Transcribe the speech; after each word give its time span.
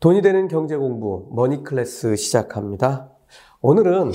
돈이 0.00 0.22
되는 0.22 0.48
경제 0.48 0.78
공부 0.78 1.28
머니 1.30 1.62
클래스 1.62 2.16
시작합니다. 2.16 3.10
오늘은 3.60 4.12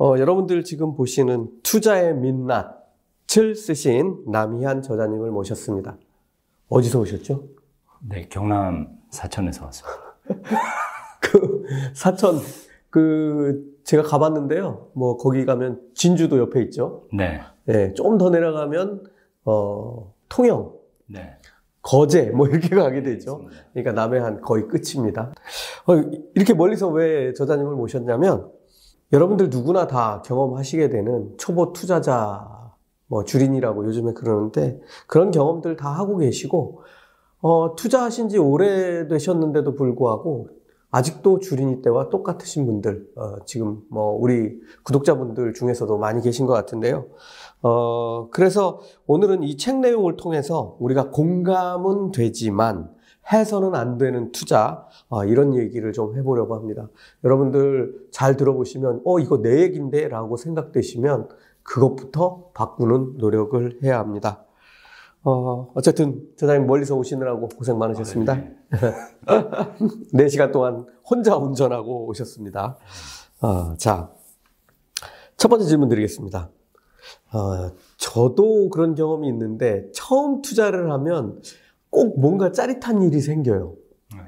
어, 0.00 0.14
여러분들 0.18 0.64
지금 0.64 0.96
보시는 0.96 1.48
투자의 1.62 2.12
민낯을 2.16 3.54
쓰신 3.54 4.24
남희한 4.26 4.82
저자님을 4.82 5.30
모셨습니다. 5.30 5.96
어디서 6.68 6.98
오셨죠? 6.98 7.44
네, 8.00 8.26
경남 8.28 8.88
사천에서 9.10 9.64
왔습니다. 9.66 10.00
그 11.22 11.62
사천 11.94 12.40
그 12.90 13.78
제가 13.84 14.02
가봤는데요. 14.02 14.90
뭐 14.94 15.16
거기 15.18 15.44
가면 15.44 15.80
진주도 15.94 16.38
옆에 16.38 16.62
있죠. 16.62 17.06
네, 17.12 17.42
네, 17.64 17.94
좀더 17.94 18.30
내려가면 18.30 19.04
어, 19.44 20.12
통영, 20.28 20.72
네. 21.06 21.38
거제 21.88 22.30
뭐 22.32 22.46
이렇게 22.46 22.76
가게 22.76 23.02
되죠. 23.02 23.48
그러니까 23.72 23.92
남해안 23.92 24.42
거의 24.42 24.68
끝입니다. 24.68 25.32
어, 25.86 25.94
이렇게 26.34 26.52
멀리서 26.52 26.88
왜 26.88 27.32
저자님을 27.32 27.74
모셨냐면 27.76 28.50
여러분들 29.10 29.48
누구나 29.48 29.86
다 29.86 30.20
경험하시게 30.26 30.90
되는 30.90 31.32
초보 31.38 31.72
투자자 31.72 32.74
뭐 33.06 33.24
주린이라고 33.24 33.86
요즘에 33.86 34.12
그러는데 34.12 34.78
그런 35.06 35.30
경험들 35.30 35.76
다 35.76 35.88
하고 35.88 36.18
계시고 36.18 36.82
어, 37.40 37.74
투자하신 37.74 38.28
지 38.28 38.36
오래 38.36 39.08
되셨는데도 39.08 39.74
불구하고 39.74 40.50
아직도 40.90 41.38
주린이 41.38 41.80
때와 41.80 42.10
똑같으신 42.10 42.66
분들 42.66 43.08
어, 43.16 43.44
지금 43.46 43.80
뭐 43.90 44.12
우리 44.12 44.60
구독자분들 44.84 45.54
중에서도 45.54 45.96
많이 45.96 46.20
계신 46.20 46.44
것 46.44 46.52
같은데요. 46.52 47.06
어, 47.62 48.28
그래서 48.30 48.80
오늘은 49.06 49.42
이 49.42 49.56
책 49.56 49.78
내용을 49.80 50.16
통해서 50.16 50.76
우리가 50.80 51.10
공감은 51.10 52.12
되지만 52.12 52.90
해서는 53.32 53.74
안 53.74 53.98
되는 53.98 54.32
투자 54.32 54.86
어, 55.08 55.24
이런 55.24 55.54
얘기를 55.54 55.92
좀 55.92 56.16
해보려고 56.16 56.54
합니다. 56.54 56.88
여러분들 57.24 58.08
잘 58.10 58.36
들어보시면 58.36 59.02
어 59.04 59.18
이거 59.18 59.42
내 59.42 59.62
얘긴데라고 59.62 60.36
생각되시면 60.36 61.28
그것부터 61.62 62.50
바꾸는 62.54 63.18
노력을 63.18 63.78
해야 63.82 63.98
합니다. 63.98 64.44
어, 65.24 65.70
어쨌든 65.74 66.22
저장님 66.36 66.66
멀리서 66.66 66.94
오시느라고 66.96 67.48
고생 67.48 67.76
많으셨습니다. 67.76 68.34
네. 70.14 70.26
4시간 70.26 70.52
동안 70.52 70.86
혼자 71.04 71.36
운전하고 71.36 72.06
오셨습니다. 72.06 72.78
어, 73.42 73.74
자, 73.76 74.10
첫 75.36 75.48
번째 75.48 75.66
질문 75.66 75.88
드리겠습니다. 75.90 76.48
어, 77.32 77.72
저도 77.96 78.70
그런 78.70 78.94
경험이 78.94 79.28
있는데 79.28 79.90
처음 79.92 80.42
투자를 80.42 80.90
하면 80.92 81.40
꼭 81.90 82.20
뭔가 82.20 82.52
짜릿한 82.52 83.02
일이 83.02 83.20
생겨요. 83.20 83.74
네. 84.14 84.18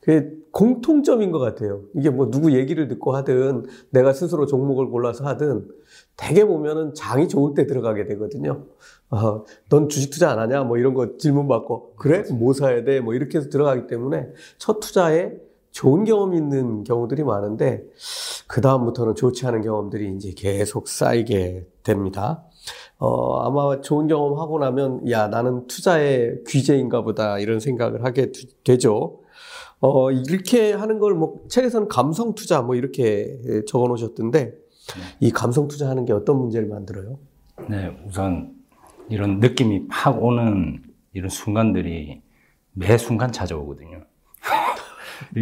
그게 0.00 0.30
공통점인 0.52 1.32
것 1.32 1.38
같아요. 1.38 1.82
이게 1.94 2.08
뭐 2.08 2.30
누구 2.30 2.54
얘기를 2.54 2.88
듣고 2.88 3.14
하든 3.16 3.66
내가 3.90 4.12
스스로 4.14 4.46
종목을 4.46 4.88
골라서 4.88 5.26
하든 5.26 5.68
대개 6.16 6.46
보면은 6.46 6.94
장이 6.94 7.28
좋을 7.28 7.54
때 7.54 7.66
들어가게 7.66 8.06
되거든요. 8.06 8.64
어, 9.10 9.44
넌 9.68 9.88
주식 9.88 10.10
투자 10.10 10.30
안 10.30 10.38
하냐? 10.38 10.64
뭐 10.64 10.78
이런 10.78 10.94
거 10.94 11.18
질문 11.18 11.46
받고 11.46 11.96
그래? 11.96 12.24
뭐 12.32 12.54
사야 12.54 12.84
돼? 12.84 13.00
뭐 13.00 13.12
이렇게 13.12 13.38
해서 13.38 13.50
들어가기 13.50 13.86
때문에 13.86 14.30
첫 14.56 14.80
투자에 14.80 15.32
좋은 15.76 16.04
경험이 16.04 16.38
있는 16.38 16.84
경우들이 16.84 17.22
많은데 17.22 17.84
그 18.46 18.62
다음부터는 18.62 19.14
좋지 19.14 19.46
않은 19.46 19.60
경험들이 19.60 20.14
이제 20.16 20.32
계속 20.34 20.88
쌓이게 20.88 21.66
됩니다. 21.82 22.44
어, 22.98 23.40
아마 23.40 23.82
좋은 23.82 24.06
경험 24.08 24.38
하고 24.40 24.58
나면 24.58 25.10
야 25.10 25.28
나는 25.28 25.66
투자의 25.66 26.42
귀재인가 26.46 27.02
보다 27.02 27.38
이런 27.38 27.60
생각을 27.60 28.04
하게 28.06 28.32
되- 28.32 28.40
되죠. 28.64 29.20
어, 29.80 30.10
이렇게 30.10 30.72
하는 30.72 30.98
걸 30.98 31.12
뭐 31.14 31.40
책에서는 31.48 31.88
감성 31.88 32.34
투자 32.34 32.62
뭐 32.62 32.74
이렇게 32.74 33.38
적어 33.68 33.86
놓으셨던데 33.88 34.54
이 35.20 35.30
감성 35.30 35.68
투자하는 35.68 36.06
게 36.06 36.14
어떤 36.14 36.38
문제를 36.38 36.68
만들어요? 36.68 37.18
네, 37.68 37.94
우선 38.08 38.54
이런 39.10 39.40
느낌이 39.40 39.88
팍 39.88 40.22
오는 40.24 40.82
이런 41.12 41.28
순간들이 41.28 42.22
매 42.72 42.96
순간 42.96 43.30
찾아오거든요. 43.30 44.00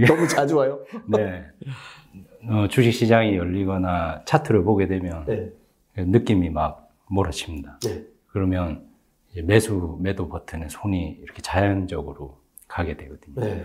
너무 0.06 0.26
자주 0.28 0.56
와요. 0.56 0.80
네. 1.06 1.44
어, 2.48 2.68
주식 2.68 2.92
시장이 2.92 3.36
열리거나 3.36 4.22
차트를 4.24 4.64
보게 4.64 4.86
되면 4.86 5.24
네. 5.26 5.50
느낌이 5.96 6.50
막 6.50 6.90
몰아칩니다. 7.08 7.78
네. 7.84 8.04
그러면 8.28 8.82
매수, 9.44 9.98
매도 10.00 10.28
버튼에 10.28 10.68
손이 10.68 11.18
이렇게 11.22 11.42
자연적으로 11.42 12.38
가게 12.68 12.96
되거든요. 12.96 13.40
네. 13.40 13.64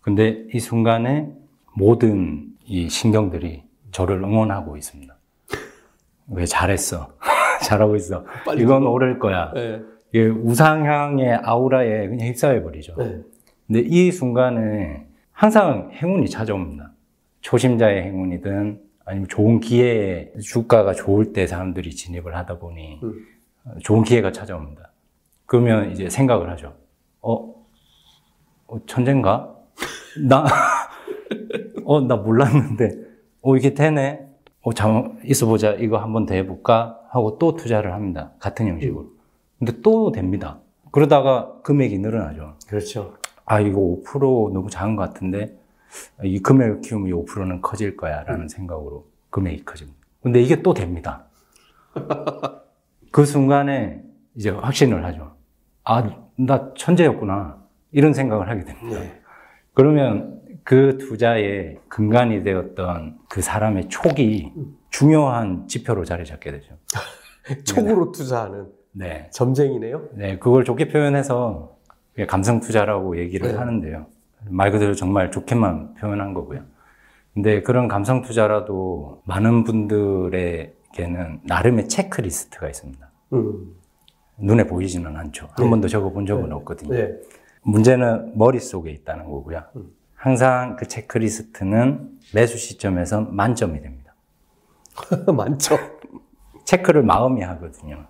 근데 0.00 0.44
이 0.52 0.58
순간에 0.60 1.32
모든 1.76 2.48
이 2.64 2.88
신경들이 2.88 3.62
저를 3.92 4.16
응원하고 4.22 4.76
있습니다. 4.76 5.14
왜 6.28 6.44
잘했어? 6.46 7.14
잘하고 7.62 7.96
있어. 7.96 8.24
빨리 8.44 8.62
이건. 8.62 8.86
오를 8.86 9.18
거야. 9.18 9.52
네. 9.54 9.80
이게 10.10 10.26
우상향의 10.26 11.40
아우라에 11.42 12.08
그냥 12.08 12.28
휩싸여 12.28 12.62
버리죠. 12.62 12.94
네. 12.96 13.20
근데 13.66 13.80
이 13.80 14.10
순간에 14.12 15.06
항상 15.42 15.90
행운이 15.92 16.30
찾아옵니다. 16.30 16.92
초심자의 17.40 18.04
행운이든 18.04 18.80
아니면 19.04 19.28
좋은 19.28 19.58
기회에 19.58 20.30
주가가 20.40 20.94
좋을 20.94 21.32
때 21.32 21.48
사람들이 21.48 21.96
진입을 21.96 22.36
하다 22.36 22.60
보니 22.60 23.00
음. 23.02 23.26
좋은 23.82 24.04
기회가 24.04 24.30
찾아옵니다. 24.30 24.92
그러면 25.46 25.90
이제 25.90 26.08
생각을 26.08 26.48
하죠. 26.50 26.76
어, 27.22 27.66
어 28.68 28.86
천재인가? 28.86 29.52
나, 30.28 30.46
어, 31.86 32.00
나 32.02 32.14
몰랐는데, 32.14 32.90
어, 33.40 33.56
이게 33.56 33.74
되네? 33.74 34.24
어, 34.60 34.72
잠, 34.72 35.18
있어보자. 35.24 35.72
이거 35.72 35.98
한번 35.98 36.24
더 36.24 36.34
해볼까? 36.34 37.00
하고 37.10 37.38
또 37.38 37.56
투자를 37.56 37.94
합니다. 37.94 38.30
같은 38.38 38.68
형식으로. 38.68 39.10
근데 39.58 39.80
또 39.82 40.12
됩니다. 40.12 40.60
그러다가 40.92 41.60
금액이 41.64 41.98
늘어나죠. 41.98 42.58
그렇죠. 42.68 43.16
아, 43.52 43.60
이거 43.60 43.80
5% 44.02 44.50
너무 44.54 44.70
작은 44.70 44.96
것 44.96 45.02
같은데, 45.02 45.54
이 46.22 46.38
금액을 46.38 46.80
키우면 46.80 47.08
이 47.08 47.12
5%는 47.12 47.60
커질 47.60 47.98
거야. 47.98 48.22
라는 48.22 48.48
생각으로 48.48 49.06
금액이 49.28 49.66
커집니다. 49.66 49.98
근데 50.22 50.40
이게 50.40 50.62
또 50.62 50.72
됩니다. 50.72 51.26
그 53.10 53.26
순간에 53.26 54.02
이제 54.36 54.48
확신을 54.48 55.04
하죠. 55.04 55.36
아, 55.84 56.02
나 56.36 56.72
천재였구나. 56.74 57.62
이런 57.90 58.14
생각을 58.14 58.48
하게 58.48 58.64
됩니다. 58.64 59.00
네. 59.00 59.20
그러면 59.74 60.40
그 60.64 60.96
투자의 60.96 61.78
근간이 61.88 62.44
되었던 62.44 63.18
그 63.28 63.42
사람의 63.42 63.90
촉이 63.90 64.54
중요한 64.88 65.68
지표로 65.68 66.06
자리 66.06 66.24
잡게 66.24 66.52
되죠. 66.52 66.78
촉으로 67.66 68.12
투자하는 68.12 68.68
네. 68.92 69.28
점쟁이네요. 69.30 70.08
네, 70.14 70.38
그걸 70.38 70.64
좋게 70.64 70.88
표현해서 70.88 71.76
감성 72.28 72.60
투자라고 72.60 73.18
얘기를 73.18 73.52
네. 73.52 73.56
하는데요. 73.56 74.06
말 74.48 74.70
그대로 74.70 74.94
정말 74.94 75.30
좋게만 75.30 75.94
표현한 75.94 76.34
거고요. 76.34 76.62
근데 77.34 77.62
그런 77.62 77.88
감성 77.88 78.22
투자라도 78.22 79.22
많은 79.24 79.64
분들에게는 79.64 81.40
나름의 81.44 81.88
체크리스트가 81.88 82.68
있습니다. 82.68 83.10
음. 83.32 83.74
눈에 84.38 84.66
보이지는 84.66 85.16
않죠. 85.16 85.48
한 85.52 85.64
네. 85.64 85.70
번도 85.70 85.88
적어본 85.88 86.26
적은 86.26 86.48
네. 86.48 86.54
없거든요. 86.56 86.94
네. 86.94 87.12
문제는 87.62 88.36
머릿속에 88.36 88.90
있다는 88.90 89.24
거고요. 89.24 89.62
음. 89.76 89.90
항상 90.14 90.76
그 90.76 90.86
체크리스트는 90.86 92.10
매수 92.34 92.58
시점에서 92.58 93.22
만점이 93.22 93.80
됩니다. 93.80 94.14
많죠. 95.32 95.78
체크를 96.64 97.02
마음이 97.02 97.42
하거든요. 97.42 98.06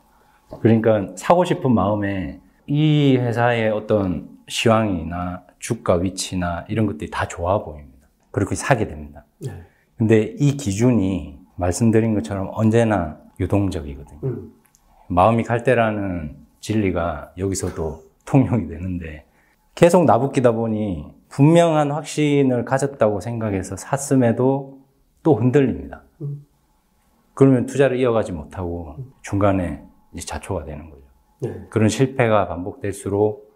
그러니까 0.61 1.15
사고 1.17 1.45
싶은 1.45 1.72
마음에 1.72 2.41
이 2.66 3.16
회사의 3.16 3.70
어떤 3.70 4.28
시황이나 4.48 5.44
주가 5.59 5.94
위치나 5.94 6.64
이런 6.68 6.86
것들이 6.86 7.10
다 7.10 7.26
좋아 7.28 7.62
보입니다. 7.62 8.09
그렇게 8.30 8.54
사게 8.54 8.86
됩니다. 8.86 9.24
네. 9.38 9.62
근데 9.97 10.34
이 10.38 10.56
기준이 10.56 11.38
말씀드린 11.56 12.14
것처럼 12.14 12.50
언제나 12.53 13.18
유동적이거든요. 13.38 14.20
음. 14.24 14.53
마음이 15.09 15.44
갈 15.44 15.62
때라는 15.62 16.36
진리가 16.60 17.32
여기서도 17.38 18.03
통용이 18.24 18.68
되는데 18.68 19.26
계속 19.74 20.04
나붙기다 20.04 20.53
보니 20.53 21.06
분명한 21.28 21.91
확신을 21.92 22.64
가졌다고 22.64 23.20
생각해서 23.20 23.76
샀음에도 23.76 24.80
또 25.22 25.34
흔들립니다. 25.36 26.03
음. 26.20 26.44
그러면 27.34 27.66
투자를 27.66 27.98
이어가지 27.98 28.32
못하고 28.32 28.97
중간에 29.22 29.82
이제 30.12 30.26
자초가 30.26 30.64
되는 30.64 30.91
거죠. 30.91 31.02
네. 31.42 31.66
그런 31.71 31.89
실패가 31.89 32.47
반복될수록 32.48 33.53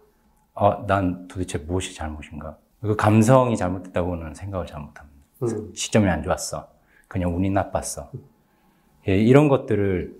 아, 0.53 0.83
난 0.87 1.27
도대체 1.27 1.57
무엇이 1.57 1.95
잘못인가? 1.95 2.57
그 2.81 2.95
감성이 2.95 3.55
잘못됐다고는 3.55 4.33
생각을 4.33 4.65
잘못합니다. 4.65 5.17
음. 5.43 5.71
시점이 5.73 6.07
안 6.09 6.23
좋았어. 6.23 6.67
그냥 7.07 7.35
운이 7.35 7.49
나빴어. 7.51 8.11
예, 9.07 9.17
이런 9.17 9.47
것들을 9.47 10.17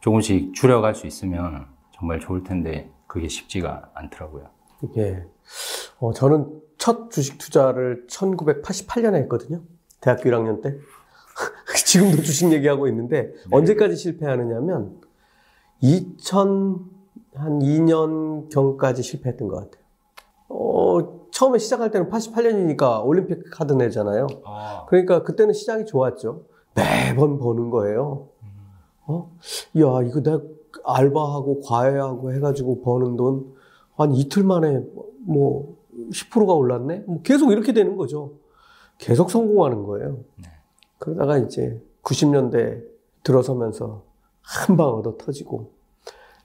조금씩 0.00 0.54
줄여갈 0.54 0.94
수 0.94 1.06
있으면 1.06 1.66
정말 1.92 2.20
좋을 2.20 2.42
텐데 2.42 2.90
그게 3.06 3.28
쉽지가 3.28 3.90
않더라고요. 3.94 4.48
예. 4.96 5.26
어, 5.98 6.12
저는 6.12 6.60
첫 6.78 7.10
주식 7.10 7.36
투자를 7.36 8.06
1988년에 8.08 9.16
했거든요. 9.22 9.62
대학교 10.00 10.30
1학년 10.30 10.62
때. 10.62 10.78
지금도 11.84 12.22
주식 12.22 12.52
얘기하고 12.52 12.88
있는데 12.88 13.32
언제까지 13.50 13.96
실패하느냐면 13.96 15.00
2000 15.80 16.99
한 17.34 17.58
2년 17.60 18.50
경까지 18.50 19.02
실패했던 19.02 19.48
것 19.48 19.56
같아요. 19.56 19.84
어, 20.48 21.28
처음에 21.30 21.58
시작할 21.58 21.90
때는 21.90 22.08
88년이니까 22.10 23.04
올림픽 23.04 23.44
카드 23.50 23.72
내잖아요. 23.72 24.26
아, 24.44 24.84
그러니까 24.88 25.22
그때는 25.22 25.52
시장이 25.54 25.86
좋았죠. 25.86 26.42
매번 26.74 27.38
버는 27.38 27.70
거예요. 27.70 28.28
어? 29.06 29.30
야, 29.78 30.02
이거 30.06 30.20
내가 30.22 30.40
알바하고 30.84 31.60
과외하고 31.62 32.32
해가지고 32.32 32.82
버는 32.82 33.16
돈 33.16 33.60
한 33.96 34.14
이틀 34.14 34.44
만에 34.44 34.82
뭐 35.26 35.76
10%가 35.94 36.54
올랐네? 36.54 37.00
뭐 37.06 37.20
계속 37.22 37.52
이렇게 37.52 37.74
되는 37.74 37.96
거죠. 37.98 38.32
계속 38.96 39.30
성공하는 39.30 39.82
거예요. 39.82 40.20
네. 40.38 40.48
그러다가 40.98 41.36
이제 41.36 41.78
90년대 42.02 42.82
들어서면서 43.22 44.04
한 44.40 44.78
방 44.78 44.88
얻어 44.94 45.18
터지고, 45.18 45.70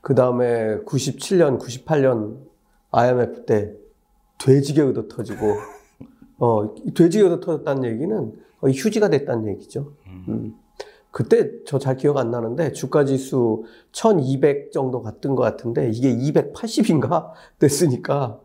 그 0.06 0.14
다음에 0.14 0.78
97년, 0.86 1.58
98년 1.60 2.38
IMF 2.92 3.46
때 3.48 3.74
돼지게 4.38 4.84
얻어 4.84 5.08
터지고, 5.08 5.56
어, 6.38 6.76
돼지게 6.94 7.24
얻어 7.26 7.40
터졌다는 7.40 7.86
얘기는 7.86 8.34
거의 8.62 8.76
휴지가 8.76 9.10
됐다는 9.10 9.48
얘기죠. 9.48 9.94
음. 10.06 10.26
음. 10.28 10.56
그때 11.10 11.50
저 11.66 11.80
잘 11.80 11.98
기억 11.98 12.18
안 12.18 12.30
나는데 12.30 12.72
주가 12.74 13.04
지수 13.04 13.64
1200 13.94 14.72
정도 14.72 15.02
갔던 15.02 15.34
것 15.34 15.42
같은데 15.42 15.90
이게 15.90 16.16
280인가 16.16 17.32
됐으니까 17.58 18.40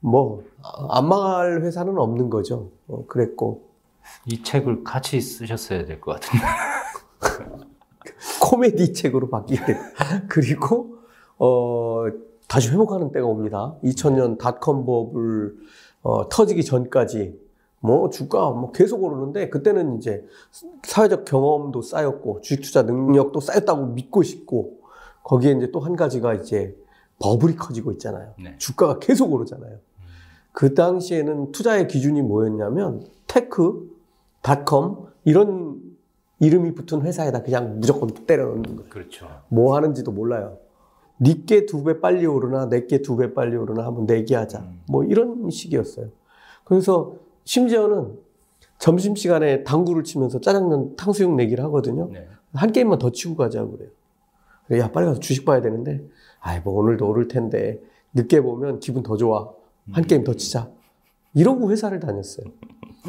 뭐 0.00 0.42
안 0.90 1.06
망할 1.08 1.62
회사는 1.62 1.96
없는 1.96 2.28
거죠. 2.28 2.72
어, 2.88 3.04
그랬고 3.06 3.68
이 4.26 4.42
책을 4.42 4.82
같이 4.82 5.20
쓰셨어야 5.20 5.84
될 5.84 6.00
것 6.00 6.14
같은데. 6.14 6.44
코미디 8.42 8.94
책으로 8.94 9.28
바뀌게 9.28 9.64
됐 9.64 9.76
그리고 10.28 11.03
어 11.38 12.04
다시 12.48 12.70
회복하는 12.70 13.10
때가 13.12 13.26
옵니다. 13.26 13.74
2000년 13.84 14.38
닷컴 14.38 14.84
버블 14.86 15.56
어, 16.02 16.28
터지기 16.28 16.64
전까지 16.64 17.38
뭐 17.80 18.10
주가 18.10 18.50
뭐 18.50 18.72
계속 18.72 19.02
오르는데 19.02 19.48
그때는 19.50 19.98
이제 19.98 20.24
사회적 20.84 21.24
경험도 21.24 21.82
쌓였고 21.82 22.40
주식 22.42 22.62
투자 22.62 22.82
능력도 22.82 23.40
쌓였다고 23.40 23.86
믿고 23.86 24.22
싶고 24.22 24.78
거기에 25.22 25.52
이제 25.52 25.70
또 25.70 25.80
한 25.80 25.96
가지가 25.96 26.34
이제 26.34 26.76
버블이 27.18 27.56
커지고 27.56 27.92
있잖아요. 27.92 28.32
네. 28.42 28.54
주가가 28.58 28.98
계속 28.98 29.32
오르잖아요. 29.32 29.78
그 30.52 30.74
당시에는 30.74 31.52
투자의 31.52 31.88
기준이 31.88 32.22
뭐였냐면 32.22 33.04
tech, 33.26 33.90
닷컴 34.42 35.08
이런 35.24 35.80
이름이 36.40 36.74
붙은 36.74 37.02
회사에다 37.02 37.42
그냥 37.42 37.80
무조건 37.80 38.08
때려 38.10 38.46
넣는 38.46 38.62
거예요. 38.76 38.90
그렇죠. 38.90 39.26
뭐 39.48 39.74
하는지도 39.76 40.12
몰라요. 40.12 40.58
니 41.20 41.43
게 41.43 41.66
두 41.66 41.84
배 41.84 42.00
빨리 42.00 42.26
오르나 42.26 42.68
내 42.68 42.87
게 42.87 43.00
두배 43.02 43.34
빨리 43.34 43.56
오르나 43.56 43.84
한번 43.86 44.06
내기하자. 44.06 44.58
음. 44.60 44.80
뭐 44.88 45.04
이런 45.04 45.48
식이었어요. 45.50 46.08
그래서 46.64 47.16
심지어는 47.44 48.18
점심 48.78 49.14
시간에 49.14 49.62
당구를 49.64 50.02
치면서 50.04 50.40
짜장면 50.40 50.96
탕수육 50.96 51.34
내기를 51.36 51.62
하거든요. 51.64 52.08
네. 52.12 52.26
한 52.52 52.72
게임만 52.72 52.98
더 52.98 53.10
치고 53.10 53.36
가자고 53.36 53.72
그래요. 53.72 53.90
그래, 54.66 54.80
야 54.80 54.90
빨리 54.90 55.06
가서 55.06 55.20
주식 55.20 55.44
봐야 55.44 55.60
되는데, 55.60 56.02
아이 56.40 56.60
뭐 56.60 56.74
오늘도 56.74 57.06
오를 57.08 57.28
텐데 57.28 57.80
늦게 58.14 58.40
보면 58.40 58.80
기분 58.80 59.02
더 59.02 59.16
좋아. 59.16 59.52
한 59.92 60.04
게임 60.04 60.24
더 60.24 60.34
치자. 60.34 60.70
이러고 61.34 61.70
회사를 61.70 62.00
다녔어요. 62.00 62.46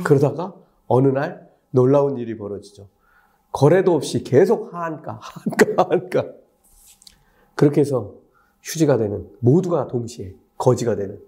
그러다가 0.03 0.53
어느 0.87 1.07
날 1.07 1.49
놀라운 1.71 2.17
일이 2.17 2.37
벌어지죠. 2.37 2.87
거래도 3.51 3.93
없이 3.93 4.23
계속 4.23 4.73
하한가, 4.73 5.19
하한가, 5.21 5.83
하한가. 5.83 6.25
그렇게 7.55 7.81
해서 7.81 8.13
휴지가 8.61 8.97
되는, 8.97 9.29
모두가 9.39 9.87
동시에 9.87 10.33
거지가 10.57 10.95
되는 10.95 11.19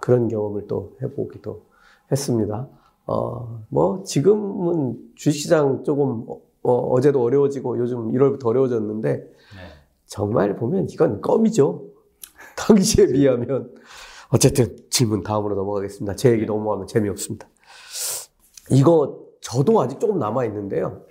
그런 0.00 0.28
경험을 0.28 0.66
또 0.66 0.96
해보기도 1.02 1.62
했습니다. 2.10 2.68
어, 3.06 3.64
뭐, 3.68 4.02
지금은 4.04 5.12
주식시장 5.14 5.84
조금, 5.84 6.26
어, 6.62 7.00
제도 7.00 7.22
어려워지고 7.22 7.78
요즘 7.78 8.12
1월부터 8.12 8.46
어려워졌는데, 8.46 9.12
네. 9.16 9.28
정말 10.06 10.56
보면 10.56 10.88
이건 10.90 11.20
껌이죠. 11.20 11.86
당시에 12.56 13.06
비하면. 13.06 13.74
어쨌든 14.28 14.76
질문 14.88 15.22
다음으로 15.22 15.54
넘어가겠습니다. 15.54 16.16
제 16.16 16.30
얘기 16.32 16.46
너무 16.46 16.72
하면 16.72 16.86
재미없습니다. 16.86 17.46
이거 18.70 19.22
저도 19.40 19.80
아직 19.82 20.00
조금 20.00 20.18
남아 20.18 20.46
있는데요. 20.46 21.02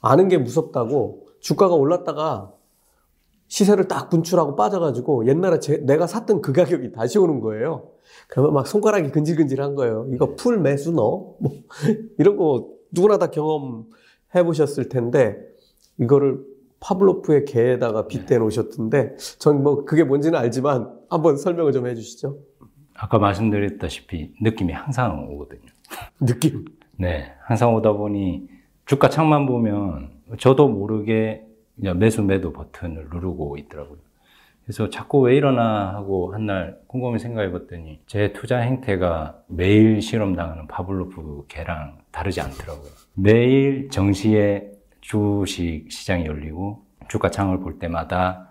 아는 0.00 0.28
게 0.28 0.38
무섭다고 0.38 1.26
주가가 1.40 1.74
올랐다가 1.74 2.52
시세를 3.52 3.86
딱 3.86 4.08
분출하고 4.08 4.56
빠져가지고 4.56 5.26
옛날에 5.26 5.58
제- 5.60 5.76
내가 5.84 6.06
샀던 6.06 6.40
그 6.40 6.54
가격이 6.54 6.90
다시 6.92 7.18
오는 7.18 7.40
거예요. 7.40 7.90
그러면 8.28 8.54
막 8.54 8.66
손가락이 8.66 9.10
근질근질한 9.10 9.74
거예요. 9.74 10.06
이거 10.10 10.34
풀 10.36 10.58
매수 10.58 10.90
너? 10.90 11.34
뭐 11.38 11.52
이런 12.18 12.38
거 12.38 12.70
누구나 12.92 13.18
다 13.18 13.26
경험해 13.26 14.42
보셨을 14.46 14.88
텐데 14.88 15.36
이거를 16.00 16.40
파블로프의 16.80 17.44
개에다가 17.44 18.06
빗대 18.06 18.38
놓으셨던데 18.38 19.16
전 19.38 19.62
뭐 19.62 19.84
그게 19.84 20.02
뭔지는 20.02 20.38
알지만 20.38 20.90
한번 21.10 21.36
설명을 21.36 21.72
좀 21.72 21.86
해주시죠. 21.86 22.38
아까 22.94 23.18
말씀드렸다시피 23.18 24.32
느낌이 24.40 24.72
항상 24.72 25.28
오거든요. 25.30 25.60
느낌. 26.20 26.64
네, 26.96 27.32
항상 27.44 27.74
오다 27.74 27.92
보니 27.92 28.48
주가 28.86 29.10
창만 29.10 29.44
보면 29.44 30.08
저도 30.38 30.68
모르게 30.68 31.44
그냥 31.76 31.98
매수 31.98 32.22
매도 32.22 32.52
버튼을 32.52 33.08
누르고 33.12 33.56
있더라고요. 33.58 33.98
그래서 34.64 34.88
자꾸 34.90 35.20
왜 35.20 35.36
이러나 35.36 35.92
하고 35.94 36.32
한 36.34 36.46
날 36.46 36.78
곰곰이 36.86 37.18
생각해 37.18 37.50
봤더니 37.50 38.00
제 38.06 38.32
투자 38.32 38.58
행태가 38.58 39.42
매일 39.48 40.00
실험당하는 40.00 40.66
파블로프 40.68 41.46
개랑 41.48 41.98
다르지 42.12 42.40
않더라고요. 42.40 42.88
매일 43.14 43.88
정시에 43.90 44.70
주식 45.00 45.86
시장이 45.90 46.26
열리고 46.26 46.84
주가 47.08 47.30
창을 47.30 47.58
볼 47.60 47.78
때마다 47.80 48.48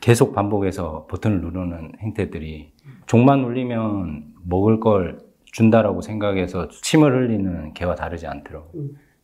계속 0.00 0.34
반복해서 0.34 1.06
버튼을 1.08 1.40
누르는 1.42 1.92
행태들이 2.00 2.72
종만 3.06 3.44
울리면 3.44 4.34
먹을 4.44 4.80
걸 4.80 5.20
준다라고 5.44 6.00
생각해서 6.00 6.68
침을 6.68 7.14
흘리는 7.14 7.72
개와 7.74 7.94
다르지 7.94 8.26
않더라고요. 8.26 8.82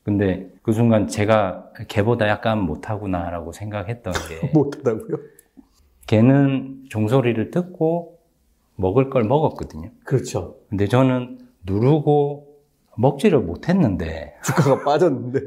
근데 0.09 0.49
그 0.63 0.73
순간 0.73 1.07
제가 1.07 1.69
개보다 1.87 2.29
약간 2.29 2.63
못하구나라고 2.63 3.53
생각했던 3.53 4.15
게 4.15 4.51
못하다고요? 4.57 5.19
개는 6.07 6.85
종소리를 6.89 7.51
듣고 7.51 8.17
먹을 8.77 9.11
걸 9.11 9.25
먹었거든요. 9.25 9.91
그렇죠. 10.07 10.57
근데 10.71 10.87
저는 10.87 11.41
누르고 11.67 12.47
먹지를 12.97 13.41
못했는데 13.41 14.37
주가가 14.43 14.81
빠졌는데. 14.89 15.41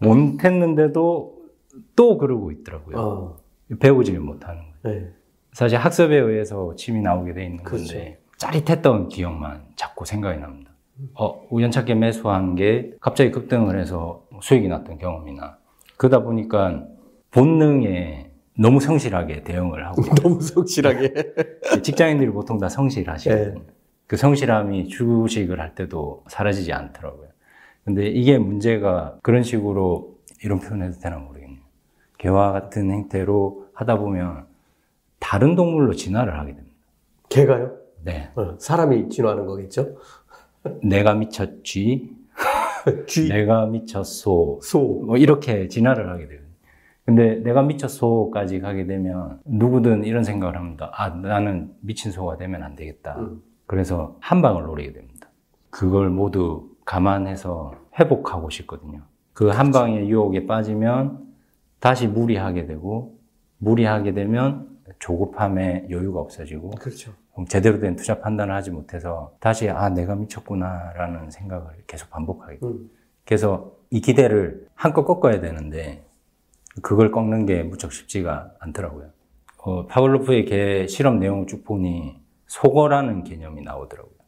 못했는데도 0.00 1.42
또 1.96 2.18
그러고 2.18 2.52
있더라고요. 2.52 2.96
어, 2.96 3.36
배우지를 3.80 4.20
못하는 4.20 4.62
거예요. 4.84 5.00
네. 5.00 5.12
사실 5.52 5.76
학습에 5.78 6.14
의해서 6.16 6.72
침이 6.76 7.00
나오게 7.00 7.32
돼 7.32 7.46
있는 7.46 7.64
그렇죠. 7.64 7.94
건데 7.94 8.20
짜릿했던 8.36 9.08
기억만 9.08 9.64
자꾸 9.74 10.04
생각이 10.04 10.38
납니다. 10.38 10.67
어, 11.14 11.46
우연찮게 11.50 11.94
매수한 11.94 12.54
게 12.54 12.92
갑자기 13.00 13.30
급등을 13.30 13.78
해서 13.78 14.24
수익이 14.40 14.68
났던 14.68 14.98
경험이나 14.98 15.58
그러다 15.96 16.22
보니까 16.22 16.84
본능에 17.30 18.30
너무 18.58 18.80
성실하게 18.80 19.44
대응을 19.44 19.86
하고 19.86 20.02
너무 20.22 20.40
성실하게. 20.40 21.12
직장인들이 21.82 22.30
보통 22.30 22.58
다 22.58 22.68
성실하시거든요. 22.68 23.54
네. 23.54 23.66
그 24.06 24.16
성실함이 24.16 24.88
주식을 24.88 25.60
할 25.60 25.74
때도 25.74 26.24
사라지지 26.28 26.72
않더라고요. 26.72 27.28
근데 27.84 28.06
이게 28.08 28.38
문제가 28.38 29.16
그런 29.22 29.42
식으로 29.42 30.18
이런 30.42 30.58
표현해도 30.60 30.98
되나 30.98 31.18
모르겠네요. 31.18 31.60
개와 32.18 32.52
같은 32.52 32.90
행태로 32.90 33.68
하다 33.74 33.98
보면 33.98 34.46
다른 35.20 35.54
동물로 35.54 35.94
진화를 35.94 36.38
하게 36.38 36.54
됩니다. 36.54 36.76
개가요? 37.28 37.76
네. 38.04 38.30
어, 38.34 38.56
사람이 38.58 39.08
진화하는 39.10 39.46
거겠죠? 39.46 39.96
내가 40.82 41.14
미쳤 41.14 41.64
쥐, 41.64 42.16
쥐, 43.06 43.28
내가 43.28 43.66
미쳤 43.66 44.04
소, 44.04 44.58
소. 44.62 45.02
뭐 45.06 45.16
이렇게 45.16 45.68
진화를 45.68 46.08
하게 46.10 46.28
돼요. 46.28 46.40
근데 47.04 47.36
내가 47.36 47.62
미쳤 47.62 47.88
소까지 47.90 48.60
가게 48.60 48.86
되면 48.86 49.40
누구든 49.46 50.04
이런 50.04 50.24
생각을 50.24 50.56
합니다. 50.56 50.90
아, 50.94 51.08
나는 51.08 51.72
미친 51.80 52.12
소가 52.12 52.36
되면 52.36 52.62
안 52.62 52.76
되겠다. 52.76 53.16
음. 53.18 53.42
그래서 53.66 54.16
한 54.20 54.42
방을 54.42 54.62
노리게 54.64 54.92
됩니다. 54.92 55.28
그걸 55.70 56.10
모두 56.10 56.68
감안해서 56.84 57.72
회복하고 57.98 58.50
싶거든요. 58.50 59.00
그 59.32 59.50
한 59.50 59.70
방의 59.70 60.08
유혹에 60.10 60.46
빠지면 60.46 61.18
다시 61.80 62.08
무리하게 62.08 62.66
되고 62.66 63.18
무리하게 63.58 64.12
되면 64.12 64.66
조급함에 64.98 65.86
여유가 65.90 66.20
없어지고 66.20 66.70
그렇죠. 66.70 67.12
제대로 67.48 67.78
된 67.78 67.94
투자 67.94 68.20
판단을 68.20 68.54
하지 68.54 68.70
못해서 68.70 69.36
다시 69.38 69.68
아 69.70 69.88
내가 69.88 70.14
미쳤구나라는 70.16 71.30
생각을 71.30 71.66
계속 71.86 72.10
반복하게. 72.10 72.58
음. 72.62 72.90
그래서 73.24 73.72
이 73.90 74.00
기대를 74.00 74.66
한껏 74.74 75.06
꺾어야 75.06 75.40
되는데 75.40 76.04
그걸 76.82 77.12
꺾는 77.12 77.46
게 77.46 77.62
무척 77.62 77.92
쉽지가 77.92 78.54
않더라고요. 78.58 79.10
어, 79.58 79.86
파블로프의 79.86 80.44
개 80.46 80.86
실험 80.86 81.18
내용을 81.18 81.46
쭉 81.46 81.64
보니 81.64 82.20
속어라는 82.46 83.24
개념이 83.24 83.62
나오더라고요. 83.62 84.18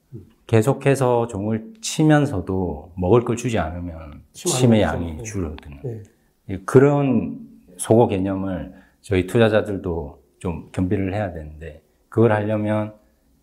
계속해서 0.47 1.29
종을 1.29 1.75
치면서도 1.81 2.93
먹을 2.97 3.25
걸 3.25 3.37
주지 3.37 3.59
않으면 3.59 4.23
침 4.33 4.51
침의 4.51 4.85
안 4.85 4.95
양이 4.97 5.13
먹죠. 5.13 5.25
줄어드는 5.25 5.79
네. 5.85 6.03
이 6.49 6.59
그런 6.65 7.39
속어 7.77 8.09
개념을 8.09 8.75
저희 9.01 9.27
투자자들도 9.29 10.20
좀 10.41 10.69
겸비를 10.73 11.15
해야 11.15 11.33
되는데 11.33 11.83
그걸 12.09 12.33
하려면 12.33 12.95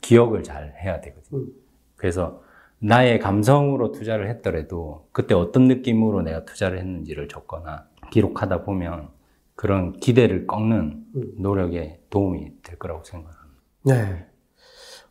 기억을 0.02 0.44
잘 0.44 0.76
해야 0.84 1.00
되거든요. 1.00 1.42
음. 1.42 1.48
그래서 1.96 2.42
나의 2.80 3.20
감성으로 3.20 3.92
투자를 3.92 4.30
했더라도 4.30 5.08
그때 5.12 5.34
어떤 5.34 5.68
느낌으로 5.68 6.22
내가 6.22 6.44
투자를 6.44 6.80
했는지를 6.80 7.28
적거나 7.28 7.88
기록하다 8.12 8.64
보면 8.64 9.10
그런 9.56 9.94
기대를 9.94 10.48
꺾는 10.48 11.06
음. 11.16 11.32
노력에 11.38 12.02
도움이 12.10 12.62
될 12.62 12.78
거라고 12.78 13.04
생각합니다. 13.04 13.62
네. 13.86 14.28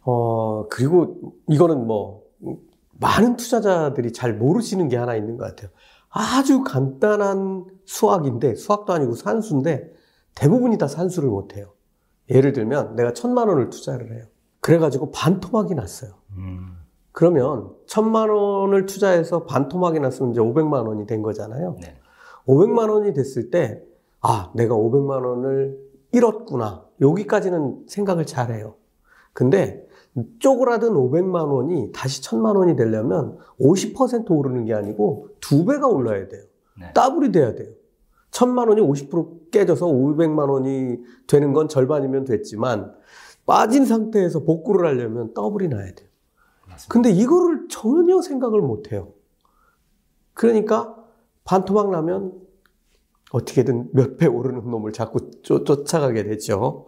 어, 0.03 0.69
그리고 0.69 1.35
이거는 1.49 1.87
뭐, 1.87 2.23
많은 2.93 3.37
투자자들이 3.37 4.13
잘 4.13 4.35
모르시는 4.35 4.89
게 4.89 4.97
하나 4.97 5.17
있는 5.17 5.37
것 5.37 5.45
같아요. 5.45 5.71
아주 6.09 6.63
간단한 6.63 7.65
수학인데, 7.85 8.55
수학도 8.55 8.93
아니고 8.93 9.15
산수인데, 9.15 9.93
대부분이 10.37 10.79
다 10.79 10.87
산수를 10.87 11.29
못해요. 11.29 11.73
예를 12.31 12.53
들면, 12.53 12.97
내가 12.97 13.13
천만 13.13 13.49
원을 13.49 13.71
투자를 13.71 14.13
해요. 14.13 14.25
그래가지고 14.61 15.11
반토막이 15.13 15.75
났어요. 15.75 16.13
음, 16.37 16.77
그러면 17.13 17.71
천만 17.87 18.31
원을 18.31 18.87
투자해서 18.87 19.45
반토막이 19.45 20.01
났으면 20.01 20.33
이제 20.33 20.41
500만 20.41 20.87
원이 20.87 21.07
된 21.07 21.23
거잖아요. 21.23 21.77
네. 21.81 21.97
500만 22.47 22.91
원이 22.91 23.15
됐을 23.15 23.51
때, 23.51 23.83
아, 24.21 24.51
내가 24.55 24.75
500만 24.75 25.25
원을 25.25 25.79
잃었구나. 26.13 26.85
여기까지는 27.01 27.85
생각을 27.87 28.27
잘 28.27 28.53
해요. 28.53 28.75
근데 29.33 29.87
쪼그라든 30.39 30.95
500만 30.95 31.53
원이 31.53 31.93
다시 31.93 32.23
1000만 32.23 32.57
원이 32.57 32.75
되려면 32.75 33.37
50% 33.61 34.31
오르는 34.31 34.65
게 34.65 34.75
아니고 34.75 35.29
두 35.41 35.65
배가 35.67 35.89
올라야 35.89 36.27
돼요. 36.29 36.43
네. 36.81 36.93
더블이 36.95 37.33
돼야 37.33 37.55
돼요. 37.55 37.69
1000만 38.37 38.69
원이 38.69 38.83
50% 38.83 39.51
깨져서 39.51 39.87
500만 39.87 40.51
원이 40.51 40.99
되는 41.27 41.53
건 41.53 41.69
절반이면 41.69 42.25
됐지만 42.25 42.93
빠진 43.47 43.85
상태에서 43.87 44.41
복구를 44.41 44.87
하려면 44.87 45.33
더블이 45.33 45.69
나야 45.69 45.95
돼요. 45.95 46.09
맞습니다. 46.69 46.93
근데 46.93 47.11
이거를 47.11 47.69
전혀 47.71 48.21
생각을 48.21 48.61
못 48.61 48.93
해요. 48.93 49.13
그러니까 50.35 50.95
반토막 51.45 51.91
나면 51.91 52.33
어떻게든 53.33 53.91
몇 53.93 54.17
배 54.19 54.27
오르는 54.27 54.69
놈을 54.71 54.93
자꾸 54.93 55.31
쫓, 55.43 55.65
쫓아가게 55.65 56.25
되죠. 56.25 56.87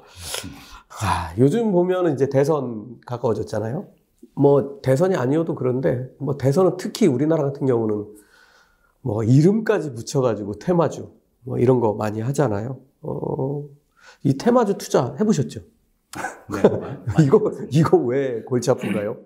아, 1.01 1.33
요즘 1.39 1.73
보면은 1.73 2.15
이제 2.15 2.29
대선 2.29 2.99
가까워졌잖아요. 3.07 3.89
뭐 4.35 4.81
대선이 4.83 5.15
아니어도 5.17 5.55
그런데 5.55 6.11
뭐 6.19 6.37
대선은 6.37 6.77
특히 6.77 7.07
우리나라 7.07 7.45
같은 7.45 7.67
경우는 7.67 8.07
뭐 9.01 9.23
이름까지 9.25 9.95
붙여가지고 9.95 10.55
테마주 10.55 11.18
뭐 11.43 11.59
이런 11.59 11.81
거 11.81 11.95
많이 11.95 12.21
하잖아요. 12.21 12.81
어, 13.03 13.65
이 14.25 14.37
테마주 14.37 14.79
투자 14.79 15.15
해보셨죠? 15.21 15.61
네. 16.51 16.63
이거 17.25 17.53
이거 17.71 17.97
왜 17.99 18.43
골치 18.43 18.71
아픈가요? 18.71 19.19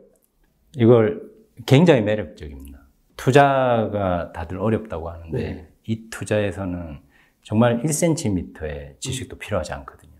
이걸 0.76 1.31
굉장히 1.66 2.02
매력적입니다. 2.02 2.81
투자가 3.16 4.33
다들 4.33 4.59
어렵다고 4.59 5.09
하는데 5.11 5.38
네. 5.38 5.73
이 5.87 6.09
투자에서는 6.11 6.99
정말 7.42 7.83
1cm의 7.83 9.00
지식도 9.00 9.38
필요하지 9.38 9.73
않거든요. 9.73 10.12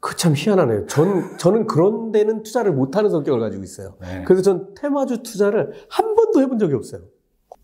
그 0.00 0.16
참 0.16 0.34
희한하네요. 0.36 0.86
전, 0.86 1.38
저는 1.38 1.66
그런 1.66 2.10
데는 2.10 2.42
투자를 2.42 2.72
못하는 2.72 3.08
성격을 3.08 3.38
가지고 3.40 3.62
있어요. 3.62 3.96
네. 4.00 4.24
그래서 4.24 4.42
전 4.42 4.74
테마주 4.74 5.22
투자를 5.22 5.72
한 5.88 6.14
번도 6.16 6.40
해본 6.40 6.58
적이 6.58 6.74
없어요. 6.74 7.02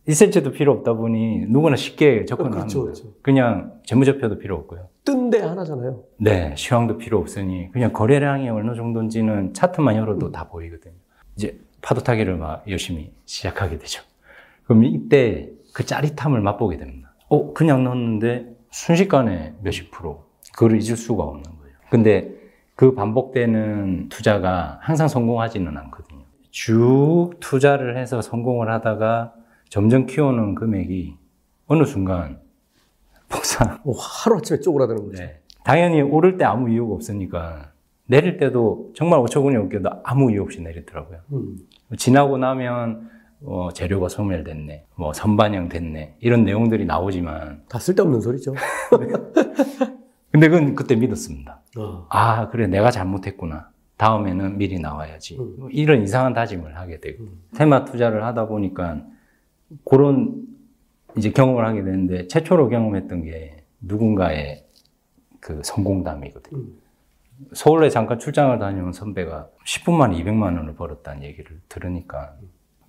1cm도 0.08 0.52
필요 0.52 0.72
없다 0.72 0.94
보니 0.94 1.46
누구나 1.48 1.76
쉽게 1.76 2.24
접근을 2.24 2.50
그렇죠, 2.52 2.80
합니다. 2.80 3.00
그렇죠. 3.00 3.14
그냥 3.22 3.72
재무제표도 3.84 4.38
필요 4.38 4.56
없고요. 4.56 4.88
뜬 5.04 5.28
데 5.30 5.40
하나잖아요. 5.40 6.02
네, 6.18 6.54
시황도 6.56 6.96
필요 6.96 7.18
없으니 7.18 7.70
그냥 7.72 7.92
거래량이 7.92 8.48
어느 8.48 8.74
정도인지는 8.74 9.52
차트만 9.52 9.96
열어도 9.96 10.26
음. 10.26 10.32
다 10.32 10.48
보이거든요. 10.48 10.94
이제 11.36 11.58
파도 11.82 12.00
타기를 12.02 12.36
막 12.36 12.64
열심히 12.68 13.12
시작하게 13.26 13.78
되죠. 13.78 14.02
그럼 14.64 14.84
이때 14.84 15.50
그 15.74 15.84
짜릿함을 15.84 16.40
맛보게 16.40 16.78
됩니다. 16.78 17.12
어, 17.28 17.52
그냥 17.52 17.84
넣었는데 17.84 18.46
순식간에 18.70 19.54
몇십 19.62 19.90
프로. 19.90 20.24
그걸 20.54 20.72
잊을 20.72 20.96
수가 20.96 21.22
없는 21.22 21.42
거예요. 21.42 21.74
근데 21.90 22.32
그 22.74 22.94
반복되는 22.94 24.08
투자가 24.08 24.78
항상 24.80 25.08
성공하지는 25.08 25.76
않거든요. 25.76 26.22
쭉 26.50 27.32
투자를 27.40 27.98
해서 27.98 28.22
성공을 28.22 28.70
하다가 28.72 29.34
점점 29.68 30.06
키워놓은 30.06 30.54
금액이 30.54 31.16
어느 31.66 31.84
순간 31.84 32.40
폭삭 33.28 33.80
뭐 33.84 33.94
하루아침에 33.98 34.60
쪼그라드는 34.60 35.04
거죠. 35.06 35.22
네. 35.22 35.40
당연히 35.64 36.00
오를 36.00 36.38
때 36.38 36.44
아무 36.44 36.70
이유가 36.70 36.94
없으니까 36.94 37.72
내릴 38.06 38.38
때도 38.38 38.92
정말 38.94 39.20
어처구니 39.20 39.56
없게도 39.56 39.90
아무 40.02 40.32
이유 40.32 40.42
없이 40.42 40.62
내리더라고요. 40.62 41.20
음. 41.32 41.58
지나고 41.96 42.38
나면 42.38 43.10
어, 43.44 43.68
재료가 43.72 44.08
소멸됐네, 44.08 44.86
뭐 44.96 45.12
선반영 45.12 45.68
됐네 45.68 46.16
이런 46.20 46.44
내용들이 46.44 46.86
나오지만 46.86 47.62
다 47.68 47.78
쓸데없는 47.78 48.20
소리죠. 48.20 48.54
근데 50.32 50.48
그건 50.48 50.74
그때 50.74 50.96
믿었습니다. 50.96 51.60
어. 51.78 52.06
아 52.08 52.48
그래 52.48 52.66
내가 52.66 52.90
잘못했구나. 52.90 53.70
다음에는 53.98 54.56
미리 54.56 54.78
나와야지. 54.78 55.38
음. 55.38 55.68
이런 55.70 56.02
이상한 56.02 56.32
다짐을 56.32 56.76
하게 56.78 57.00
되고 57.00 57.24
테마 57.56 57.84
투자를 57.84 58.24
하다 58.24 58.46
보니까 58.46 59.02
그런 59.84 60.46
이제 61.16 61.30
경험을 61.30 61.66
하게 61.66 61.82
되는데 61.82 62.26
최초로 62.28 62.68
경험했던 62.68 63.22
게 63.22 63.64
누군가의 63.80 64.64
그 65.40 65.60
성공담이거든요. 65.64 66.60
음. 66.60 66.78
서울에 67.52 67.88
잠깐 67.88 68.18
출장을 68.18 68.58
다녀온 68.58 68.92
선배가 68.92 69.48
10분 69.64 69.92
만에 69.92 70.16
200만 70.22 70.56
원을 70.56 70.74
벌었다는 70.74 71.22
얘기를 71.22 71.60
들으니까 71.68 72.34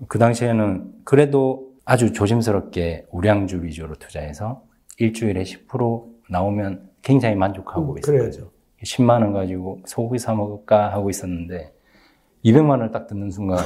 그 0.08 0.18
당시에는 0.18 1.02
그래도 1.04 1.74
아주 1.86 2.14
조심스럽게 2.14 3.08
우량주 3.12 3.64
위주로 3.64 3.96
투자해서 3.96 4.64
일주일에 4.98 5.44
10% 5.44 6.06
나오면 6.30 6.90
굉장히 7.02 7.36
만족하고 7.36 7.96
음. 7.96 8.02
그래야죠. 8.02 8.52
10만 8.84 9.22
원 9.22 9.34
가지고 9.34 9.82
소고기 9.86 10.20
사 10.20 10.34
먹을까 10.34 10.92
하고 10.94 11.10
있었는데 11.10 11.74
200만 12.46 12.70
원을 12.70 12.92
딱 12.92 13.08
듣는 13.08 13.30
순간 13.30 13.58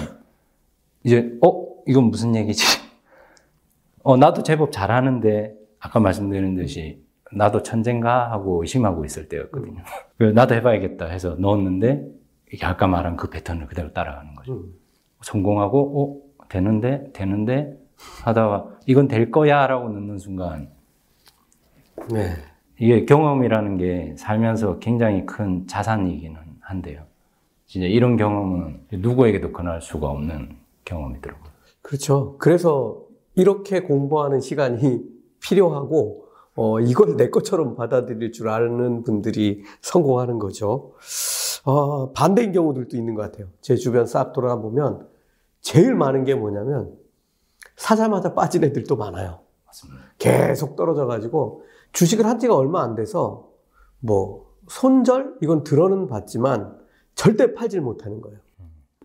이제 1.03 1.37
어 1.41 1.65
이건 1.85 2.05
무슨 2.05 2.35
얘기지? 2.35 2.82
어 4.03 4.17
나도 4.17 4.43
제법 4.43 4.71
잘하는데 4.71 5.55
아까 5.79 5.99
말씀드린 5.99 6.55
듯이 6.55 7.01
나도 7.31 7.63
천재인가 7.63 8.31
하고 8.31 8.61
의심하고 8.61 9.05
있을 9.05 9.27
때였거든요. 9.27 9.83
그래서 10.17 10.33
나도 10.33 10.55
해봐야겠다 10.55 11.05
해서 11.07 11.35
넣었는데 11.39 12.05
이게 12.51 12.65
아까 12.65 12.85
말한 12.87 13.17
그 13.17 13.29
패턴을 13.29 13.65
그대로 13.67 13.91
따라가는 13.91 14.35
거죠. 14.35 14.53
음. 14.53 14.73
성공하고 15.21 16.21
어 16.39 16.47
되는데 16.49 17.11
되는데 17.13 17.77
하다가 18.23 18.67
이건 18.85 19.07
될 19.07 19.31
거야라고 19.31 19.89
넣는 19.89 20.19
순간 20.19 20.69
네. 22.11 22.35
이게 22.79 23.05
경험이라는 23.05 23.77
게 23.77 24.15
살면서 24.17 24.79
굉장히 24.79 25.25
큰 25.25 25.65
자산이기는 25.67 26.39
한데요. 26.59 27.05
진짜 27.65 27.87
이런 27.87 28.17
경험은 28.17 28.87
누구에게도 28.91 29.51
권할 29.53 29.81
수가 29.81 30.07
없는 30.07 30.57
경험이더라고요. 30.85 31.51
그렇죠. 31.81 32.37
그래서 32.37 33.02
이렇게 33.35 33.81
공부하는 33.81 34.39
시간이 34.39 35.03
필요하고, 35.41 36.25
어, 36.55 36.79
이걸 36.79 37.17
내 37.17 37.29
것처럼 37.29 37.75
받아들일 37.75 38.31
줄 38.31 38.49
아는 38.49 39.03
분들이 39.03 39.63
성공하는 39.81 40.39
거죠. 40.39 40.93
어, 41.65 42.11
반대인 42.11 42.51
경우들도 42.51 42.95
있는 42.95 43.15
것 43.15 43.23
같아요. 43.23 43.47
제 43.61 43.75
주변 43.75 44.05
싹 44.05 44.33
돌아보면 44.33 45.07
제일 45.61 45.95
많은 45.95 46.25
게 46.25 46.35
뭐냐면 46.35 46.93
사자마자 47.75 48.33
빠진 48.33 48.63
애들도 48.63 48.95
많아요. 48.97 49.39
맞습니다. 49.65 50.03
계속 50.17 50.75
떨어져가지고 50.75 51.63
주식을 51.93 52.25
한 52.25 52.39
지가 52.39 52.55
얼마 52.55 52.83
안 52.83 52.95
돼서 52.95 53.49
뭐 53.99 54.53
손절 54.67 55.37
이건 55.41 55.63
들어는 55.63 56.07
봤지만 56.07 56.77
절대 57.15 57.53
팔질 57.53 57.81
못하는 57.81 58.21
거예요. 58.21 58.39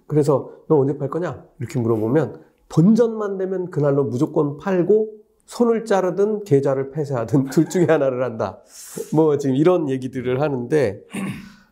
그래서 0.06 0.50
너 0.68 0.78
언제 0.78 0.96
팔 0.96 1.08
거냐 1.08 1.44
이렇게 1.60 1.78
물어보면 1.78 2.44
본전만 2.68 3.38
되면 3.38 3.70
그날로 3.70 4.04
무조건 4.04 4.56
팔고 4.58 5.14
손을 5.46 5.84
자르든 5.84 6.44
계좌를 6.44 6.90
폐쇄하든 6.90 7.46
둘 7.50 7.68
중에 7.68 7.86
하나를 7.86 8.22
한다. 8.22 8.62
뭐 9.14 9.38
지금 9.38 9.56
이런 9.56 9.88
얘기들을 9.88 10.40
하는데 10.40 11.02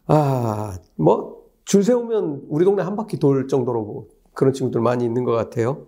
아, 0.06 0.78
뭐, 0.94 1.44
줄 1.64 1.82
세우면 1.82 2.42
우리 2.48 2.64
동네 2.64 2.82
한 2.82 2.94
바퀴 2.96 3.18
돌 3.18 3.48
정도로 3.48 3.82
뭐 3.84 4.06
그런 4.34 4.52
친구들 4.52 4.80
많이 4.80 5.04
있는 5.04 5.24
것 5.24 5.32
같아요. 5.32 5.86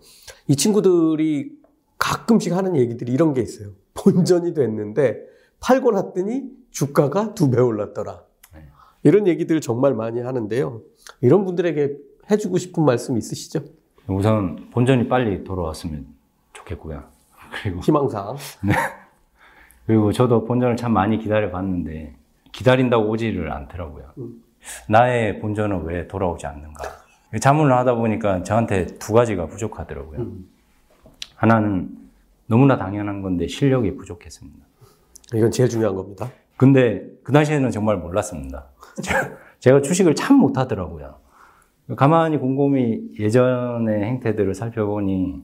이 0.48 0.56
친구들이 0.56 1.52
가끔씩 1.98 2.52
하는 2.52 2.76
얘기들이 2.76 3.12
이런 3.12 3.32
게 3.32 3.40
있어요. 3.42 3.70
본전이 3.94 4.54
됐는데 4.54 5.20
팔고 5.60 5.92
났더니 5.92 6.44
주가가 6.70 7.34
두 7.34 7.50
배 7.50 7.60
올랐더라. 7.60 8.22
네. 8.54 8.60
이런 9.04 9.26
얘기들 9.28 9.60
정말 9.60 9.94
많이 9.94 10.20
하는데요. 10.20 10.82
이런 11.20 11.44
분들에게 11.44 11.96
해주고 12.30 12.58
싶은 12.58 12.84
말씀 12.84 13.16
있으시죠? 13.16 13.60
우선 14.08 14.68
본전이 14.70 15.08
빨리 15.08 15.44
돌아왔으면 15.44 16.06
좋겠고요. 16.52 17.02
그리고 17.62 17.80
희망사항. 17.80 18.36
그리고 19.86 20.12
저도 20.12 20.44
본전을 20.44 20.76
참 20.76 20.92
많이 20.92 21.18
기다려 21.18 21.50
봤는데 21.50 22.16
기다린다고 22.52 23.08
오지를 23.08 23.52
않더라고요. 23.52 24.12
음. 24.18 24.42
나의 24.88 25.38
본전은 25.40 25.84
왜 25.84 26.06
돌아오지 26.08 26.46
않는가? 26.46 26.84
자문을 27.40 27.76
하다 27.76 27.94
보니까 27.94 28.42
저한테 28.42 28.86
두 28.86 29.12
가지가 29.12 29.46
부족하더라고요. 29.46 30.20
음. 30.20 30.48
하나는 31.36 31.90
너무나 32.46 32.76
당연한 32.76 33.22
건데 33.22 33.46
실력이 33.46 33.96
부족했습니다. 33.96 34.66
이건 35.34 35.50
제일 35.50 35.68
중요한 35.68 35.94
겁니다. 35.94 36.30
근데 36.56 37.06
그 37.22 37.32
당시에는 37.32 37.70
정말 37.70 37.98
몰랐습니다. 37.98 38.66
제가 39.60 39.82
주식을 39.82 40.14
참 40.14 40.36
못하더라고요. 40.36 41.16
가만히 41.96 42.36
곰곰이 42.36 43.00
예전의 43.18 44.04
행태들을 44.04 44.54
살펴보니 44.54 45.42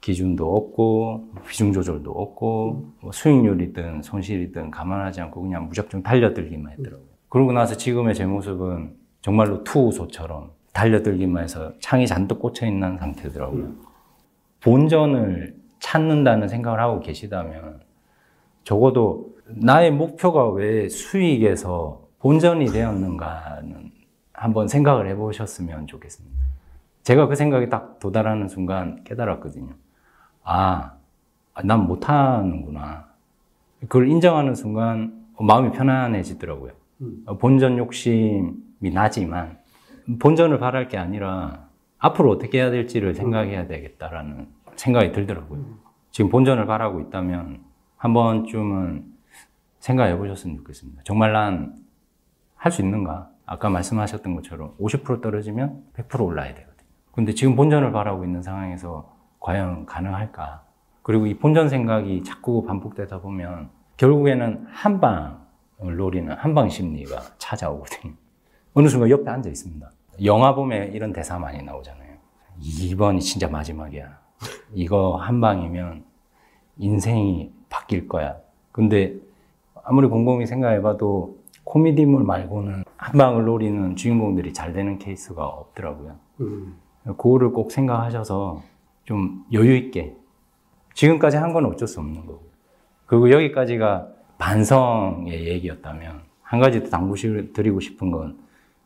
기준도 0.00 0.56
없고 0.56 1.30
비중 1.48 1.72
조절도 1.72 2.10
없고 2.10 2.92
뭐 3.00 3.12
수익률이든 3.12 4.02
손실이든 4.02 4.70
감안하지 4.70 5.20
않고 5.22 5.42
그냥 5.42 5.68
무작정 5.68 6.02
달려들기만 6.02 6.72
했더라고요. 6.72 7.08
그러고 7.28 7.52
나서 7.52 7.76
지금의 7.76 8.14
제 8.14 8.26
모습은 8.26 8.94
정말로 9.22 9.64
투우소처럼 9.64 10.50
달려들기만 10.72 11.42
해서 11.42 11.72
창이 11.80 12.06
잔뜩 12.06 12.38
꽂혀 12.38 12.66
있는 12.66 12.98
상태더라고요. 12.98 13.72
본전을 14.60 15.56
찾는다는 15.80 16.48
생각을 16.48 16.80
하고 16.80 17.00
계시다면 17.00 17.80
적어도 18.64 19.34
나의 19.46 19.90
목표가 19.90 20.48
왜 20.50 20.88
수익에서 20.88 22.06
본전이 22.18 22.66
되었는가는 22.66 23.97
한번 24.38 24.68
생각을 24.68 25.08
해보셨으면 25.08 25.86
좋겠습니다. 25.86 26.38
제가 27.02 27.26
그 27.26 27.34
생각에 27.34 27.68
딱 27.68 27.98
도달하는 27.98 28.48
순간 28.48 29.02
깨달았거든요. 29.04 29.74
아, 30.44 30.92
난 31.64 31.86
못하는구나. 31.86 33.08
그걸 33.80 34.08
인정하는 34.08 34.54
순간 34.54 35.26
마음이 35.38 35.72
편안해지더라고요. 35.72 36.72
음. 37.00 37.24
본전 37.38 37.78
욕심이 37.78 38.90
나지만 38.92 39.58
본전을 40.18 40.58
바랄 40.58 40.88
게 40.88 40.98
아니라 40.98 41.68
앞으로 41.98 42.30
어떻게 42.30 42.58
해야 42.58 42.70
될지를 42.70 43.14
생각해야 43.14 43.66
되겠다라는 43.66 44.48
생각이 44.76 45.12
들더라고요. 45.12 45.64
지금 46.10 46.30
본전을 46.30 46.66
바라고 46.66 47.00
있다면 47.00 47.60
한 47.96 48.12
번쯤은 48.14 49.04
생각해 49.80 50.16
보셨으면 50.16 50.56
좋겠습니다. 50.58 51.02
정말 51.04 51.32
난 51.32 51.88
할 52.58 52.72
수 52.72 52.82
있는가? 52.82 53.30
아까 53.48 53.70
말씀하셨던 53.70 54.36
것처럼 54.36 54.74
50% 54.78 55.22
떨어지면 55.22 55.82
100% 55.96 56.22
올라야 56.22 56.54
되거든요. 56.54 56.88
근데 57.12 57.32
지금 57.32 57.56
본전을 57.56 57.92
바라고 57.92 58.22
있는 58.24 58.42
상황에서 58.42 59.16
과연 59.40 59.86
가능할까? 59.86 60.64
그리고 61.02 61.26
이 61.26 61.38
본전 61.38 61.70
생각이 61.70 62.24
자꾸 62.24 62.62
반복되다 62.64 63.20
보면 63.20 63.70
결국에는 63.96 64.66
한 64.68 65.00
방을 65.00 65.96
노리는 65.96 66.30
한방 66.34 66.68
심리가 66.68 67.22
찾아오거든요. 67.38 68.12
어느 68.74 68.88
순간 68.88 69.08
옆에 69.08 69.30
앉아 69.30 69.48
있습니다. 69.48 69.90
영화 70.24 70.54
보면 70.54 70.92
이런 70.92 71.14
대사 71.14 71.38
많이 71.38 71.62
나오잖아요. 71.62 72.16
이번이 72.60 73.20
진짜 73.20 73.48
마지막이야. 73.48 74.18
이거 74.74 75.16
한 75.16 75.40
방이면 75.40 76.04
인생이 76.76 77.50
바뀔 77.70 78.08
거야. 78.08 78.36
근데 78.72 79.14
아무리 79.84 80.06
곰곰이 80.06 80.44
생각해봐도 80.44 81.38
코미디물 81.64 82.24
말고는 82.24 82.84
한 82.98 83.16
방을 83.16 83.44
노리는 83.44 83.96
주인공들이 83.96 84.52
잘 84.52 84.72
되는 84.72 84.98
케이스가 84.98 85.46
없더라고요. 85.46 86.16
음. 86.40 86.76
그거를 87.04 87.52
꼭 87.52 87.70
생각하셔서 87.72 88.62
좀 89.04 89.44
여유 89.52 89.74
있게 89.76 90.14
지금까지 90.94 91.36
한 91.38 91.52
건 91.52 91.64
어쩔 91.66 91.88
수 91.88 92.00
없는 92.00 92.26
거고 92.26 92.50
그리고 93.06 93.30
여기까지가 93.30 94.08
반성의 94.38 95.48
얘기였다면 95.48 96.22
한 96.42 96.60
가지 96.60 96.82
더 96.82 96.90
당부드리고 96.90 97.80
싶은 97.80 98.10
건 98.10 98.38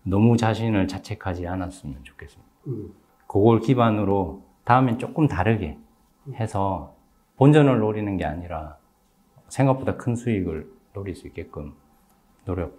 너무 0.04 0.36
자신을 0.36 0.88
자책하지 0.88 1.46
않았으면 1.48 2.04
좋겠습니다. 2.04 2.50
음. 2.68 2.92
그걸 3.26 3.60
기반으로 3.60 4.42
다음엔 4.64 4.98
조금 4.98 5.26
다르게 5.26 5.78
해서 6.34 6.94
본전을 7.36 7.78
노리는 7.80 8.16
게 8.16 8.24
아니라 8.24 8.76
생각보다 9.48 9.96
큰 9.96 10.14
수익을 10.14 10.70
노릴 10.92 11.14
수 11.16 11.26
있게끔 11.26 11.74
노력 12.44 12.78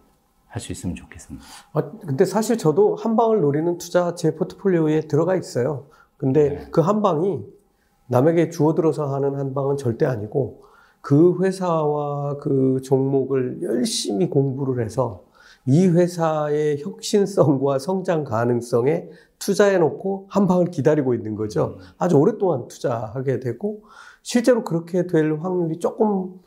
할 0.53 0.61
수 0.61 0.71
있으면 0.71 0.95
좋겠습니다. 0.95 1.43
아, 1.73 1.91
근데 2.05 2.25
사실 2.25 2.57
저도 2.59 2.95
한 2.95 3.15
방을 3.15 3.41
노리는 3.41 3.77
투자 3.79 4.13
제 4.13 4.35
포트폴리오에 4.35 5.01
들어가 5.07 5.35
있어요. 5.35 5.87
근데 6.17 6.49
네. 6.49 6.67
그 6.71 6.81
한 6.81 7.01
방이 7.01 7.43
남에게 8.07 8.49
주어들어서 8.51 9.13
하는 9.13 9.35
한 9.35 9.55
방은 9.55 9.77
절대 9.77 10.05
아니고 10.05 10.61
그 11.01 11.39
회사와 11.41 12.37
그 12.37 12.81
종목을 12.83 13.63
열심히 13.63 14.29
공부를 14.29 14.85
해서 14.85 15.23
이 15.65 15.87
회사의 15.87 16.81
혁신성과 16.83 17.79
성장 17.79 18.23
가능성에 18.23 19.09
투자해 19.39 19.79
놓고 19.79 20.27
한 20.29 20.45
방을 20.45 20.65
기다리고 20.67 21.15
있는 21.15 21.35
거죠. 21.35 21.79
아주 21.97 22.17
오랫동안 22.17 22.67
투자하게 22.67 23.39
되고 23.39 23.81
실제로 24.21 24.63
그렇게 24.63 25.07
될 25.07 25.35
확률이 25.41 25.79
조금 25.79 26.39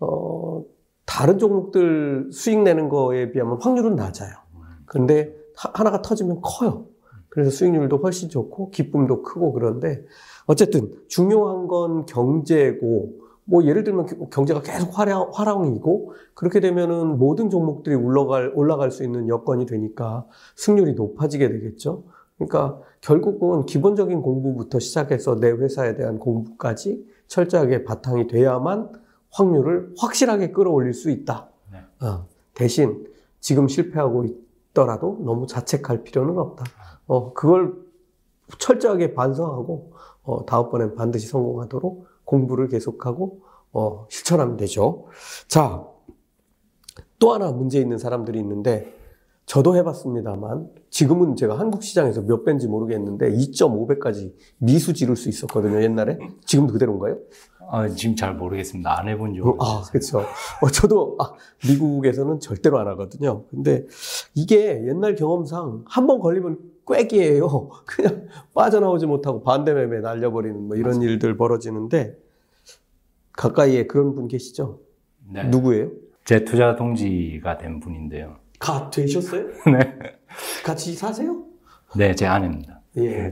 어, 0.00 0.64
다른 1.06 1.38
종목들 1.38 2.30
수익 2.32 2.62
내는 2.62 2.88
거에 2.88 3.30
비하면 3.30 3.58
확률은 3.60 3.94
낮아요. 3.96 4.32
하- 5.56 5.70
하나가 5.74 6.02
터지면 6.02 6.40
커요. 6.42 6.86
그래서 7.28 7.50
수익률도 7.50 7.98
훨씬 7.98 8.28
좋고 8.28 8.70
기쁨도 8.70 9.22
크고 9.22 9.52
그런데 9.52 10.04
어쨌든 10.46 10.92
중요한 11.08 11.66
건 11.66 12.06
경제고 12.06 13.12
뭐 13.44 13.64
예를 13.64 13.84
들면 13.84 14.06
겨- 14.06 14.28
경제가 14.30 14.62
계속 14.62 14.98
화랑, 14.98 15.30
화랑이고 15.32 16.12
그렇게 16.34 16.60
되면은 16.60 17.18
모든 17.18 17.50
종목들이 17.50 17.94
올라갈 17.96 18.52
올라갈 18.54 18.90
수 18.90 19.04
있는 19.04 19.28
여건이 19.28 19.66
되니까 19.66 20.26
승률이 20.56 20.94
높아지게 20.94 21.48
되겠죠. 21.48 22.04
그러니까 22.36 22.80
결국은 23.00 23.66
기본적인 23.66 24.22
공부부터 24.22 24.78
시작해서 24.78 25.38
내 25.38 25.50
회사에 25.50 25.94
대한 25.94 26.18
공부까지 26.18 27.04
철저하게 27.26 27.84
바탕이 27.84 28.26
돼야만 28.28 28.90
확률을 29.34 29.94
확실하게 29.98 30.52
끌어올릴 30.52 30.94
수 30.94 31.10
있다. 31.10 31.48
네. 31.72 32.06
어, 32.06 32.26
대신 32.54 33.06
지금 33.40 33.68
실패하고 33.68 34.24
있더라도 34.24 35.18
너무 35.22 35.46
자책할 35.46 36.04
필요는 36.04 36.38
없다. 36.38 36.64
어, 37.06 37.32
그걸 37.34 37.74
철저하게 38.58 39.14
반성하고 39.14 39.92
어, 40.22 40.46
다음번엔 40.46 40.94
반드시 40.94 41.26
성공하도록 41.26 42.06
공부를 42.24 42.68
계속하고 42.68 43.42
어, 43.72 44.06
실천하면 44.08 44.56
되죠. 44.56 45.06
자, 45.48 45.84
또 47.18 47.32
하나 47.34 47.50
문제 47.50 47.80
있는 47.80 47.98
사람들이 47.98 48.38
있는데 48.38 48.94
저도 49.46 49.76
해봤습니다만 49.76 50.70
지금은 50.90 51.36
제가 51.36 51.58
한국 51.58 51.82
시장에서 51.82 52.22
몇 52.22 52.44
배인지 52.44 52.66
모르겠는데 52.66 53.30
2.5배까지 53.32 54.32
미수 54.58 54.94
지를 54.94 55.16
수 55.16 55.28
있었거든요 55.28 55.82
옛날에 55.82 56.18
지금도 56.46 56.72
그대로인가요? 56.72 57.18
아, 57.70 57.88
지금 57.88 58.14
잘 58.14 58.34
모르겠습니다. 58.34 58.98
안 59.00 59.08
해본 59.08 59.34
지아 59.34 59.42
오래돼서. 59.42 59.90
그렇죠. 59.90 60.18
어, 60.62 60.68
저도 60.70 61.16
아, 61.18 61.32
미국에서는 61.66 62.38
절대로 62.40 62.78
안 62.78 62.86
하거든요. 62.88 63.44
근데 63.50 63.86
이게 64.34 64.84
옛날 64.86 65.14
경험상 65.14 65.84
한 65.88 66.06
번 66.06 66.20
걸리면 66.20 66.58
꾀기예요. 66.86 67.70
그냥 67.86 68.26
빠져나오지 68.54 69.06
못하고 69.06 69.42
반대 69.42 69.72
매매 69.72 70.00
날려버리는 70.00 70.60
뭐 70.68 70.76
이런 70.76 71.00
일들 71.00 71.36
벌어지는데 71.38 72.16
가까이에 73.32 73.86
그런 73.86 74.14
분 74.14 74.28
계시죠? 74.28 74.80
네. 75.32 75.44
누구예요? 75.48 75.90
제 76.26 76.44
투자 76.44 76.76
동지가 76.76 77.56
된 77.58 77.80
분인데요. 77.80 78.36
가 78.64 78.88
되셨어요? 78.88 79.46
네. 79.70 80.16
같이 80.64 80.94
사세요? 80.94 81.44
네, 81.94 82.14
제 82.14 82.26
아내입니다. 82.26 82.80
예. 82.96 83.30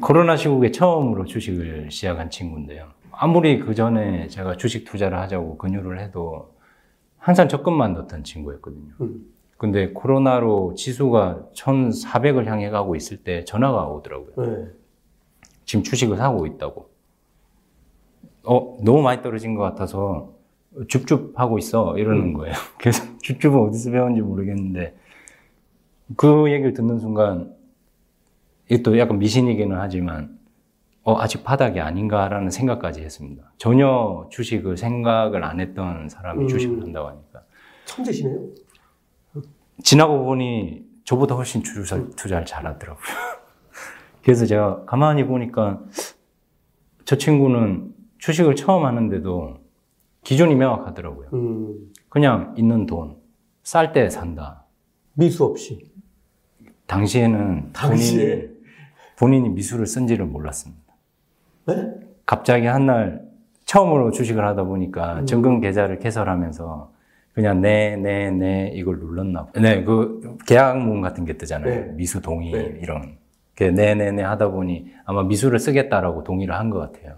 코로나 0.00 0.36
시국에 0.36 0.70
처음으로 0.70 1.24
주식을 1.24 1.90
시작한 1.90 2.30
친구인데요. 2.30 2.90
아무리 3.10 3.58
그 3.58 3.74
전에 3.74 4.28
제가 4.28 4.56
주식 4.56 4.84
투자를 4.84 5.18
하자고 5.18 5.58
권유를 5.58 5.98
해도 6.00 6.54
항상 7.18 7.48
적금만 7.48 7.94
넣던 7.94 8.22
친구였거든요. 8.22 8.94
음. 9.00 9.26
근데 9.58 9.92
코로나로 9.92 10.74
지수가 10.76 11.50
1,400을 11.54 12.46
향해 12.46 12.70
가고 12.70 12.94
있을 12.94 13.18
때 13.18 13.44
전화가 13.44 13.86
오더라고요. 13.88 14.46
네. 14.46 14.66
지금 15.64 15.82
주식을 15.82 16.16
사고 16.16 16.46
있다고. 16.46 16.88
어, 18.44 18.78
너무 18.82 19.02
많이 19.02 19.22
떨어진 19.22 19.54
것 19.54 19.62
같아서 19.62 20.31
줍줍 20.88 21.38
하고 21.38 21.58
있어 21.58 21.96
이러는 21.98 22.32
거예요. 22.32 22.54
그래서 22.78 23.04
줍줍은 23.22 23.58
어디서 23.68 23.90
배웠는지 23.90 24.22
모르겠는데 24.22 24.96
그 26.16 26.50
얘기를 26.50 26.72
듣는 26.72 26.98
순간 26.98 27.54
이게 28.68 28.98
약간 28.98 29.18
미신이기는 29.18 29.76
하지만 29.78 30.38
어, 31.04 31.18
아직 31.18 31.42
바닥이 31.42 31.80
아닌가라는 31.80 32.50
생각까지 32.50 33.02
했습니다. 33.02 33.52
전혀 33.58 34.28
주식을 34.30 34.76
생각을 34.76 35.42
안 35.44 35.60
했던 35.60 36.08
사람이 36.08 36.44
음. 36.44 36.48
주식을 36.48 36.82
한다고 36.82 37.08
하니까. 37.08 37.42
천재시네요. 37.84 38.38
지나고 39.82 40.24
보니 40.24 40.84
저보다 41.04 41.34
훨씬 41.34 41.62
투자, 41.62 42.06
투자를 42.14 42.46
잘하더라고요. 42.46 43.02
그래서 44.22 44.46
제가 44.46 44.84
가만히 44.84 45.24
보니까 45.24 45.80
저 47.04 47.16
친구는 47.16 47.92
주식을 48.18 48.54
처음 48.54 48.84
하는데도 48.84 49.61
기준이 50.24 50.54
명확하더라고요. 50.54 51.28
음, 51.32 51.90
그냥 52.08 52.54
있는 52.56 52.86
돈, 52.86 53.16
쌀 53.62 53.92
때 53.92 54.08
산다. 54.08 54.64
미수 55.14 55.44
없이. 55.44 55.90
당시에는 56.86 57.72
당시에? 57.72 58.26
본인이, 58.26 58.48
본인이 59.18 59.48
미술을 59.50 59.86
쓴지를 59.86 60.26
몰랐습니다. 60.26 60.82
네? 61.66 61.74
갑자기 62.26 62.66
한 62.66 62.86
날 62.86 63.22
처음으로 63.64 64.10
주식을 64.10 64.44
하다 64.44 64.64
보니까 64.64 65.20
음. 65.20 65.26
정금 65.26 65.60
계좌를 65.60 65.98
개설하면서 65.98 66.92
그냥 67.32 67.60
네, 67.62 67.96
네, 67.96 68.30
네 68.30 68.70
이걸 68.74 68.98
눌렀나 68.98 69.46
봐. 69.46 69.52
네, 69.60 69.82
그 69.84 70.36
계약문 70.46 71.00
같은 71.00 71.24
게 71.24 71.36
뜨잖아요. 71.38 71.70
네. 71.86 71.92
미수 71.94 72.20
동의 72.20 72.52
네. 72.52 72.78
이런. 72.82 73.16
그 73.54 73.64
네, 73.64 73.94
네, 73.94 74.10
네 74.10 74.22
하다 74.22 74.48
보니 74.50 74.92
아마 75.04 75.22
미수를 75.22 75.58
쓰겠다라고 75.58 76.24
동의를 76.24 76.54
한 76.54 76.70
것 76.70 76.78
같아요. 76.80 77.16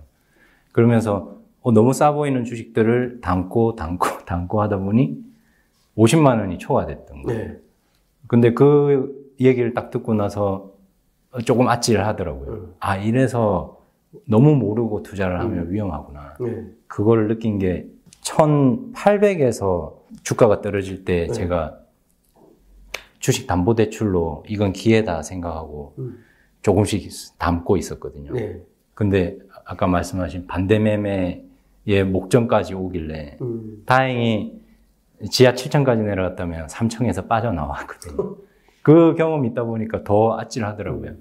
그러면서 0.73 1.17
어, 1.17 1.44
너무 1.73 1.93
싸 1.93 2.13
보이는 2.13 2.45
주식들을 2.45 3.21
담고 3.21 3.77
담고 3.77 4.07
담고 4.27 4.63
하다 4.63 4.79
보니 4.79 5.19
50만 5.97 6.41
원이 6.41 6.59
초과됐던 6.59 7.23
거예요. 7.23 7.45
네. 7.45 7.59
근데 8.27 8.53
그 8.53 9.33
얘기를 9.41 9.75
딱 9.75 9.91
듣고 9.91 10.15
나서 10.15 10.73
조금 11.45 11.69
아찔 11.69 12.01
하더라고요. 12.01 12.51
음. 12.53 12.75
아, 12.81 12.97
이래서 12.97 13.81
너무 14.29 14.55
모르고 14.55 15.03
투자를 15.03 15.41
하면 15.41 15.71
위험하구나. 15.73 16.37
네. 16.41 16.65
그걸 16.87 17.29
느낀 17.29 17.59
게 17.59 17.87
1800에서 18.23 19.95
주가가 20.23 20.61
떨어질 20.61 21.05
때 21.05 21.27
네. 21.27 21.33
제가 21.33 21.79
주식 23.19 23.47
담보 23.47 23.75
대출로 23.75 24.45
이건 24.49 24.73
기회다 24.73 25.23
생각하고 25.23 25.95
음. 25.99 26.25
조금씩 26.63 27.11
담고 27.39 27.77
있었거든요. 27.77 28.33
네. 28.33 28.63
근데 28.95 29.39
아까 29.65 29.87
말씀하신 29.87 30.47
반대 30.47 30.79
매매 30.79 31.43
의 31.87 32.05
목전까지 32.05 32.75
오길래 32.75 33.37
음. 33.43 33.83
다행히 33.85 34.61
지하 35.31 35.53
7층까지 35.53 35.99
내려갔다면 36.03 36.67
3층에서 36.67 37.29
빠져나왔거든요. 37.29 38.37
그 38.83 39.15
경험이 39.17 39.49
있다 39.49 39.65
보니까 39.65 40.03
더 40.05 40.39
아찔하더라고요. 40.39 41.13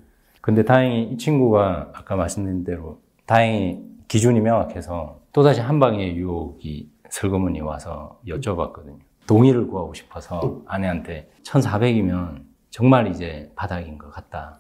근데 0.41 0.63
다행히 0.63 1.03
이 1.03 1.17
친구가 1.17 1.91
아까 1.93 2.15
말씀드린 2.15 2.63
대로 2.63 2.99
다행히 3.25 3.81
기준이 4.07 4.39
명확해서 4.41 5.19
또다시 5.31 5.61
한 5.61 5.79
방의 5.79 6.15
유혹이 6.15 6.89
슬그머니 7.09 7.61
와서 7.61 8.19
여쭤봤거든요. 8.27 8.99
동의를 9.27 9.67
구하고 9.67 9.93
싶어서 9.93 10.61
아내한테 10.65 11.29
1400이면 11.43 12.43
정말 12.69 13.07
이제 13.07 13.51
바닥인 13.55 13.97
것 13.97 14.09
같다. 14.11 14.59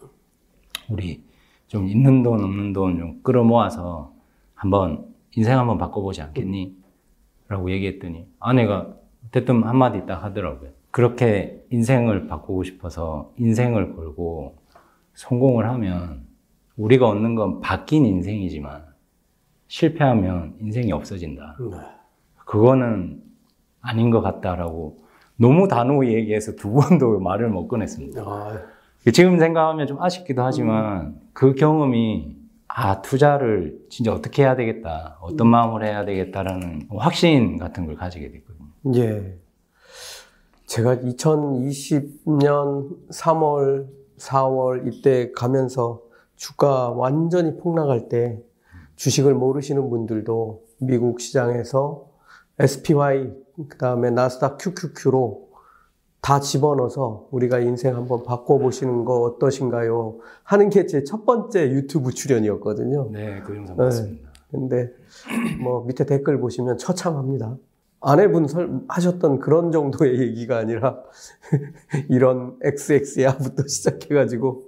우리 0.89 1.23
좀 1.67 1.87
있는 1.87 2.23
돈 2.23 2.43
없는 2.43 2.73
돈 2.73 2.97
좀 2.97 3.21
끌어모아서 3.23 4.13
한번 4.55 5.12
인생 5.35 5.57
한번 5.57 5.77
바꿔보지 5.77 6.21
않겠니? 6.21 6.75
라고 7.47 7.71
얘기했더니 7.71 8.27
아내가 8.39 8.95
대뜸 9.31 9.63
한마디 9.63 10.05
딱 10.05 10.23
하더라고요. 10.23 10.71
그렇게 10.91 11.63
인생을 11.71 12.27
바꾸고 12.27 12.63
싶어서 12.63 13.31
인생을 13.37 13.95
걸고 13.95 14.57
성공을 15.13 15.67
하면 15.69 16.25
우리가 16.77 17.07
얻는 17.07 17.35
건 17.35 17.61
바뀐 17.61 18.05
인생이지만 18.05 18.83
실패하면 19.67 20.55
인생이 20.59 20.91
없어진다. 20.91 21.57
네. 21.59 21.77
그거는 22.45 23.21
아닌 23.81 24.11
것 24.11 24.21
같다라고 24.21 25.03
너무 25.35 25.67
단호히 25.67 26.13
얘기해서 26.13 26.55
두 26.55 26.71
번도 26.73 27.19
말을 27.19 27.49
못 27.49 27.67
꺼냈습니다. 27.67 28.21
아, 28.21 28.59
지금 29.11 29.39
생각하면 29.39 29.87
좀 29.87 30.01
아쉽기도 30.01 30.43
하지만 30.43 31.19
그 31.33 31.55
경험이 31.55 32.32
아 32.75 33.01
투자를 33.01 33.79
진짜 33.89 34.11
어떻게 34.11 34.41
해야 34.41 34.55
되겠다 34.55 35.19
어떤 35.21 35.47
마음을 35.47 35.85
해야 35.85 36.05
되겠다라는 36.05 36.87
확신 36.89 37.59
같은 37.59 37.85
걸 37.85 37.95
가지게 37.95 38.31
됐거든요. 38.31 38.67
예. 38.95 39.37
제가 40.65 40.95
2020년 40.97 42.97
3월, 43.11 43.87
4월 44.17 44.91
이때 44.91 45.31
가면서 45.33 46.01
주가 46.35 46.89
완전히 46.89 47.57
폭락할 47.57 48.09
때 48.09 48.41
주식을 48.95 49.35
모르시는 49.35 49.91
분들도 49.91 50.63
미국 50.79 51.21
시장에서 51.21 52.07
SPY, 52.57 53.33
그 53.69 53.77
다음에 53.77 54.09
나스닥 54.09 54.57
QQQ로 54.57 55.49
다 56.23 56.39
집어넣어서 56.39 57.27
우리가 57.31 57.59
인생 57.59 57.97
한번 57.97 58.23
바꿔보시는 58.23 59.03
거 59.03 59.19
어떠신가요? 59.23 60.19
하는 60.45 60.69
게 60.69 60.85
제 60.87 61.03
첫 61.03 61.25
번째 61.25 61.69
유튜브 61.71 62.13
출연이었거든요. 62.13 63.09
네, 63.11 63.41
그 63.45 63.53
영상 63.57 63.75
네. 63.75 63.83
봤습니다. 63.83 64.31
근데 64.49 64.89
뭐 65.61 65.83
밑에 65.83 66.05
댓글 66.05 66.39
보시면 66.39 66.77
처참합니다. 66.77 67.57
아내분 67.99 68.47
설, 68.47 68.81
하셨던 68.87 69.39
그런 69.39 69.71
정도의 69.73 70.17
얘기가 70.21 70.57
아니라 70.57 71.01
이런 72.09 72.57
XX야부터 72.63 73.63
시작해가지고 73.67 74.63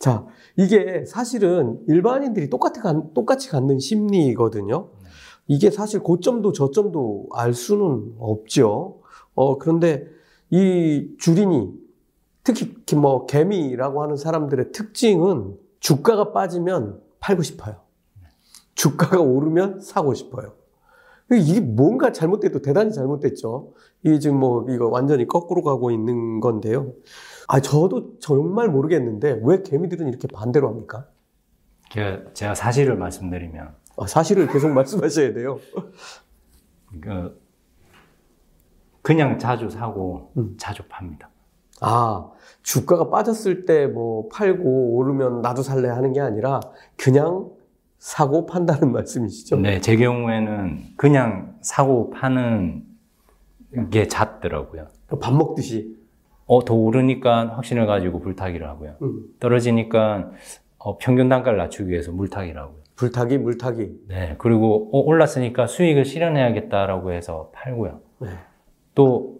자 0.00 0.26
이게 0.56 1.04
사실은 1.06 1.78
일반인들이 1.86 2.50
똑같이, 2.50 2.80
갖- 2.80 3.14
똑같이 3.14 3.48
갖는 3.48 3.78
심리거든요. 3.78 4.88
이게 5.46 5.70
사실 5.70 6.00
고점도 6.00 6.50
저점도 6.50 7.28
알 7.32 7.54
수는 7.54 8.14
없죠. 8.18 8.98
어 9.36 9.58
그런데 9.58 10.08
이 10.50 11.14
주린이 11.18 11.72
특히 12.44 12.74
뭐 12.96 13.26
개미라고 13.26 14.02
하는 14.02 14.16
사람들의 14.16 14.72
특징은 14.72 15.56
주가가 15.80 16.32
빠지면 16.32 17.00
팔고 17.20 17.42
싶어요. 17.42 17.80
주가가 18.74 19.20
오르면 19.20 19.80
사고 19.80 20.14
싶어요. 20.14 20.52
이게 21.32 21.60
뭔가 21.60 22.12
잘못돼도 22.12 22.62
대단히 22.62 22.92
잘못됐죠. 22.92 23.72
이게 24.04 24.20
지금 24.20 24.38
뭐 24.38 24.64
이거 24.70 24.86
완전히 24.88 25.26
거꾸로 25.26 25.62
가고 25.62 25.90
있는 25.90 26.38
건데요. 26.38 26.92
아 27.48 27.60
저도 27.60 28.18
정말 28.20 28.68
모르겠는데 28.68 29.40
왜 29.42 29.62
개미들은 29.62 30.08
이렇게 30.08 30.28
반대로 30.28 30.68
합니까? 30.68 31.08
제가, 31.90 32.32
제가 32.32 32.54
사실을 32.54 32.96
말씀드리면 32.96 33.74
아, 33.96 34.06
사실을 34.06 34.46
계속 34.48 34.70
말씀하셔야 34.70 35.32
돼요. 35.32 35.58
그 37.00 37.40
그냥 39.06 39.38
자주 39.38 39.70
사고 39.70 40.32
음. 40.36 40.56
자주 40.58 40.82
팝니다. 40.88 41.30
아 41.80 42.28
주가가 42.64 43.08
빠졌을 43.08 43.64
때 43.64 43.86
뭐 43.86 44.26
팔고 44.32 44.96
오르면 44.96 45.42
나도 45.42 45.62
살래 45.62 45.88
하는 45.88 46.12
게 46.12 46.20
아니라 46.20 46.58
그냥 46.96 47.48
사고 48.00 48.46
판다는 48.46 48.90
말씀이시죠? 48.90 49.58
네, 49.60 49.80
제 49.80 49.96
경우에는 49.96 50.80
그냥 50.96 51.54
사고 51.60 52.10
파는 52.10 52.82
게 53.92 54.08
잦더라고요. 54.08 54.88
밥 55.20 55.32
먹듯이. 55.32 55.96
어, 56.46 56.64
더 56.64 56.74
오르니까 56.74 57.54
확신을 57.54 57.86
가지고 57.86 58.18
불타기를 58.18 58.66
하고요. 58.68 58.96
음. 59.02 59.22
떨어지니까 59.38 60.30
어, 60.78 60.98
평균 60.98 61.28
단가를 61.28 61.58
낮추기 61.58 61.90
위해서 61.90 62.10
물타기를 62.10 62.60
하고요. 62.60 62.82
불타기, 62.96 63.38
물타기. 63.38 64.00
네, 64.08 64.34
그리고 64.38 64.90
어, 64.92 64.98
올랐으니까 65.00 65.68
수익을 65.68 66.04
실현해야겠다라고 66.04 67.12
해서 67.12 67.52
팔고요. 67.54 68.00
네. 68.18 68.28
또 68.96 69.36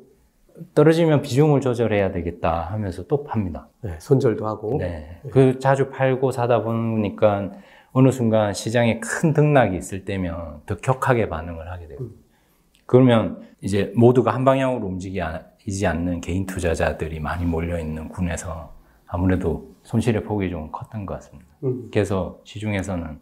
떨어지면 0.74 1.22
비중을 1.22 1.60
조절해야 1.60 2.12
되겠다 2.12 2.60
하면서 2.60 3.02
또 3.06 3.24
팝니다. 3.24 3.68
네, 3.80 3.96
손절도 3.98 4.46
하고. 4.46 4.76
네, 4.78 5.20
그 5.32 5.58
자주 5.58 5.90
팔고 5.90 6.30
사다 6.30 6.62
보니까 6.62 7.50
어느 7.92 8.12
순간 8.12 8.52
시장에 8.52 9.00
큰 9.00 9.32
등락이 9.32 9.76
있을 9.76 10.04
때면 10.04 10.60
더 10.66 10.76
격하게 10.76 11.28
반응을 11.28 11.70
하게 11.70 11.88
돼요. 11.88 11.98
그러면 12.84 13.42
이제 13.60 13.92
모두가 13.96 14.32
한 14.32 14.44
방향으로 14.44 14.86
움직이지 14.86 15.86
않는 15.86 16.20
개인 16.20 16.46
투자자들이 16.46 17.18
많이 17.18 17.44
몰려 17.46 17.78
있는 17.78 18.08
군에서 18.10 18.74
아무래도 19.06 19.74
손실의 19.84 20.22
폭이 20.24 20.50
좀 20.50 20.70
컸던 20.70 21.06
것 21.06 21.14
같습니다. 21.14 21.48
음. 21.64 21.88
그래서 21.90 22.38
시중에서는 22.44 23.18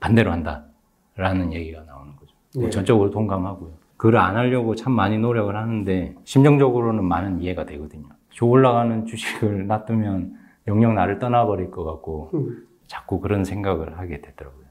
반대로 0.00 0.32
한다라는 0.32 1.52
얘기가 1.52 1.82
나오는 1.84 2.16
거죠. 2.16 2.34
뭐 2.56 2.64
네. 2.64 2.70
전적으로 2.70 3.10
동감하고요. 3.10 3.83
그걸 4.04 4.18
안 4.18 4.36
하려고 4.36 4.74
참 4.74 4.92
많이 4.92 5.16
노력을 5.16 5.56
하는데 5.56 6.14
심정적으로는 6.24 7.02
많은 7.04 7.40
이해가 7.40 7.64
되거든요. 7.64 8.04
저 8.34 8.44
올라가는 8.44 9.06
주식을 9.06 9.64
놔두면 9.66 10.34
영영 10.68 10.94
나를 10.94 11.18
떠나버릴 11.18 11.70
것 11.70 11.84
같고 11.84 12.30
음. 12.34 12.66
자꾸 12.86 13.18
그런 13.20 13.44
생각을 13.44 13.98
하게 13.98 14.20
되더라고요. 14.20 14.66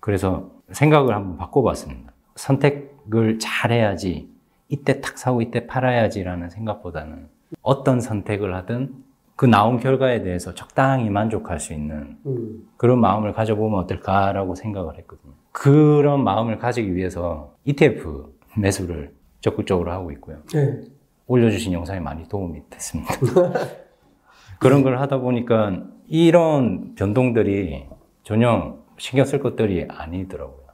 그래서 0.00 0.52
생각을 0.70 1.14
한번 1.14 1.36
바꿔봤습니다. 1.36 2.14
선택 2.34 2.96
선택을 3.10 3.38
잘 3.38 3.72
해야지 3.72 4.30
이때 4.68 5.02
탁 5.02 5.18
사고 5.18 5.42
이때 5.42 5.66
팔아야지라는 5.66 6.48
생각보다는 6.48 7.28
어떤 7.60 8.00
선택을 8.00 8.54
하든 8.54 8.94
그 9.36 9.44
나온 9.44 9.78
결과에 9.78 10.22
대해서 10.22 10.54
적당히 10.54 11.10
만족할 11.10 11.60
수 11.60 11.74
있는 11.74 12.16
음. 12.24 12.66
그런 12.78 13.00
마음을 13.00 13.34
가져보면 13.34 13.80
어떨까라고 13.80 14.54
생각을 14.54 14.96
했거든요. 14.96 15.34
그런 15.52 16.24
마음을 16.24 16.58
가지기 16.58 16.94
위해서 16.94 17.54
ETF 17.66 18.35
매수를 18.56 19.14
적극적으로 19.40 19.92
하고 19.92 20.10
있고요. 20.12 20.38
네. 20.52 20.80
올려주신 21.26 21.72
영상이 21.72 22.00
많이 22.00 22.28
도움이 22.28 22.62
됐습니다. 22.70 23.14
그런 24.58 24.82
걸 24.82 24.98
하다 25.00 25.18
보니까 25.18 25.82
이런 26.06 26.94
변동들이 26.94 27.86
전혀 28.22 28.78
신경 28.98 29.26
쓸 29.26 29.40
것들이 29.40 29.86
아니더라고요. 29.88 30.66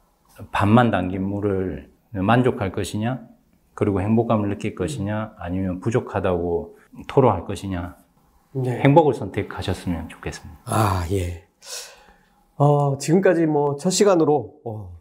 반만 0.53 0.91
담긴 0.91 1.23
물을 1.25 1.91
만족할 2.11 2.73
것이냐, 2.73 3.27
그리고 3.75 4.01
행복감을 4.01 4.49
느낄 4.51 4.75
것이냐, 4.75 5.35
아니면 5.39 5.81
부족하다고 5.81 6.79
토로할 7.09 7.45
것이냐, 7.45 7.97
네. 8.53 8.81
행복을 8.81 9.15
선택하셨으면 9.15 10.09
좋겠습니다. 10.11 10.61
아, 10.67 11.07
예. 11.11 11.45
어, 12.57 12.99
지금까지 12.99 13.47
뭐 13.47 13.77
첫 13.79 13.91
시간으로 13.91 14.55
어, 14.65 15.01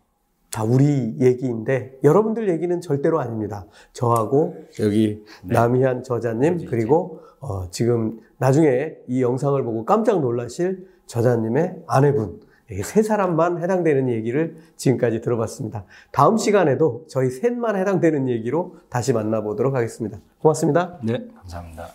다 0.51 0.63
우리 0.65 1.15
얘기인데 1.19 1.97
여러분들 2.03 2.49
얘기는 2.49 2.81
절대로 2.81 3.19
아닙니다. 3.19 3.65
저하고 3.93 4.55
여기 4.81 5.23
네. 5.43 5.53
남희한 5.53 6.03
저자님. 6.03 6.65
그리고 6.67 7.21
어, 7.39 7.69
지금 7.71 8.19
나중에 8.37 8.95
이 9.07 9.21
영상을 9.21 9.61
보고 9.63 9.85
깜짝 9.85 10.19
놀라실 10.19 10.87
저자님의 11.07 11.83
아내분 11.87 12.41
이세 12.69 13.01
사람만 13.01 13.61
해당되는 13.61 14.09
얘기를 14.09 14.55
지금까지 14.77 15.21
들어봤습니다. 15.21 15.85
다음 16.11 16.37
시간에도 16.37 17.05
저희 17.07 17.29
셋만 17.29 17.75
해당되는 17.75 18.29
얘기로 18.29 18.75
다시 18.89 19.11
만나보도록 19.13 19.75
하겠습니다. 19.75 20.19
고맙습니다. 20.39 20.99
네, 21.03 21.27
감사합니다. 21.35 21.89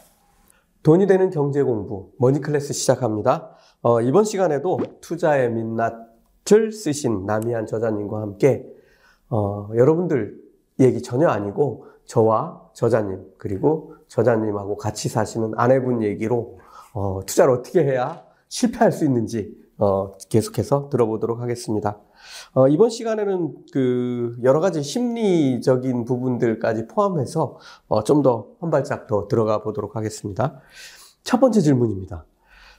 돈이 0.82 1.06
되는 1.06 1.30
경제 1.30 1.62
공부 1.62 2.10
머니 2.18 2.40
클래스 2.40 2.72
시작합니다. 2.72 3.50
어, 3.82 4.00
이번 4.00 4.24
시간에도 4.24 4.78
투자의 5.00 5.50
민낯 5.50 6.05
을 6.52 6.72
쓰신 6.72 7.26
남이한 7.26 7.66
저자님과 7.66 8.20
함께 8.20 8.66
어, 9.28 9.68
여러분들 9.74 10.38
얘기 10.80 11.02
전혀 11.02 11.28
아니고 11.28 11.86
저와 12.04 12.70
저자님 12.72 13.24
그리고 13.38 13.94
저자님하고 14.08 14.76
같이 14.76 15.08
사시는 15.08 15.52
아내분 15.56 16.02
얘기로 16.02 16.58
어, 16.94 17.20
투자를 17.26 17.52
어떻게 17.52 17.82
해야 17.84 18.24
실패할 18.48 18.92
수 18.92 19.04
있는지 19.04 19.56
어, 19.78 20.12
계속해서 20.30 20.88
들어보도록 20.88 21.40
하겠습니다. 21.40 22.00
어, 22.54 22.68
이번 22.68 22.90
시간에는 22.90 23.54
그 23.72 24.36
여러 24.42 24.60
가지 24.60 24.82
심리적인 24.82 26.04
부분들까지 26.04 26.86
포함해서 26.86 27.58
어, 27.88 28.04
좀더 28.04 28.48
한 28.60 28.70
발짝 28.70 29.06
더 29.06 29.28
들어가 29.28 29.62
보도록 29.62 29.96
하겠습니다. 29.96 30.60
첫 31.22 31.40
번째 31.40 31.60
질문입니다. 31.60 32.24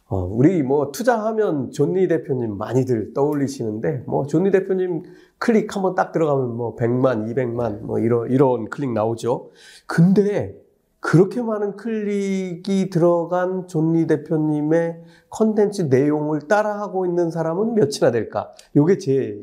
어, 0.09 0.23
우리 0.23 0.63
뭐 0.63 0.91
투자하면 0.91 1.71
존니 1.71 2.07
대표님 2.07 2.57
많이들 2.57 3.13
떠올리시는데 3.13 4.03
뭐 4.07 4.25
존니 4.25 4.51
대표님 4.51 5.03
클릭 5.37 5.75
한번 5.75 5.95
딱 5.95 6.13
들어가면 6.13 6.55
뭐 6.55 6.75
100만, 6.75 7.33
200만 7.33 7.81
뭐 7.81 7.99
이런 7.99 8.31
이런 8.31 8.69
클릭 8.69 8.93
나오죠. 8.93 9.49
근데 9.85 10.55
그렇게 10.99 11.41
많은 11.41 11.75
클릭이 11.75 12.89
들어간 12.89 13.67
존니 13.67 14.07
대표님의 14.07 15.03
컨텐츠 15.29 15.83
내용을 15.83 16.47
따라하고 16.47 17.05
있는 17.05 17.29
사람은 17.29 17.75
몇이나 17.75 18.11
될까? 18.11 18.51
요게 18.75 18.97
제 18.97 19.37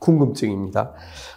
궁금증입니다. 0.00 0.92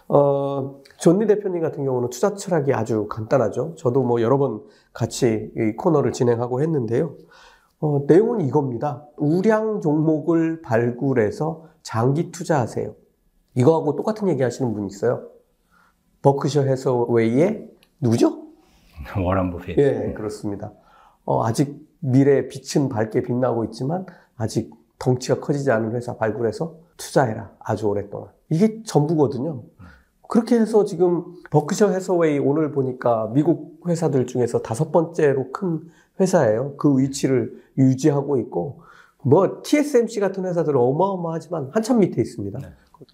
어, 0.10 0.82
존니 1.00 1.26
대표님 1.28 1.62
같은 1.62 1.86
경우는 1.86 2.10
투자 2.10 2.34
철학이 2.34 2.74
아주 2.74 3.08
간단하죠. 3.08 3.76
저도 3.78 4.04
뭐 4.04 4.22
여러 4.22 4.38
번 4.38 4.62
같이 4.94 5.52
이 5.56 5.76
코너를 5.78 6.12
진행하고 6.12 6.62
했는데요. 6.62 7.16
어, 7.80 8.04
내용은 8.08 8.42
이겁니다. 8.42 9.06
우량 9.18 9.82
종목을 9.82 10.62
발굴해서 10.62 11.66
장기 11.84 12.32
투자하세요. 12.32 12.96
이거하고 13.56 13.96
똑같은 13.96 14.28
얘기 14.30 14.42
하시는 14.42 14.74
분이 14.74 14.88
있어요. 14.88 15.28
버크셔 16.22 16.64
해서웨이의 16.64 17.70
누구죠? 18.00 18.44
워런 19.24 19.52
버핏. 19.52 19.78
예, 19.78 20.14
그렇습니다. 20.16 20.74
어, 21.26 21.46
아직 21.46 21.88
미래의 22.00 22.48
빛은 22.50 22.90
밝게 22.90 23.22
빛나고 23.22 23.64
있지만 23.66 24.06
아직 24.36 24.74
덩치가 25.00 25.40
커지지 25.40 25.72
않은 25.72 25.94
회사 25.94 26.18
발굴해서 26.18 26.76
투자해라. 26.98 27.52
아주 27.60 27.88
오랫동안. 27.88 28.30
이게 28.50 28.82
전부거든요. 28.84 29.64
그렇게 30.28 30.60
해서 30.60 30.84
지금 30.84 31.26
버크셔 31.52 31.90
해서웨이 31.90 32.40
오늘 32.40 32.72
보니까 32.72 33.30
미국 33.34 33.82
회사들 33.88 34.28
중에서 34.28 34.62
다섯 34.62 34.92
번째로 34.92 35.52
큰 35.52 35.82
회사예요. 36.20 36.76
그 36.78 36.98
위치를 36.98 37.62
유지하고 37.78 38.38
있고 38.40 38.82
뭐 39.24 39.62
TSMC 39.64 40.20
같은 40.20 40.46
회사들은 40.46 40.80
어마어마하지만 40.80 41.70
한참 41.74 42.00
밑에 42.00 42.22
있습니다. 42.22 42.60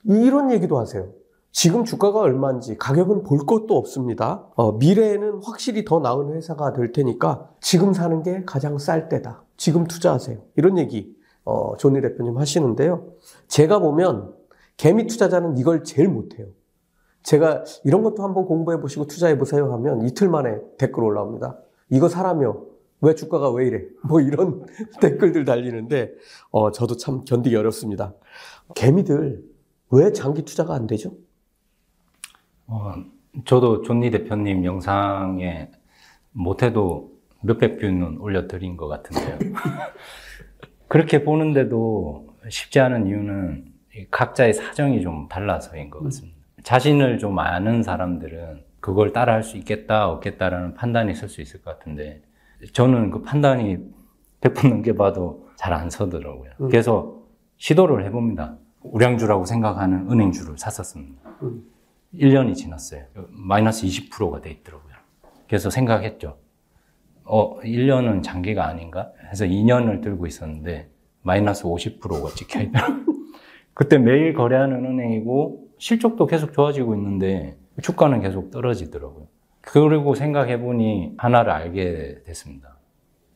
이런 0.05 0.51
얘기도 0.51 0.77
하세요. 0.77 1.09
지금 1.51 1.83
주가가 1.83 2.19
얼마인지 2.19 2.77
가격은 2.77 3.23
볼 3.23 3.45
것도 3.45 3.77
없습니다. 3.77 4.47
어, 4.55 4.71
미래에는 4.73 5.41
확실히 5.43 5.85
더 5.85 5.99
나은 5.99 6.33
회사가 6.33 6.73
될 6.73 6.91
테니까 6.91 7.51
지금 7.61 7.93
사는 7.93 8.23
게 8.23 8.43
가장 8.43 8.79
쌀 8.79 9.07
때다. 9.07 9.43
지금 9.55 9.85
투자하세요. 9.85 10.39
이런 10.55 10.79
얘기 10.79 11.15
어, 11.45 11.77
존니 11.77 12.01
대표님 12.01 12.37
하시는데요. 12.37 13.05
제가 13.47 13.79
보면 13.79 14.33
개미 14.77 15.05
투자자는 15.05 15.57
이걸 15.57 15.83
제일 15.83 16.09
못해요. 16.09 16.47
제가 17.21 17.63
이런 17.83 18.01
것도 18.01 18.23
한번 18.23 18.45
공부해 18.45 18.79
보시고 18.79 19.05
투자해 19.05 19.37
보세요 19.37 19.71
하면 19.73 20.05
이틀 20.07 20.29
만에 20.29 20.59
댓글 20.77 21.03
올라옵니다. 21.03 21.57
이거 21.89 22.09
사라며 22.09 22.61
왜 23.03 23.13
주가가 23.15 23.51
왜 23.51 23.67
이래? 23.67 23.81
뭐 24.03 24.21
이런 24.21 24.65
댓글들 25.01 25.43
달리는데 25.43 26.13
어, 26.51 26.71
저도 26.71 26.95
참 26.95 27.25
견디기 27.25 27.53
어렵습니다. 27.55 28.13
개미들 28.75 29.43
왜 29.91 30.13
장기 30.13 30.43
투자가 30.43 30.73
안 30.73 30.87
되죠? 30.87 31.11
어, 32.65 32.93
저도 33.45 33.81
존니 33.81 34.09
대표님 34.09 34.63
영상에 34.63 35.69
못해도 36.31 37.11
몇백 37.41 37.79
뷰는 37.79 38.19
올려드린 38.19 38.77
것 38.77 38.87
같은데요. 38.87 39.37
그렇게 40.87 41.25
보는데도 41.25 42.27
쉽지 42.47 42.79
않은 42.79 43.07
이유는 43.07 43.65
이 43.95 44.05
각자의 44.09 44.53
사정이 44.53 45.01
좀 45.01 45.27
달라서인 45.27 45.89
것 45.89 46.01
같습니다. 46.03 46.37
자신을 46.63 47.17
좀 47.19 47.37
아는 47.37 47.83
사람들은 47.83 48.63
그걸 48.79 49.11
따라 49.11 49.33
할 49.33 49.43
수 49.43 49.57
있겠다, 49.57 50.07
없겠다라는 50.09 50.75
판단이 50.75 51.11
있을 51.11 51.27
수 51.27 51.41
있을 51.41 51.61
것 51.61 51.77
같은데, 51.77 52.21
저는 52.71 53.11
그 53.11 53.21
판단이 53.21 53.77
100분 54.41 54.69
넘겨봐도 54.69 55.49
잘 55.55 55.73
안 55.73 55.89
서더라고요. 55.89 56.51
음. 56.61 56.69
그래서 56.69 57.21
시도를 57.57 58.05
해봅니다. 58.05 58.57
우량주라고 58.81 59.45
생각하는 59.45 60.11
은행주를 60.11 60.57
샀었습니다. 60.57 61.21
음. 61.43 61.63
1년이 62.13 62.55
지났어요. 62.55 63.05
마이너스 63.29 63.85
20%가 63.87 64.41
돼 64.41 64.51
있더라고요. 64.51 64.93
그래서 65.47 65.69
생각했죠. 65.69 66.37
어, 67.23 67.59
1년은 67.61 68.21
장기가 68.23 68.67
아닌가? 68.67 69.11
해서 69.31 69.45
2년을 69.45 70.01
들고 70.03 70.27
있었는데, 70.27 70.89
마이너스 71.21 71.63
50%가 71.63 72.29
찍혀 72.35 72.61
있더라고요. 72.61 73.05
그때 73.73 73.97
매일 73.97 74.33
거래하는 74.33 74.85
은행이고, 74.85 75.69
실적도 75.79 76.27
계속 76.27 76.51
좋아지고 76.53 76.93
있는데, 76.95 77.57
주가는 77.81 78.19
계속 78.21 78.51
떨어지더라고요. 78.51 79.27
그리고 79.65 80.13
생각해보니 80.13 81.13
하나를 81.17 81.51
알게 81.51 82.23
됐습니다. 82.25 82.77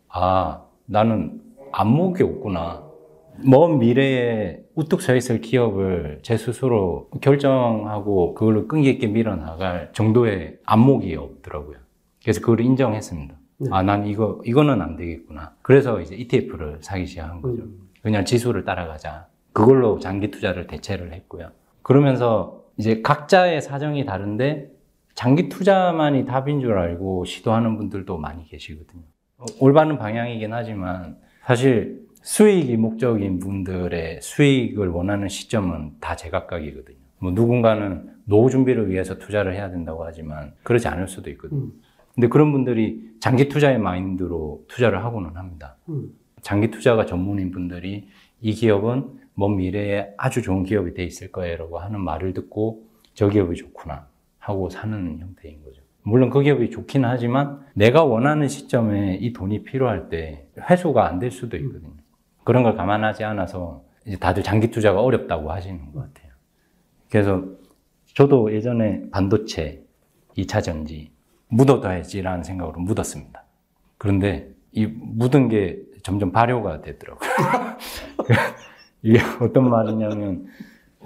아, 0.09 0.61
나는 0.85 1.41
안목이 1.71 2.21
없구나. 2.21 2.83
먼 3.45 3.79
미래에 3.79 4.59
우뚝 4.75 5.01
서 5.01 5.15
있을 5.15 5.41
기업을 5.41 6.19
제 6.23 6.37
스스로 6.37 7.09
결정하고 7.21 8.33
그걸로 8.33 8.67
끈기 8.67 8.89
있게 8.89 9.07
밀어나갈 9.07 9.91
정도의 9.93 10.57
안목이 10.65 11.15
없더라고요. 11.15 11.77
그래서 12.21 12.41
그걸 12.41 12.61
인정했습니다. 12.61 13.35
네. 13.59 13.69
아, 13.71 13.81
난 13.83 14.05
이거, 14.05 14.41
이거는 14.43 14.81
안 14.81 14.97
되겠구나. 14.97 15.55
그래서 15.61 16.01
이제 16.01 16.15
ETF를 16.15 16.79
사기 16.81 17.05
시작한 17.05 17.41
거죠. 17.41 17.63
음. 17.63 17.89
그냥 18.01 18.25
지수를 18.25 18.65
따라가자. 18.65 19.27
그걸로 19.53 19.99
장기 19.99 20.29
투자를 20.29 20.67
대체를 20.67 21.13
했고요. 21.13 21.51
그러면서 21.83 22.63
이제 22.77 23.01
각자의 23.01 23.61
사정이 23.61 24.05
다른데 24.05 24.76
장기 25.17 25.49
투자만이 25.49 26.25
답인 26.25 26.61
줄 26.61 26.77
알고 26.77 27.25
시도하는 27.25 27.75
분들도 27.77 28.19
많이 28.19 28.45
계시거든요. 28.45 29.01
어, 29.39 29.45
올바른 29.59 29.97
방향이긴 29.97 30.53
하지만 30.53 31.17
사실 31.43 32.05
수익이 32.21 32.77
목적인 32.77 33.39
분들의 33.39 34.21
수익을 34.21 34.89
원하는 34.89 35.27
시점은 35.27 35.93
다 35.99 36.15
제각각이거든요. 36.15 36.97
뭐 37.17 37.31
누군가는 37.31 38.13
노후 38.25 38.51
준비를 38.51 38.91
위해서 38.91 39.17
투자를 39.17 39.55
해야 39.55 39.71
된다고 39.71 40.05
하지만 40.05 40.53
그러지 40.61 40.87
않을 40.87 41.07
수도 41.07 41.31
있거든요. 41.31 41.61
음. 41.61 41.71
근데 42.13 42.27
그런 42.27 42.51
분들이 42.51 43.09
장기 43.19 43.49
투자의 43.49 43.79
마인드로 43.79 44.65
투자를 44.67 45.03
하고는 45.03 45.35
합니다. 45.35 45.77
음. 45.89 46.11
장기 46.41 46.69
투자가 46.69 47.07
전문인 47.07 47.49
분들이 47.49 48.07
이 48.39 48.53
기업은 48.53 49.17
먼 49.33 49.55
미래에 49.55 50.13
아주 50.15 50.43
좋은 50.43 50.63
기업이 50.63 50.93
돼 50.93 51.03
있을 51.03 51.31
거예요라고 51.31 51.79
하는 51.79 52.01
말을 52.01 52.33
듣고 52.33 52.83
저 53.15 53.29
기업이 53.29 53.55
좋구나 53.55 54.06
하고 54.47 54.69
사는 54.69 55.19
형태인 55.19 55.61
거죠. 55.61 55.81
물론 56.03 56.29
그 56.29 56.41
기업이 56.41 56.69
좋긴 56.69 57.03
하지만 57.03 57.65
내가 57.73 58.05
원하는 58.05 58.47
시점에 58.47 59.15
이 59.19 59.33
돈이 59.33 59.63
필요할 59.63 60.07
때 60.07 60.47
회수가 60.69 61.05
안 61.05 61.19
될 61.19 61.31
수도 61.31 61.57
있거든요. 61.57 61.91
그런 62.45 62.63
걸 62.63 62.75
감안하지 62.75 63.25
않아서 63.25 63.83
이제 64.05 64.17
다들 64.17 64.43
장기 64.43 64.71
투자가 64.71 65.01
어렵다고 65.01 65.51
하시는 65.51 65.91
것 65.91 65.99
같아요. 65.99 66.31
그래서 67.11 67.43
저도 68.13 68.53
예전에 68.53 69.09
반도체, 69.11 69.83
2차 70.37 70.63
전지 70.63 71.11
묻어둬야지라는 71.49 72.43
생각으로 72.43 72.79
묻었습니다. 72.79 73.43
그런데 73.97 74.49
이 74.71 74.85
묻은 74.85 75.49
게 75.49 75.81
점점 76.03 76.31
발효가 76.31 76.79
되더라고요. 76.81 77.29
이게 79.03 79.19
어떤 79.41 79.69
말이냐면 79.69 80.45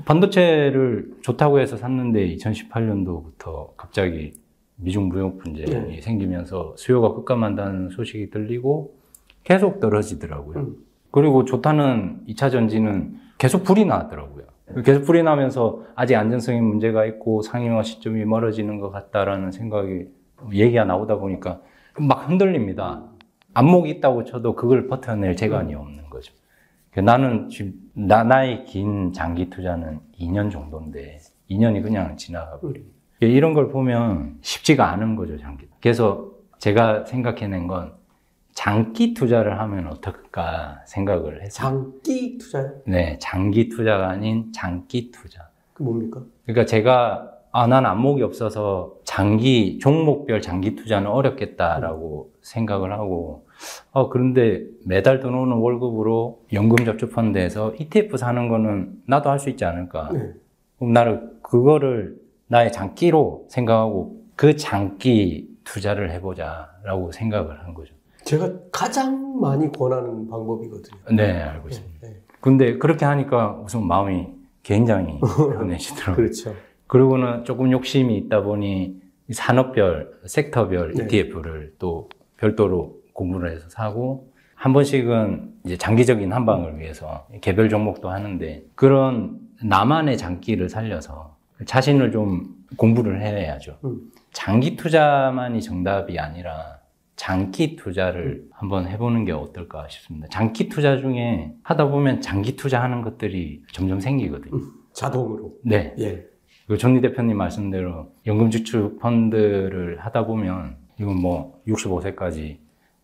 반도체를 0.05 1.11
좋다고 1.21 1.59
해서 1.59 1.77
샀는데 1.77 2.35
2018년도부터 2.35 3.75
갑자기 3.77 4.33
미중 4.77 5.09
무역 5.09 5.37
분쟁이 5.37 5.69
네. 5.69 6.01
생기면서 6.01 6.73
수요가 6.77 7.13
급감한다는 7.13 7.89
소식이 7.89 8.29
들리고 8.29 8.95
계속 9.43 9.79
떨어지더라고요. 9.79 10.59
음. 10.59 10.75
그리고 11.11 11.45
좋다는 11.45 12.21
2차 12.27 12.51
전지는 12.51 13.17
계속 13.37 13.63
불이 13.63 13.85
나더라고요. 13.85 14.45
계속 14.85 15.03
불이 15.03 15.23
나면서 15.23 15.83
아직 15.95 16.15
안전성에 16.15 16.61
문제가 16.61 17.05
있고 17.05 17.41
상용화 17.41 17.83
시점이 17.83 18.23
멀어지는 18.25 18.79
것 18.79 18.89
같다라는 18.89 19.51
생각이 19.51 20.05
얘기가 20.53 20.85
나오다 20.85 21.17
보니까 21.17 21.61
막 21.99 22.29
흔들립니다. 22.29 23.03
안목이 23.53 23.89
있다고 23.89 24.23
쳐도 24.23 24.55
그걸 24.55 24.87
버텨낼 24.87 25.35
재간이 25.35 25.75
없는 25.75 26.09
거죠. 26.09 26.33
나는 26.95 27.49
지금 27.49 27.73
나, 27.93 28.23
나의 28.23 28.65
긴 28.65 29.13
장기 29.13 29.49
투자는 29.49 29.99
2년 30.19 30.51
정도인데 30.51 31.19
2년이 31.49 31.83
그냥 31.83 32.15
지나가 32.17 32.59
버리고 32.59 32.87
이런 33.19 33.53
걸 33.53 33.69
보면 33.69 34.37
쉽지가 34.41 34.89
않은 34.91 35.15
거죠, 35.15 35.37
장기. 35.37 35.67
그래서 35.81 36.31
제가 36.59 37.05
생각해낸 37.05 37.67
건 37.67 37.93
장기 38.53 39.13
투자를 39.13 39.59
하면 39.59 39.87
어떨까 39.87 40.81
생각을 40.85 41.41
했어요. 41.43 41.49
장기 41.51 42.37
투자요? 42.37 42.71
네, 42.85 43.17
장기 43.19 43.69
투자가 43.69 44.09
아닌 44.09 44.51
장기 44.53 45.11
투자. 45.11 45.49
그 45.73 45.83
뭡니까? 45.83 46.21
그러니까 46.45 46.65
제가 46.65 47.31
아, 47.53 47.67
난 47.67 47.85
안목이 47.85 48.23
없어서 48.23 48.93
장기, 49.03 49.77
종목별 49.79 50.41
장기 50.41 50.75
투자는 50.75 51.07
어렵겠다라고 51.11 52.31
생각을 52.41 52.93
하고, 52.93 53.45
어, 53.91 54.09
그런데 54.09 54.63
매달 54.85 55.19
들어오는 55.19 55.57
월급으로 55.57 56.43
연금 56.53 56.85
저축 56.85 57.11
펀드에서 57.11 57.73
ETF 57.77 58.17
사는 58.17 58.47
거는 58.47 59.01
나도 59.07 59.29
할 59.29 59.39
수 59.39 59.49
있지 59.49 59.65
않을까. 59.65 60.09
네. 60.13 60.33
그럼 60.77 60.93
나를 60.93 61.29
그거를 61.41 62.15
나의 62.47 62.71
장기로 62.71 63.45
생각하고 63.49 64.21
그 64.35 64.55
장기 64.55 65.47
투자를 65.63 66.11
해보자라고 66.11 67.11
생각을 67.11 67.63
한 67.63 67.73
거죠. 67.73 67.93
제가 68.23 68.51
가장 68.71 69.39
많이 69.39 69.71
권하는 69.71 70.27
방법이거든요. 70.27 70.99
네, 71.15 71.41
알고 71.41 71.69
있습니다. 71.69 72.07
네, 72.07 72.13
네. 72.13 72.21
근데 72.39 72.77
그렇게 72.77 73.05
하니까 73.05 73.59
우선 73.63 73.85
마음이 73.87 74.27
굉장히 74.63 75.19
편해지더라고요. 75.19 76.15
그렇죠. 76.15 76.53
그리고는 76.87 77.45
조금 77.45 77.71
욕심이 77.71 78.17
있다 78.17 78.43
보니 78.43 79.01
이 79.29 79.33
산업별, 79.33 80.19
섹터별 80.25 80.93
네. 80.93 81.03
ETF를 81.05 81.73
또 81.79 82.09
별도로 82.37 83.00
공부를 83.13 83.51
해서 83.51 83.69
사고 83.69 84.31
한 84.55 84.73
번씩은 84.73 85.53
이제 85.65 85.77
장기적인 85.77 86.31
한방을 86.31 86.79
위해서 86.79 87.27
개별 87.41 87.69
종목도 87.69 88.09
하는데 88.09 88.63
그런 88.75 89.39
나만의 89.63 90.17
장기를 90.17 90.69
살려서 90.69 91.35
자신을 91.65 92.11
좀 92.11 92.55
공부를 92.77 93.21
해야죠. 93.21 93.77
음. 93.85 94.11
장기 94.31 94.75
투자만이 94.75 95.61
정답이 95.61 96.19
아니라 96.19 96.79
장기 97.15 97.75
투자를 97.75 98.45
한번 98.51 98.87
해보는 98.87 99.25
게 99.25 99.31
어떨까 99.31 99.87
싶습니다. 99.89 100.27
장기 100.29 100.69
투자 100.69 100.97
중에 100.97 101.53
하다 101.63 101.89
보면 101.89 102.21
장기 102.21 102.55
투자하는 102.55 103.01
것들이 103.01 103.63
점점 103.71 103.99
생기거든요. 103.99 104.59
자동으로. 104.93 105.53
네. 105.63 105.93
예. 105.99 106.25
그 106.67 106.77
존니 106.77 107.01
대표님 107.01 107.37
말씀대로 107.37 108.13
연금저축 108.25 108.99
펀드를 108.99 109.99
하다 109.99 110.25
보면 110.25 110.77
이건 110.99 111.15
뭐 111.21 111.61
65세까지 111.67 112.57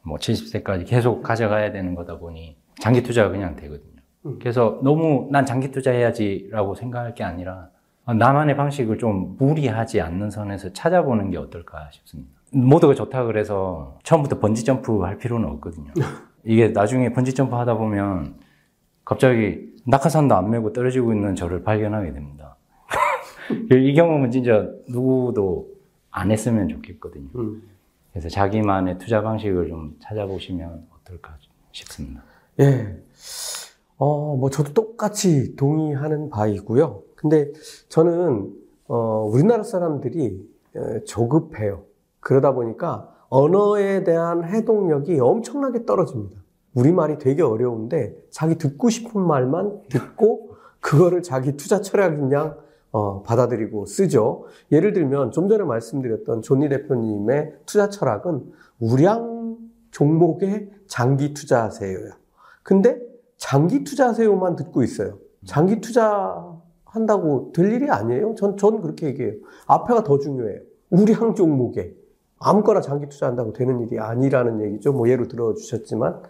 뭐 0.07 0.17
70세까지 0.17 0.87
계속 0.87 1.21
가져가야 1.21 1.71
되는 1.71 1.93
거다 1.93 2.17
보니 2.17 2.57
장기 2.79 3.03
투자가 3.03 3.29
그냥 3.29 3.55
되거든요. 3.57 4.01
음. 4.25 4.39
그래서 4.39 4.79
너무 4.81 5.27
난 5.31 5.45
장기 5.45 5.69
투자해야지라고 5.71 6.75
생각할 6.75 7.13
게 7.13 7.23
아니라 7.23 7.69
나만의 8.05 8.55
방식을 8.55 8.97
좀 8.97 9.35
무리하지 9.37 9.99
않는 9.99 10.31
선에서 10.31 10.71
찾아보는 10.71 11.29
게 11.29 11.37
어떨까 11.37 11.89
싶습니다. 11.91 12.31
모두가 12.53 12.93
좋다 12.95 13.25
그래서 13.25 13.99
처음부터 14.03 14.39
번지 14.39 14.63
점프 14.63 15.01
할 15.01 15.17
필요는 15.17 15.47
없거든요. 15.49 15.91
이게 16.45 16.69
나중에 16.69 17.11
번지 17.11 17.33
점프 17.33 17.55
하다 17.55 17.75
보면 17.75 18.35
갑자기 19.03 19.75
낙하산도 19.85 20.35
안 20.35 20.49
메고 20.49 20.71
떨어지고 20.71 21.13
있는 21.13 21.35
저를 21.35 21.63
발견하게 21.63 22.13
됩니다. 22.13 22.55
이 23.71 23.93
경험은 23.93 24.31
진짜 24.31 24.69
누구도 24.87 25.67
안 26.09 26.31
했으면 26.31 26.69
좋겠거든요. 26.69 27.27
음. 27.35 27.61
그래서 28.17 28.29
자기만의 28.29 28.97
투자 28.97 29.21
방식을 29.21 29.67
좀 29.67 29.95
찾아보시면 30.01 30.87
어떨까 30.95 31.37
싶습니다. 31.71 32.23
예. 32.59 32.97
어, 33.97 34.35
뭐 34.35 34.49
저도 34.49 34.73
똑같이 34.73 35.55
동의하는 35.55 36.31
바이고요. 36.31 37.03
근데 37.15 37.51
저는 37.89 38.51
어, 38.87 39.29
우리나라 39.31 39.61
사람들이 39.61 40.49
에, 40.75 41.03
조급해요. 41.03 41.83
그러다 42.19 42.53
보니까 42.53 43.13
언어에 43.29 44.03
대한 44.03 44.45
해동력이 44.45 45.19
엄청나게 45.19 45.85
떨어집니다. 45.85 46.41
우리말이 46.73 47.19
되게 47.19 47.43
어려운데 47.43 48.15
자기 48.31 48.55
듣고 48.57 48.89
싶은 48.89 49.21
말만 49.21 49.83
듣고 49.89 50.55
그거를 50.79 51.21
자기 51.21 51.55
투자 51.55 51.81
철학인 51.81 52.31
양 52.31 52.57
어, 52.97 53.21
받아들이고 53.21 53.85
쓰죠. 53.85 54.45
예를 54.71 54.91
들면 54.93 55.29
좀 55.31 55.47
전에 55.47 55.63
말씀드렸던 55.63 56.41
존니 56.41 56.67
대표님의 56.67 57.53
투자 57.67 57.89
철학은 57.89 58.51
우량 58.79 59.57
종목에 59.91 60.71
장기 60.87 61.35
투자하세요요. 61.35 62.13
근데 62.63 62.99
장기 63.37 63.83
투자하세요만 63.83 64.55
듣고 64.55 64.81
있어요. 64.81 65.19
장기 65.45 65.79
투자 65.79 66.43
한다고 66.85 67.51
될 67.53 67.71
일이 67.71 67.87
아니에요. 67.87 68.33
전, 68.33 68.57
전 68.57 68.81
그렇게 68.81 69.05
얘기해요. 69.07 69.35
앞에가 69.67 70.03
더 70.03 70.17
중요해요. 70.17 70.61
우량 70.89 71.35
종목에. 71.35 71.93
아무거나 72.39 72.81
장기 72.81 73.07
투자한다고 73.09 73.53
되는 73.53 73.79
일이 73.81 73.99
아니라는 73.99 74.61
얘기죠. 74.61 74.91
뭐 74.91 75.07
예로 75.07 75.27
들어주셨지만. 75.27 76.23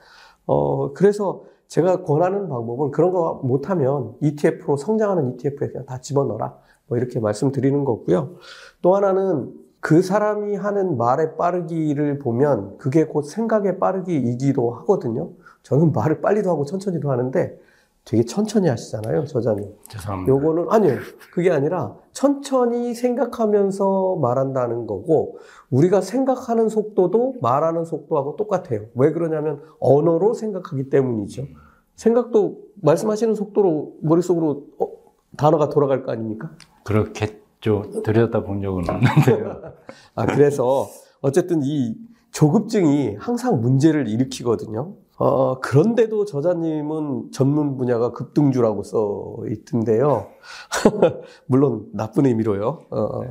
어, 0.47 0.91
그래서 0.93 1.43
제가 1.67 2.03
권하는 2.03 2.47
방법은 2.47 2.91
그런 2.91 3.11
거 3.11 3.41
못하면 3.43 4.15
ETF로 4.21 4.77
성장하는 4.77 5.33
ETF에 5.33 5.69
그냥 5.69 5.85
다 5.85 5.99
집어넣어라. 5.99 6.57
뭐 6.87 6.97
이렇게 6.97 7.19
말씀드리는 7.19 7.83
거고요. 7.83 8.35
또 8.81 8.95
하나는 8.95 9.53
그 9.79 10.01
사람이 10.01 10.55
하는 10.55 10.97
말의 10.97 11.37
빠르기를 11.37 12.19
보면 12.19 12.77
그게 12.77 13.05
곧 13.05 13.23
생각의 13.23 13.79
빠르기이기도 13.79 14.71
하거든요. 14.71 15.31
저는 15.63 15.91
말을 15.91 16.21
빨리도 16.21 16.49
하고 16.49 16.65
천천히도 16.65 17.11
하는데 17.11 17.59
되게 18.07 18.23
천천히 18.23 18.69
하시잖아요, 18.69 19.25
저자님. 19.25 19.69
죄송합니다. 19.89 20.31
요거는 20.31 20.67
아니에요. 20.69 20.97
그게 21.33 21.51
아니라 21.51 21.93
천천히 22.13 22.93
생각하면서 22.93 24.15
말한다는 24.21 24.87
거고 24.87 25.39
우리가 25.69 25.99
생각하는 25.99 26.69
속도도 26.69 27.35
말하는 27.41 27.83
속도하고 27.83 28.37
똑같아요. 28.37 28.85
왜 28.95 29.11
그러냐면 29.11 29.61
언어로 29.81 30.33
생각하기 30.33 30.89
때문이죠. 30.89 31.47
생각도 31.95 32.59
말씀하시는 32.81 33.35
속도로 33.35 33.97
머릿속으로 34.01 34.67
어, 34.79 34.87
단어가 35.35 35.67
돌아갈 35.67 36.03
거 36.03 36.13
아닙니까? 36.13 36.51
그렇겠죠. 36.85 38.03
들여다 38.05 38.43
본 38.43 38.61
적은 38.61 38.83
없는데요. 38.89 39.73
아, 40.15 40.25
그래서 40.27 40.87
어쨌든 41.19 41.61
이 41.61 41.97
조급증이 42.31 43.17
항상 43.19 43.59
문제를 43.59 44.07
일으키거든요. 44.07 44.95
어, 45.17 45.59
그런데도 45.59 46.25
저자님은 46.25 47.31
전문 47.31 47.75
분야가 47.77 48.11
급등주라고 48.11 48.83
써 48.83 49.35
있던데요. 49.49 50.27
물론 51.47 51.87
나쁜 51.93 52.27
의미로요. 52.27 52.85
어, 52.91 53.21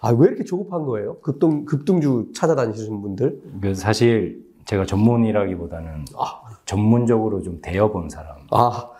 아, 0.00 0.10
왜 0.10 0.28
이렇게 0.28 0.44
조급한 0.44 0.84
거예요? 0.84 1.18
급등, 1.20 1.64
급등주 1.66 2.32
찾아다니시는 2.34 3.00
분들? 3.00 3.42
그 3.62 3.74
사실 3.74 4.44
제가 4.64 4.86
전문이라기보다는 4.86 6.04
아. 6.18 6.42
전문적으로 6.64 7.42
좀 7.42 7.60
되어본 7.62 8.10
사람. 8.10 8.36
아, 8.50 8.90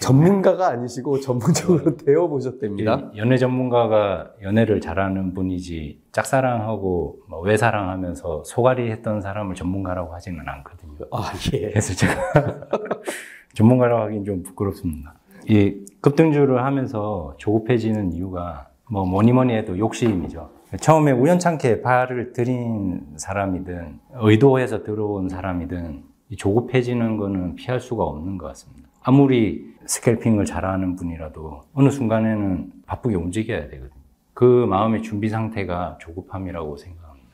전문가가 0.00 0.68
아니시고 0.68 1.20
전문적으로 1.20 1.96
되어보셨답니다. 1.96 3.10
이 3.14 3.18
연애 3.18 3.36
전문가가 3.36 4.30
연애를 4.42 4.80
잘하는 4.80 5.34
분이지 5.34 6.00
짝사랑하고 6.12 7.20
뭐 7.28 7.40
외사랑하면서 7.40 8.44
소갈이 8.44 8.90
했던 8.90 9.20
사람을 9.20 9.54
전문가라고 9.54 10.14
하지는 10.14 10.48
않거든요. 10.48 11.06
아, 11.10 11.32
예. 11.52 11.70
그래서 11.70 11.94
제가 11.94 12.14
전문가라고 13.54 14.02
하긴 14.04 14.24
좀 14.24 14.42
부끄럽습니다. 14.42 15.14
이 15.48 15.84
급등주를 16.00 16.64
하면서 16.64 17.34
조급해지는 17.38 18.12
이유가 18.12 18.68
뭐 18.90 19.04
뭐니 19.04 19.32
뭐니 19.32 19.54
해도 19.54 19.76
욕심이죠. 19.78 20.50
처음에 20.80 21.12
우연찮게 21.12 21.80
발을 21.80 22.32
들인 22.34 23.00
사람이든 23.16 24.00
의도해서 24.20 24.82
들어온 24.84 25.28
사람이든 25.28 26.04
조급해지는 26.36 27.16
거는 27.16 27.54
피할 27.56 27.80
수가 27.80 28.04
없는 28.04 28.36
것 28.36 28.46
같습니다. 28.48 28.88
아무리 29.02 29.74
스캘핑을 29.88 30.44
잘하는 30.44 30.96
분이라도 30.96 31.62
어느 31.74 31.88
순간에는 31.90 32.72
바쁘게 32.86 33.16
움직여야 33.16 33.68
되거든요. 33.68 34.02
그 34.34 34.66
마음의 34.68 35.02
준비 35.02 35.30
상태가 35.30 35.96
조급함이라고 36.00 36.76
생각합니다. 36.76 37.28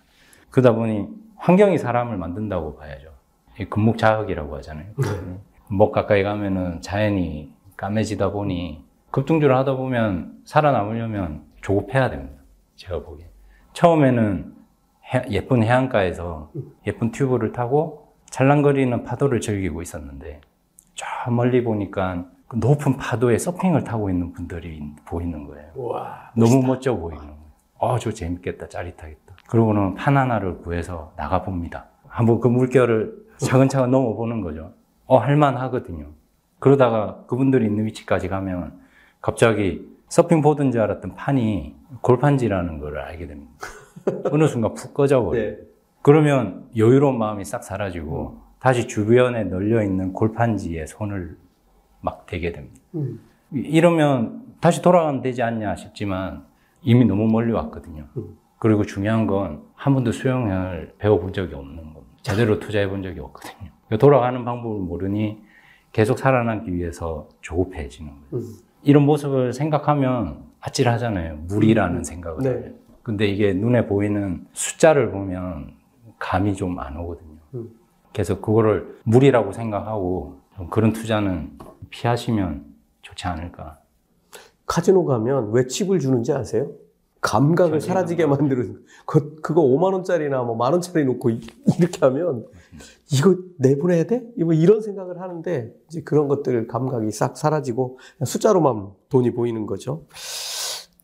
그러다 0.51 0.73
보니 0.73 1.09
환경이 1.37 1.79
사람을 1.79 2.17
만든다고 2.17 2.77
봐야죠. 2.77 3.13
금목자흑이라고 3.69 4.57
하잖아요. 4.57 4.87
목 5.69 5.93
가까이 5.93 6.23
가면은 6.23 6.81
자연이 6.81 7.53
까매지다 7.77 8.31
보니 8.31 8.85
급등주를 9.11 9.57
하다 9.57 9.75
보면 9.75 10.39
살아남으려면 10.45 11.43
조급해야 11.61 12.11
됩니다. 12.11 12.41
제가 12.77 13.03
보기에. 13.03 13.29
처음에는 13.73 14.55
해, 15.13 15.23
예쁜 15.31 15.63
해안가에서 15.63 16.53
예쁜 16.87 17.11
튜브를 17.11 17.53
타고 17.53 18.15
찰랑거리는 18.31 19.05
파도를 19.05 19.41
즐기고 19.41 19.83
있었는데 19.83 20.41
저 20.95 21.31
멀리 21.31 21.63
보니까 21.65 22.25
그 22.25 22.34
높은 22.55 22.97
파도에 22.97 23.39
서핑을 23.39 23.85
타고 23.85 24.11
있는 24.11 24.33
분들이 24.33 24.83
보이는 25.05 25.47
거예요. 25.47 25.71
와, 25.77 26.31
너무 26.37 26.63
멋져 26.63 26.95
보이는 26.97 27.21
거예요. 27.23 27.35
아, 27.81 27.99
저 27.99 28.13
재밌겠다, 28.13 28.69
짜릿하겠다. 28.69 29.35
그러고는 29.49 29.95
판 29.95 30.17
하나를 30.17 30.59
구해서 30.59 31.13
나가봅니다. 31.17 31.87
한번 32.09 32.41
그 32.41 32.49
물결을 32.49 33.25
차근차근 33.39 33.91
넘어보는 33.91 34.41
거죠. 34.41 34.73
어, 35.07 35.19
할만하거든요. 35.19 36.07
그러다가 36.61 37.25
그분들이 37.27 37.67
있는 37.67 37.85
위치까지 37.85 38.29
가면 38.29 38.81
갑자기 39.21 39.87
서핑 40.09 40.41
보던 40.41 40.71
줄 40.71 40.81
알았던 40.81 41.15
판이 41.15 41.75
골판지라는 42.01 42.79
걸 42.79 42.99
알게 42.99 43.27
됩니다. 43.27 43.53
어느 44.31 44.47
순간 44.47 44.75
푹 44.75 44.95
꺼져버려요. 44.95 45.51
네. 45.51 45.59
그러면 46.03 46.67
여유로운 46.77 47.19
마음이 47.19 47.45
싹 47.45 47.65
사라지고 47.65 48.39
다시 48.61 48.87
주변에 48.87 49.45
널려있는 49.45 50.13
골판지에 50.13 50.87
손을 50.87 51.37
막 52.05 52.27
대게 52.27 52.53
됩니다. 52.53 52.77
음. 52.95 53.21
이러면 53.53 54.43
다시 54.61 54.83
돌아가면 54.83 55.23
되지 55.23 55.43
않냐 55.43 55.75
싶지만 55.77 56.45
이미 56.83 57.05
너무 57.05 57.27
멀리 57.27 57.53
왔거든요. 57.53 58.05
음. 58.17 58.37
그리고 58.59 58.85
중요한 58.85 59.27
건 59.27 59.63
한 59.75 59.93
번도 59.93 60.13
수영을 60.13 60.95
배워본 60.99 61.33
적이 61.35 61.57
없는 61.57 61.77
겁니다. 61.77 62.01
제대로 62.23 62.59
투자해 62.59 62.89
본 62.89 63.03
적이 63.03 63.21
없거든요. 63.21 63.71
돌아가는 63.99 64.43
방법을 64.45 64.81
모르니 64.81 65.43
계속 65.93 66.19
살아남기 66.19 66.73
위해서 66.75 67.29
조급해지는 67.43 68.11
거예요. 68.11 68.45
음. 68.45 68.55
이런 68.83 69.05
모습을 69.05 69.53
생각하면 69.53 70.45
아찔하잖아요. 70.61 71.37
무리라는 71.49 72.03
생각을. 72.05 72.43
네. 72.43 72.75
근데 73.03 73.27
이게 73.27 73.53
눈에 73.53 73.87
보이는 73.87 74.47
숫자를 74.53 75.11
보면 75.11 75.75
감이 76.19 76.55
좀 76.55 76.79
안 76.79 76.97
오거든요. 76.97 77.37
음. 77.55 77.69
그래서 78.13 78.41
그거를 78.41 78.97
무리라고 79.05 79.53
생각하고 79.53 80.41
좀 80.44 80.44
그런 80.71 80.93
투자는 80.93 81.59
피하시면 81.91 82.65
좋지 83.03 83.27
않을까. 83.27 83.79
카지노 84.67 85.05
가면 85.05 85.51
왜 85.53 85.67
칩을 85.67 85.99
주는지 85.99 86.33
아세요? 86.33 86.71
감각을 87.21 87.73
카지노. 87.75 87.89
사라지게 87.89 88.27
만드는 88.27 88.83
그, 89.07 89.37
그거 89.41 89.63
5만 89.63 89.93
원짜리나 89.95 90.43
뭐 90.43 90.57
만 90.57 90.73
원짜리 90.73 91.05
놓고 91.05 91.31
이- 91.31 91.41
이렇게 91.79 91.99
하면 92.01 92.47
이거 93.13 93.37
내보내야 93.59 94.05
돼? 94.05 94.23
뭐 94.39 94.53
이런 94.53 94.81
생각을 94.81 95.21
하는데 95.21 95.75
이제 95.89 96.03
그런 96.03 96.29
것들 96.29 96.67
감각이 96.67 97.11
싹 97.11 97.37
사라지고 97.37 97.99
숫자로만 98.25 98.91
돈이 99.09 99.33
보이는 99.35 99.67
거죠. 99.67 100.05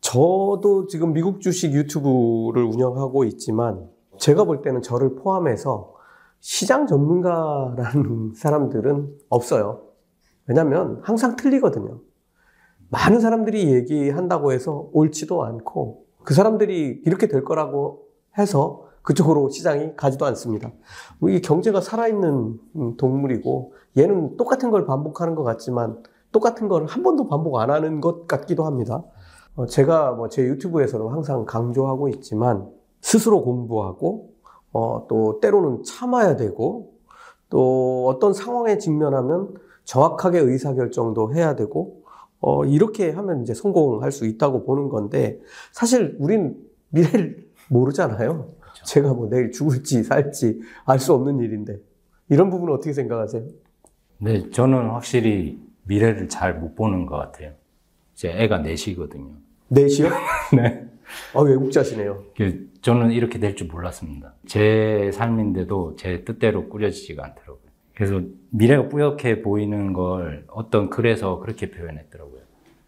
저도 0.01 0.87
지금 0.87 1.13
미국 1.13 1.41
주식 1.41 1.73
유튜브를 1.73 2.63
운영하고 2.63 3.23
있지만 3.25 3.87
제가 4.17 4.43
볼 4.43 4.61
때는 4.61 4.81
저를 4.81 5.15
포함해서 5.15 5.93
시장 6.41 6.87
전문가라는 6.87 8.33
사람들은 8.35 9.15
없어요. 9.29 9.83
왜냐하면 10.47 10.99
항상 11.03 11.35
틀리거든요. 11.35 11.99
많은 12.89 13.21
사람들이 13.21 13.71
얘기한다고 13.73 14.51
해서 14.51 14.89
옳지도 14.91 15.43
않고 15.45 16.05
그 16.23 16.33
사람들이 16.33 17.03
이렇게 17.05 17.27
될 17.27 17.43
거라고 17.45 18.07
해서 18.37 18.87
그쪽으로 19.03 19.49
시장이 19.49 19.95
가지도 19.95 20.25
않습니다. 20.25 20.71
뭐 21.19 21.29
이게 21.29 21.39
경제가 21.41 21.79
살아있는 21.81 22.59
음, 22.75 22.97
동물이고 22.97 23.73
얘는 23.97 24.35
똑같은 24.37 24.69
걸 24.71 24.85
반복하는 24.85 25.35
것 25.35 25.43
같지만 25.43 26.03
똑같은 26.31 26.67
걸 26.67 26.85
한 26.85 27.03
번도 27.03 27.27
반복 27.27 27.57
안 27.57 27.69
하는 27.71 28.01
것 28.01 28.27
같기도 28.27 28.65
합니다. 28.65 29.03
어, 29.55 29.65
제가 29.65 30.13
뭐 30.13 30.27
제 30.29 30.43
유튜브에서는 30.43 31.07
항상 31.07 31.45
강조하고 31.45 32.09
있지만 32.09 32.67
스스로 33.01 33.43
공부하고 33.43 34.30
어, 34.73 35.05
또 35.09 35.39
때로는 35.41 35.83
참아야 35.83 36.35
되고 36.35 36.93
또 37.49 38.07
어떤 38.07 38.33
상황에 38.33 38.77
직면하면 38.77 39.53
정확하게 39.83 40.39
의사결정도 40.39 41.33
해야 41.33 41.55
되고 41.55 42.01
어, 42.39 42.65
이렇게 42.65 43.11
하면 43.11 43.41
이제 43.43 43.53
성공할 43.53 44.11
수 44.11 44.25
있다고 44.25 44.63
보는 44.65 44.89
건데 44.89 45.39
사실 45.73 46.15
우린 46.19 46.55
미래를 46.89 47.49
모르잖아요. 47.69 48.47
제가 48.85 49.13
뭐 49.13 49.29
내일 49.29 49.51
죽을지 49.51 50.03
살지 50.03 50.61
알 50.85 50.97
수 50.99 51.13
없는 51.13 51.39
일인데 51.39 51.77
이런 52.29 52.49
부분은 52.49 52.73
어떻게 52.73 52.93
생각하세요? 52.93 53.43
네, 54.19 54.49
저는 54.49 54.89
확실히 54.91 55.59
미래를 55.83 56.29
잘 56.29 56.59
못 56.59 56.75
보는 56.75 57.05
것 57.05 57.17
같아요. 57.17 57.51
제 58.15 58.29
애가 58.31 58.59
넷이거든요. 58.59 59.31
넷이요? 59.67 60.09
네. 60.55 60.87
아, 61.33 61.41
외국자시네요. 61.41 62.23
그 62.37 62.70
저는 62.81 63.11
이렇게 63.11 63.39
될 63.39 63.55
줄 63.55 63.67
몰랐습니다. 63.67 64.33
제 64.47 65.11
삶인데도 65.13 65.95
제 65.97 66.23
뜻대로 66.23 66.67
꾸려지지가 66.69 67.23
않더라고요. 67.23 67.61
그래서 67.95 68.21
미래가 68.49 68.89
뿌옇게 68.89 69.41
보이는 69.43 69.93
걸 69.93 70.45
어떤 70.47 70.89
글에서 70.89 71.39
그렇게 71.39 71.69
표현했더라고요. 71.69 72.41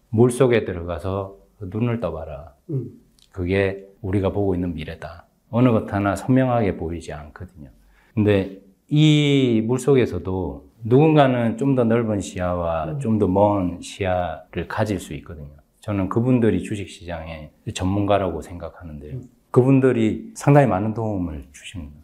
물 0.10 0.32
속에 0.32 0.66
들어가서 0.66 1.38
눈을 1.60 2.00
떠봐라. 2.00 2.54
음. 2.72 2.90
그게 3.32 3.88
우리가 4.02 4.32
보고 4.32 4.56
있는 4.56 4.74
미래다. 4.74 5.26
어느 5.50 5.70
것 5.70 5.92
하나 5.94 6.16
선명하게 6.16 6.78
보이지 6.78 7.14
않거든요. 7.14 7.70
근데 8.16 8.60
이 8.90 9.62
물 9.66 9.80
속에서도 9.80 10.70
누군가는 10.84 11.58
좀 11.58 11.76
더 11.76 11.84
넓은 11.84 12.20
시야와 12.20 12.98
좀더 13.00 13.28
먼 13.28 13.80
시야를 13.82 14.68
가질 14.68 15.00
수 15.00 15.14
있거든요. 15.16 15.48
저는 15.82 16.10
그분들이 16.10 16.64
주식시장의 16.64 17.52
전문가라고 17.74 18.42
생각하는데요. 18.42 19.20
그분들이 19.54 20.32
상당히 20.34 20.66
많은 20.66 20.96
도움을 20.96 21.44
주십니다. 21.52 21.96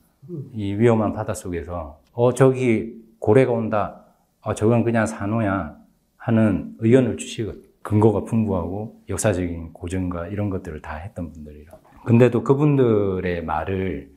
이 0.53 0.75
위험한 0.75 1.13
바다 1.13 1.33
속에서, 1.33 1.99
어, 2.13 2.33
저기 2.33 2.93
고래가 3.17 3.51
온다. 3.51 4.05
어, 4.41 4.53
저건 4.53 4.83
그냥 4.83 5.07
산호야. 5.07 5.79
하는 6.19 6.75
의견을 6.79 7.17
주시거든요. 7.17 7.63
근거가 7.81 8.25
풍부하고 8.25 9.01
역사적인 9.09 9.73
고증과 9.73 10.27
이런 10.27 10.49
것들을 10.49 10.81
다 10.81 10.97
했던 10.97 11.31
분들이라. 11.31 11.71
근데도 12.05 12.43
그분들의 12.43 13.43
말을 13.43 14.11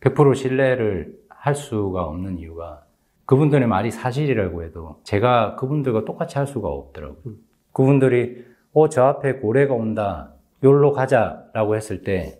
100% 0.00 0.36
신뢰를 0.36 1.18
할 1.28 1.54
수가 1.54 2.04
없는 2.04 2.38
이유가 2.38 2.84
그분들의 3.24 3.66
말이 3.66 3.90
사실이라고 3.90 4.62
해도 4.62 5.00
제가 5.02 5.56
그분들과 5.56 6.04
똑같이 6.04 6.38
할 6.38 6.46
수가 6.46 6.68
없더라고요. 6.68 7.34
그분들이 7.72 8.44
어, 8.72 8.88
저 8.88 9.04
앞에 9.04 9.34
고래가 9.34 9.74
온다. 9.74 10.34
여기로 10.62 10.92
가자라고 10.92 11.76
했을 11.76 12.02
때 12.02 12.37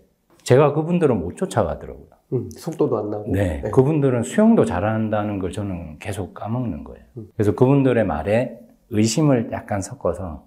제가 0.48 0.72
그분들은 0.72 1.20
못 1.20 1.36
쫓아가더라고요. 1.36 2.06
음, 2.32 2.48
속도도 2.52 2.96
안 2.96 3.10
나고. 3.10 3.30
네, 3.30 3.60
그분들은 3.70 4.22
수영도 4.22 4.64
잘한다는 4.64 5.40
걸 5.40 5.52
저는 5.52 5.98
계속 5.98 6.32
까먹는 6.32 6.84
거예요. 6.84 7.04
그래서 7.36 7.54
그분들의 7.54 8.02
말에 8.06 8.58
의심을 8.88 9.50
약간 9.52 9.82
섞어서 9.82 10.46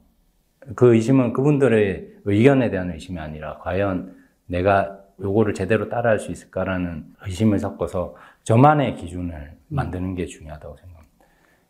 그 0.76 0.95
의심은 0.95 1.34
그분들의 1.34 2.14
의견에 2.26 2.72
대한 2.72 2.89
의심이 2.89 3.20
아니라 3.20 3.60
과연 3.60 4.16
내가 4.47 4.97
요거를 5.22 5.54
제대로 5.54 5.88
따라할 5.88 6.18
수 6.18 6.32
있을까라는 6.32 7.06
의심을 7.28 7.60
섞어서 7.60 8.16
저만의 8.43 8.95
기준을 8.95 9.52
만드는 9.68 10.16
게 10.16 10.26
중요하다고 10.26 10.78
생각합니다. 10.78 11.26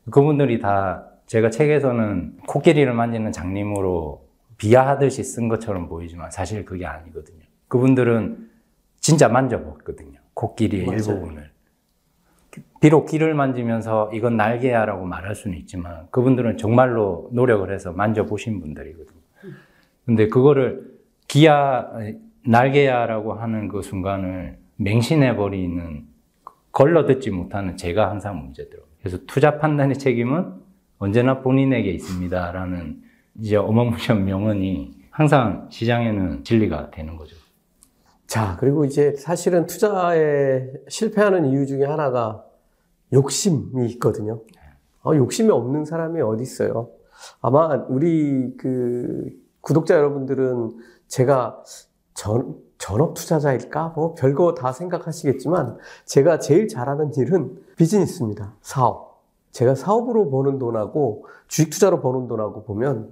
그분들이 0.09 0.59
다 0.59 1.05
제가 1.25 1.49
책에서는 1.49 2.37
코끼리를 2.47 2.93
만지는 2.93 3.33
장님으로 3.33 4.25
비하하듯이 4.55 5.21
쓴 5.21 5.49
것처럼 5.49 5.89
보이지만 5.89 6.31
사실 6.31 6.63
그게 6.63 6.85
아니거든요. 6.85 7.40
그분들은 7.71 8.49
진짜 8.99 9.29
만져봤거든요. 9.29 10.19
코끼리의 10.33 10.87
맞아요. 10.87 10.97
일부분을. 10.97 11.51
비록 12.81 13.05
귀를 13.05 13.33
만지면서 13.33 14.11
이건 14.13 14.35
날개야라고 14.35 15.05
말할 15.05 15.35
수는 15.35 15.57
있지만 15.59 16.07
그분들은 16.11 16.57
정말로 16.57 17.29
노력을 17.31 17.73
해서 17.73 17.93
만져보신 17.93 18.59
분들이거든요. 18.59 19.21
근데 20.05 20.27
그거를 20.27 20.91
기야, 21.29 21.89
날개야라고 22.45 23.35
하는 23.35 23.69
그 23.69 23.81
순간을 23.81 24.57
맹신해버리는 24.75 26.05
걸러 26.73 27.05
듣지 27.05 27.31
못하는 27.31 27.77
제가 27.77 28.09
항상 28.09 28.37
문제더라고요. 28.41 28.91
그래서 28.99 29.17
투자 29.27 29.59
판단의 29.59 29.97
책임은 29.97 30.55
언제나 30.97 31.39
본인에게 31.39 31.89
있습니다라는 31.91 33.01
이제 33.39 33.55
어마무시한 33.55 34.25
명언이 34.25 34.91
항상 35.09 35.67
시장에는 35.69 36.43
진리가 36.43 36.91
되는 36.91 37.15
거죠. 37.15 37.40
자, 38.31 38.55
그리고 38.61 38.85
이제 38.85 39.13
사실은 39.17 39.65
투자에 39.65 40.65
실패하는 40.87 41.47
이유 41.47 41.67
중에 41.67 41.83
하나가 41.83 42.45
욕심이 43.11 43.85
있거든요. 43.87 44.39
어, 45.03 45.13
욕심이 45.17 45.49
없는 45.49 45.83
사람이 45.83 46.21
어디 46.21 46.41
있어요? 46.41 46.91
아마 47.41 47.75
우리 47.89 48.55
그 48.55 49.31
구독자 49.59 49.95
여러분들은 49.95 50.79
제가 51.09 51.61
전, 52.13 52.55
전업 52.77 53.15
투자자일까? 53.15 53.91
뭐 53.97 54.15
별거 54.15 54.53
다 54.53 54.71
생각하시겠지만 54.71 55.77
제가 56.05 56.39
제일 56.39 56.69
잘하는 56.69 57.13
일은 57.17 57.61
비즈니스입니다. 57.75 58.55
사업. 58.61 59.25
제가 59.51 59.75
사업으로 59.75 60.29
버는 60.29 60.57
돈하고 60.57 61.25
주식 61.49 61.69
투자로 61.69 61.99
버는 61.99 62.29
돈하고 62.29 62.63
보면 62.63 63.09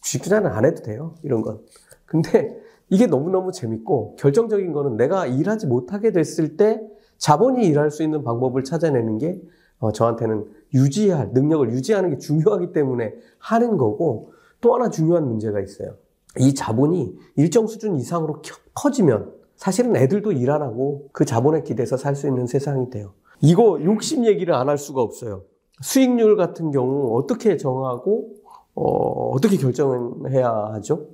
주식 0.00 0.22
투자는 0.22 0.50
안 0.50 0.64
해도 0.64 0.82
돼요. 0.82 1.14
이런 1.22 1.42
건. 1.42 1.60
근데 2.06 2.58
이게 2.92 3.06
너무너무 3.06 3.52
재밌고 3.52 4.16
결정적인 4.16 4.70
거는 4.74 4.98
내가 4.98 5.26
일하지 5.26 5.66
못하게 5.66 6.12
됐을 6.12 6.58
때 6.58 6.78
자본이 7.16 7.64
일할 7.66 7.90
수 7.90 8.02
있는 8.02 8.22
방법을 8.22 8.64
찾아내는 8.64 9.16
게 9.16 9.40
어, 9.78 9.92
저한테는 9.92 10.44
유지할, 10.74 11.30
능력을 11.32 11.70
유지하는 11.72 12.10
게 12.10 12.18
중요하기 12.18 12.72
때문에 12.72 13.14
하는 13.38 13.78
거고 13.78 14.34
또 14.60 14.74
하나 14.74 14.90
중요한 14.90 15.26
문제가 15.26 15.58
있어요. 15.60 15.94
이 16.38 16.54
자본이 16.54 17.16
일정 17.36 17.66
수준 17.66 17.96
이상으로 17.96 18.42
커지면 18.74 19.32
사실은 19.56 19.96
애들도 19.96 20.32
일 20.32 20.50
안 20.50 20.60
하고 20.60 21.08
그 21.12 21.24
자본에 21.24 21.62
기대서 21.62 21.96
살 21.96 22.14
수 22.14 22.26
있는 22.28 22.46
세상이 22.46 22.90
돼요. 22.90 23.14
이거 23.40 23.80
욕심 23.82 24.26
얘기를 24.26 24.52
안 24.52 24.68
할 24.68 24.76
수가 24.76 25.00
없어요. 25.00 25.44
수익률 25.80 26.36
같은 26.36 26.70
경우 26.72 27.16
어떻게 27.16 27.56
정하고 27.56 28.28
어떻게 28.74 29.56
결정해야 29.56 30.48
하죠? 30.74 31.06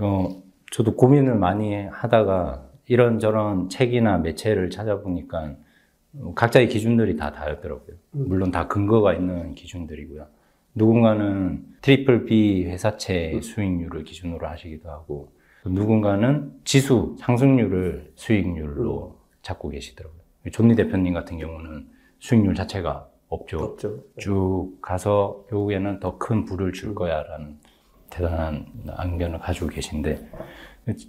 어, 0.00 0.43
저도 0.72 0.96
고민을 0.96 1.36
많이 1.36 1.84
하다가 1.86 2.68
이런저런 2.86 3.68
책이나 3.68 4.18
매체를 4.18 4.70
찾아보니까 4.70 5.54
각자의 6.34 6.68
기준들이 6.68 7.16
다 7.16 7.32
다르더라고요. 7.32 7.96
음. 8.16 8.24
물론 8.28 8.50
다 8.50 8.68
근거가 8.68 9.14
있는 9.14 9.54
기준들이고요. 9.54 10.26
누군가는 10.74 11.64
triple 11.82 12.24
B 12.26 12.64
회사채 12.66 13.40
수익률을 13.40 14.04
기준으로 14.04 14.46
하시기도 14.48 14.90
하고 14.90 15.32
누군가는 15.64 16.52
지수 16.64 17.16
상승률을 17.18 18.12
수익률로 18.16 19.18
잡고 19.42 19.70
계시더라고요. 19.70 20.20
존니 20.52 20.74
대표님 20.76 21.14
같은 21.14 21.38
경우는 21.38 21.86
수익률 22.18 22.54
자체가 22.54 23.08
없죠. 23.28 23.58
없죠. 23.58 24.04
쭉 24.18 24.78
가서 24.82 25.44
결국에는 25.48 26.00
더 26.00 26.18
큰 26.18 26.44
부를 26.44 26.72
줄 26.72 26.94
거야라는 26.94 27.58
대단한 28.14 28.66
안견을 28.88 29.40
가지고 29.40 29.68
계신데 29.68 30.18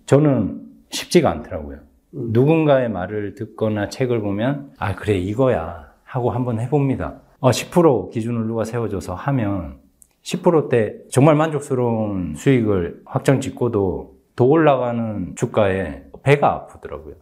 저는 0.05 0.61
쉽지가 0.89 1.29
않더라고요. 1.29 1.77
음. 2.15 2.29
누군가의 2.31 2.89
말을 2.89 3.35
듣거나 3.35 3.89
책을 3.89 4.21
보면 4.21 4.71
아 4.77 4.95
그래 4.95 5.15
이거야 5.17 5.93
하고 6.03 6.31
한번 6.31 6.59
해봅니다. 6.59 7.21
어, 7.39 7.51
10% 7.51 8.11
기준을 8.11 8.47
누가 8.47 8.63
세워줘서 8.63 9.13
하면 9.13 9.77
10%대 10.23 10.95
정말 11.11 11.35
만족스러운 11.35 12.33
수익을 12.35 13.01
확정 13.05 13.39
짓고도 13.39 14.15
더 14.35 14.45
올라가는 14.45 15.35
주가에 15.35 16.03
배가 16.23 16.53
아프더라고요. 16.53 17.15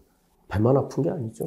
배만 0.48 0.78
아픈 0.78 1.04
게 1.04 1.10
아니죠. 1.10 1.44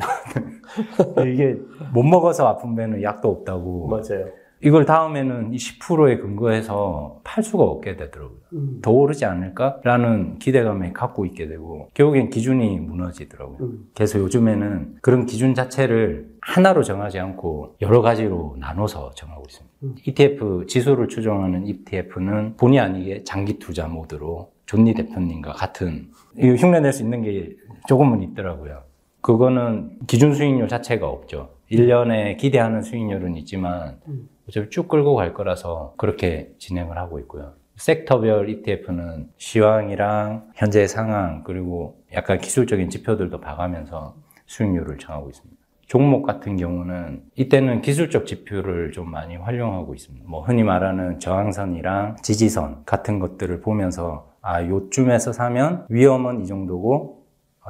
이게 1.26 1.57
못 1.95 2.03
먹어서 2.03 2.49
아픈 2.49 2.74
배는 2.74 3.03
약도 3.03 3.30
없다고. 3.30 3.87
맞아요. 3.89 4.26
이걸 4.63 4.87
다음에는 4.87 5.53
이 5.53 5.57
10%에 5.57 6.17
근거해서 6.17 7.21
팔 7.25 7.45
수가 7.45 7.63
없게 7.65 7.97
되더라고요. 7.97 8.39
음. 8.55 8.79
더 8.81 8.91
오르지 8.91 9.27
않을까라는 9.27 10.39
기대감을 10.39 10.93
갖고 10.95 11.27
있게 11.27 11.47
되고 11.47 11.91
결국엔 11.93 12.31
기준이 12.31 12.81
무너지더라고요. 12.81 13.59
음. 13.61 13.89
그래서 13.95 14.19
요즘에는 14.19 14.97
그런 15.03 15.27
기준 15.27 15.55
자체를 15.55 16.31
하나로 16.41 16.83
정하지 16.85 17.19
않고 17.19 17.77
여러 17.83 18.01
가지로 18.01 18.57
나눠서 18.59 19.11
정하고 19.15 19.43
있습니다. 19.47 19.75
음. 19.83 19.95
ETF 20.07 20.67
지수를 20.67 21.09
추정하는 21.09 21.67
ETF는 21.67 22.57
본의 22.57 22.81
아니게 22.81 23.25
장기 23.25 23.59
투자 23.59 23.87
모드로 23.89 24.53
존니 24.65 24.95
대표님과 24.95 25.53
같은 25.53 26.09
흉내낼 26.39 26.93
수 26.93 27.03
있는 27.03 27.23
게 27.23 27.55
조금은 27.89 28.23
있더라고요. 28.23 28.83
그거는 29.21 29.99
기준 30.07 30.35
수익률 30.35 30.69
자체가 30.69 31.07
없죠. 31.07 31.51
1년에 31.71 32.37
기대하는 32.37 32.83
수익률은 32.83 33.37
있지만 33.37 33.99
음. 34.09 34.29
어차피 34.49 34.70
쭉 34.70 34.88
끌고 34.88 35.14
갈 35.14 35.34
거라서 35.34 35.94
그렇게 35.97 36.53
진행을 36.59 36.97
하고 36.99 37.18
있고요. 37.20 37.55
섹터별 37.76 38.49
ETF는 38.49 39.28
시황이랑 39.36 40.51
현재 40.55 40.86
상황 40.86 41.42
그리고 41.44 41.99
약간 42.14 42.38
기술적인 42.38 42.88
지표들도 42.88 43.40
봐가면서 43.40 44.14
수익률을 44.47 44.99
정하고 44.99 45.28
있습니다. 45.30 45.57
종목 45.86 46.24
같은 46.24 46.57
경우는 46.57 47.22
이때는 47.36 47.80
기술적 47.80 48.26
지표를 48.26 48.92
좀 48.92 49.11
많이 49.11 49.36
활용하고 49.36 49.94
있습니다. 49.94 50.26
뭐 50.28 50.42
흔히 50.42 50.64
말하는 50.64 51.20
저항선이랑 51.20 52.16
지지선 52.22 52.82
같은 52.84 53.18
것들을 53.18 53.61
보면서 53.61 54.32
아 54.42 54.64
요쯤에서 54.64 55.32
사면 55.32 55.86
위험은 55.88 56.40
이 56.40 56.47
정도고 56.47 57.16
아, 57.16 57.16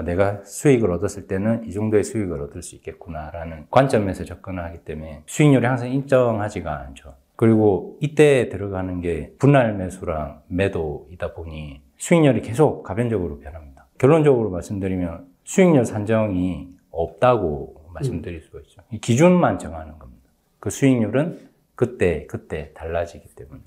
내가 0.02 0.42
수익을 0.44 0.90
얻었을 0.90 1.26
때는 1.26 1.64
이 1.66 1.72
정도의 1.72 2.04
수익을 2.04 2.40
얻을 2.42 2.62
수 2.62 2.74
있겠구나라는 2.76 3.66
관점에서 3.70 4.24
접근을 4.24 4.62
하기 4.64 4.78
때문에 4.78 5.22
수익률이 5.26 5.66
항상 5.66 5.90
일정하지가 5.90 6.80
않죠. 6.80 7.14
그리고 7.36 7.98
이때 8.00 8.48
들어가는 8.48 9.00
게 9.00 9.34
분할 9.38 9.74
매수랑 9.74 10.42
매도이다 10.48 11.34
보니 11.34 11.82
수익률이 11.98 12.40
계속 12.42 12.82
가변적으로 12.82 13.38
변합니다. 13.38 13.86
결론적으로 13.98 14.50
말씀드리면 14.50 15.26
수익률 15.44 15.84
산정이 15.84 16.68
없다고 16.90 17.86
말씀드릴 17.92 18.42
수가 18.42 18.60
있죠. 18.60 18.82
이 18.90 18.98
기준만 18.98 19.58
정하는 19.58 19.98
겁니다. 19.98 20.30
그 20.60 20.70
수익률은 20.70 21.46
그때 21.74 22.26
그때 22.26 22.72
달라지기 22.74 23.28
때문에. 23.34 23.60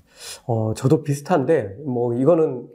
어, 0.46 0.74
저도 0.74 1.02
비슷한데, 1.02 1.76
뭐, 1.86 2.14
이거는 2.14 2.66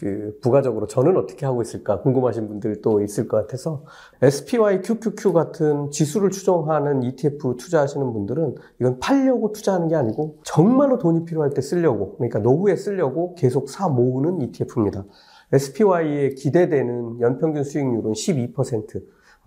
그 0.00 0.38
부가적으로 0.40 0.86
저는 0.86 1.16
어떻게 1.16 1.46
하고 1.46 1.62
있을까 1.62 2.00
궁금하신 2.00 2.48
분들도 2.48 3.02
있을 3.02 3.28
것 3.28 3.36
같아서 3.36 3.84
SPY 4.20 4.82
QQQ 4.82 5.32
같은 5.32 5.90
지수를 5.90 6.30
추정하는 6.30 7.02
ETF 7.02 7.56
투자하시는 7.56 8.12
분들은 8.12 8.56
이건 8.80 8.98
팔려고 8.98 9.52
투자하는 9.52 9.88
게 9.88 9.94
아니고 9.94 10.40
정말로 10.44 10.98
돈이 10.98 11.24
필요할 11.24 11.50
때 11.50 11.60
쓰려고 11.60 12.16
그러니까 12.16 12.38
노후에 12.38 12.74
쓰려고 12.76 13.34
계속 13.34 13.68
사 13.68 13.88
모으는 13.88 14.40
ETF입니다. 14.42 15.04
SPY에 15.52 16.30
기대되는 16.30 17.20
연평균 17.20 17.62
수익률은 17.62 18.12
12%. 18.12 19.02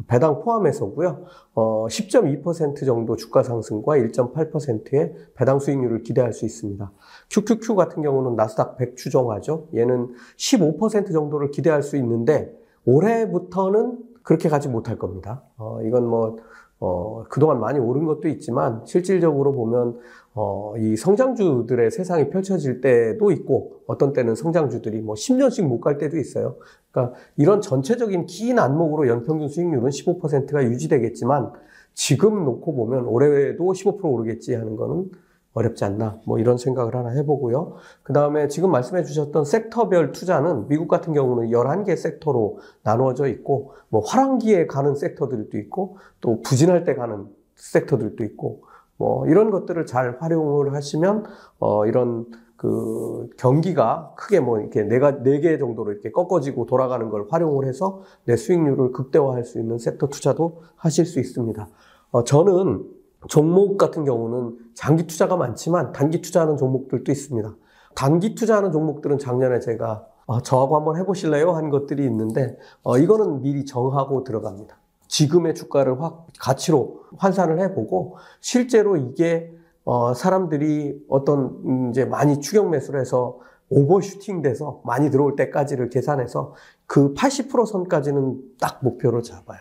배당 0.07 0.41
포함해서고요. 0.41 1.25
어, 1.53 1.87
10.2% 1.87 2.85
정도 2.85 3.15
주가 3.15 3.43
상승과 3.43 3.97
1.8%의 3.97 5.13
배당 5.35 5.59
수익률을 5.59 6.03
기대할 6.03 6.33
수 6.33 6.45
있습니다. 6.45 6.91
QQQ 7.29 7.75
같은 7.75 8.03
경우는 8.03 8.35
나스닥 8.35 8.77
100 8.77 8.97
추정하죠. 8.97 9.69
얘는 9.73 10.13
15% 10.37 11.13
정도를 11.13 11.51
기대할 11.51 11.81
수 11.81 11.95
있는데 11.97 12.53
올해부터는 12.85 13.97
그렇게 14.21 14.49
가지 14.49 14.67
못할 14.67 14.97
겁니다. 14.97 15.43
어, 15.57 15.79
이건 15.83 16.07
뭐 16.07 16.37
어, 16.79 17.23
그동안 17.29 17.59
많이 17.59 17.79
오른 17.79 18.05
것도 18.05 18.27
있지만 18.27 18.81
실질적으로 18.85 19.53
보면 19.53 19.97
어, 20.35 20.73
이 20.77 20.97
성장주들의 20.97 21.91
세상이 21.91 22.29
펼쳐질 22.29 22.81
때도 22.81 23.31
있고 23.31 23.79
어떤 23.87 24.11
때는 24.13 24.35
성장주들이 24.35 24.99
뭐 25.01 25.15
10년씩 25.15 25.63
못 25.65 25.79
갈 25.79 25.97
때도 25.97 26.17
있어요. 26.17 26.57
그러니까 26.91 27.15
이런 27.37 27.61
전체적인 27.61 28.25
긴 28.25 28.59
안목으로 28.59 29.07
연평균 29.07 29.47
수익률은 29.47 29.89
15%가 29.89 30.63
유지되겠지만 30.65 31.51
지금 31.93 32.43
놓고 32.43 32.75
보면 32.75 33.05
올해도 33.05 33.63
15% 33.63 34.03
오르겠지 34.03 34.55
하는 34.55 34.75
거는 34.75 35.09
어렵지 35.53 35.85
않나 35.85 36.19
뭐 36.25 36.37
이런 36.37 36.57
생각을 36.57 36.95
하나 36.95 37.09
해보고요. 37.11 37.75
그 38.03 38.11
다음에 38.11 38.49
지금 38.49 38.71
말씀해 38.71 39.03
주셨던 39.03 39.45
섹터별 39.45 40.11
투자는 40.11 40.67
미국 40.67 40.89
같은 40.89 41.13
경우는 41.13 41.49
11개 41.51 41.95
섹터로 41.95 42.59
나누어져 42.83 43.27
있고 43.27 43.71
뭐 43.87 44.01
화랑기에 44.01 44.67
가는 44.67 44.95
섹터들도 44.95 45.57
있고 45.59 45.97
또 46.19 46.41
부진할 46.41 46.83
때 46.83 46.93
가는 46.93 47.27
섹터들도 47.55 48.21
있고 48.25 48.63
뭐 48.97 49.27
이런 49.27 49.51
것들을 49.51 49.85
잘 49.85 50.17
활용을 50.19 50.73
하시면 50.73 51.25
어 51.59 51.85
이런 51.85 52.25
그 52.55 53.29
경기가 53.37 54.13
크게 54.17 54.39
뭐 54.39 54.59
이렇게 54.59 54.83
네가 54.83 55.23
네 55.23 55.41
개 55.41 55.57
정도로 55.57 55.91
이렇게 55.91 56.11
꺾어지고 56.11 56.65
돌아가는 56.65 57.09
걸 57.09 57.27
활용을 57.29 57.67
해서 57.67 58.01
내 58.25 58.35
수익률을 58.35 58.91
극대화할 58.91 59.43
수 59.43 59.59
있는 59.59 59.77
섹터 59.77 60.07
투자도 60.07 60.61
하실 60.75 61.05
수 61.05 61.19
있습니다. 61.19 61.67
어 62.11 62.23
저는 62.23 62.85
종목 63.27 63.77
같은 63.77 64.05
경우는 64.05 64.57
장기 64.73 65.07
투자가 65.07 65.35
많지만 65.35 65.91
단기 65.91 66.21
투자하는 66.21 66.57
종목들도 66.57 67.11
있습니다. 67.11 67.55
단기 67.95 68.35
투자하는 68.35 68.71
종목들은 68.71 69.17
작년에 69.19 69.59
제가 69.59 70.05
어, 70.27 70.41
저하고 70.41 70.75
한번 70.75 70.97
해보실래요? 70.97 71.51
한 71.51 71.69
것들이 71.69 72.03
있는데 72.05 72.57
어, 72.83 72.97
이거는 72.97 73.41
미리 73.41 73.65
정하고 73.65 74.23
들어갑니다. 74.23 74.77
지금의 75.07 75.55
주가를 75.55 76.01
확 76.01 76.27
가치로 76.39 77.03
환산을 77.17 77.59
해보고 77.61 78.17
실제로 78.41 78.97
이게 78.97 79.51
어, 79.83 80.13
사람들이 80.13 81.05
어떤 81.07 81.61
음, 81.65 81.89
이제 81.91 82.05
많이 82.05 82.39
추격 82.39 82.69
매수를 82.69 82.99
해서 82.99 83.39
오버슈팅 83.69 84.41
돼서 84.41 84.81
많이 84.83 85.09
들어올 85.09 85.35
때까지를 85.35 85.89
계산해서 85.89 86.53
그 86.85 87.13
80% 87.13 87.65
선까지는 87.65 88.39
딱 88.59 88.79
목표로 88.83 89.21
잡아요. 89.21 89.59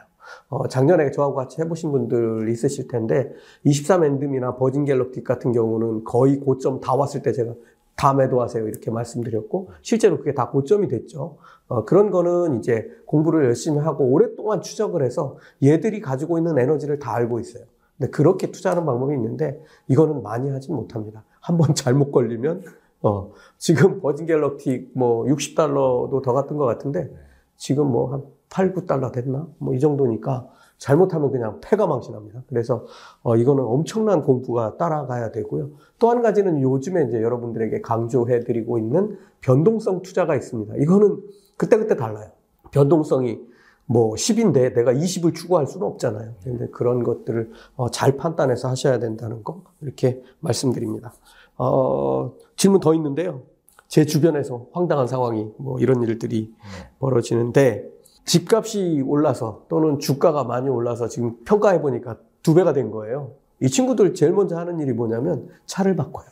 어, 0.48 0.68
작년에 0.68 1.10
저하고 1.10 1.34
같이 1.34 1.60
해보신 1.60 1.92
분들 1.92 2.48
있으실 2.48 2.88
텐데 2.88 3.30
23 3.64 4.04
엔드미나 4.04 4.56
버진 4.56 4.84
갤럭틱 4.84 5.24
같은 5.24 5.52
경우는 5.52 6.04
거의 6.04 6.38
고점 6.40 6.80
다 6.80 6.94
왔을 6.94 7.22
때 7.22 7.32
제가 7.32 7.54
다 7.96 8.12
매도하세요 8.14 8.66
이렇게 8.66 8.90
말씀드렸고 8.90 9.70
실제로 9.82 10.18
그게 10.18 10.34
다 10.34 10.50
고점이 10.50 10.88
됐죠. 10.88 11.36
어, 11.68 11.84
그런 11.84 12.10
거는 12.10 12.58
이제 12.58 12.88
공부를 13.06 13.44
열심히 13.44 13.78
하고 13.78 14.04
오랫동안 14.04 14.60
추적을 14.60 15.02
해서 15.02 15.36
얘들이 15.62 16.00
가지고 16.00 16.38
있는 16.38 16.58
에너지를 16.58 16.98
다 16.98 17.14
알고 17.14 17.40
있어요. 17.40 17.64
근데 17.96 18.10
그렇게 18.10 18.50
투자하는 18.50 18.84
방법이 18.84 19.14
있는데 19.14 19.62
이거는 19.88 20.22
많이 20.22 20.50
하진 20.50 20.74
못합니다. 20.74 21.24
한번 21.40 21.74
잘못 21.76 22.10
걸리면 22.10 22.62
어, 23.02 23.32
지금 23.58 24.00
버진 24.00 24.26
갤럭틱 24.26 24.90
뭐 24.94 25.24
60달러도 25.26 26.22
더 26.22 26.32
갔던 26.32 26.58
것 26.58 26.64
같은데 26.64 27.10
지금 27.56 27.86
뭐 27.90 28.12
한 28.12 28.22
8, 28.50 28.72
9달러 28.72 29.12
됐나? 29.12 29.48
뭐 29.58 29.74
이 29.74 29.80
정도니까 29.80 30.48
잘못하면 30.78 31.30
그냥 31.30 31.60
패가 31.62 31.86
망신합니다. 31.86 32.42
그래서 32.48 32.84
어, 33.22 33.36
이거는 33.36 33.64
엄청난 33.64 34.22
공부가 34.22 34.76
따라가야 34.76 35.30
되고요. 35.32 35.70
또 35.98 36.10
한 36.10 36.22
가지는 36.22 36.60
요즘에 36.60 37.04
이제 37.08 37.22
여러분들에게 37.22 37.80
강조해드리고 37.80 38.78
있는 38.78 39.16
변동성 39.40 40.02
투자가 40.02 40.34
있습니다. 40.36 40.74
이거는 40.76 41.22
그때그때 41.56 41.96
달라요. 41.96 42.30
변동성이 42.70 43.40
뭐 43.86 44.14
10인데 44.14 44.74
내가 44.74 44.92
20을 44.92 45.34
추구할 45.34 45.66
수는 45.66 45.86
없잖아요. 45.86 46.34
근데 46.42 46.68
그런 46.68 47.02
것들을 47.04 47.50
어, 47.76 47.90
잘 47.90 48.16
판단해서 48.16 48.68
하셔야 48.68 48.98
된다는 48.98 49.42
거 49.44 49.62
이렇게 49.80 50.22
말씀드립니다. 50.40 51.12
어, 51.56 52.32
질문 52.56 52.80
더 52.80 52.94
있는데요. 52.94 53.42
제 53.88 54.04
주변에서 54.04 54.66
황당한 54.72 55.06
상황이 55.06 55.50
뭐 55.56 55.78
이런 55.78 56.02
일들이 56.02 56.52
벌어지는데 56.98 57.93
집값이 58.24 59.02
올라서 59.06 59.66
또는 59.68 59.98
주가가 59.98 60.44
많이 60.44 60.68
올라서 60.68 61.08
지금 61.08 61.36
평가해 61.44 61.80
보니까 61.82 62.16
두 62.42 62.54
배가 62.54 62.72
된 62.72 62.90
거예요. 62.90 63.32
이 63.60 63.68
친구들 63.68 64.14
제일 64.14 64.32
먼저 64.32 64.56
하는 64.56 64.80
일이 64.80 64.92
뭐냐면 64.92 65.48
차를 65.66 65.96
바꿔요. 65.96 66.26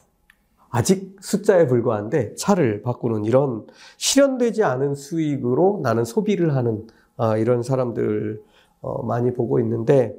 아직 0.71 1.17
숫자에 1.21 1.67
불과한데 1.67 2.35
차를 2.35 2.83
바꾸는 2.83 3.25
이런 3.27 3.67
실현되지 3.99 4.65
않은 4.65 4.95
수익으로 4.95 5.81
나는 5.83 6.05
소비를 6.05 6.57
하는 6.57 6.87
아, 7.19 7.37
이런 7.37 7.63
사람들 7.63 8.43
어, 8.81 9.03
많이 9.05 9.33
보고 9.35 9.61
있는데 9.61 10.17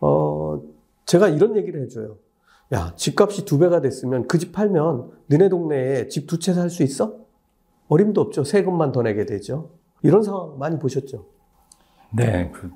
어, 0.00 0.60
제가 1.06 1.28
이런 1.28 1.56
얘기를 1.56 1.80
해줘요. 1.82 2.16
야, 2.72 2.92
집값이 2.96 3.44
두 3.44 3.58
배가 3.58 3.80
됐으면 3.80 4.26
그 4.26 4.38
집 4.38 4.50
팔면 4.52 5.10
너네 5.28 5.48
동네에 5.48 6.08
집 6.08 6.26
두 6.26 6.38
채 6.40 6.52
살 6.52 6.68
수 6.68 6.82
있어? 6.82 7.14
어림도 7.88 8.20
없죠. 8.20 8.42
세금만 8.42 8.90
더 8.90 9.02
내게 9.02 9.24
되죠. 9.24 9.70
이런 10.06 10.22
상황 10.22 10.58
많이 10.58 10.78
보셨죠? 10.78 11.24
네, 12.10 12.50
그, 12.52 12.70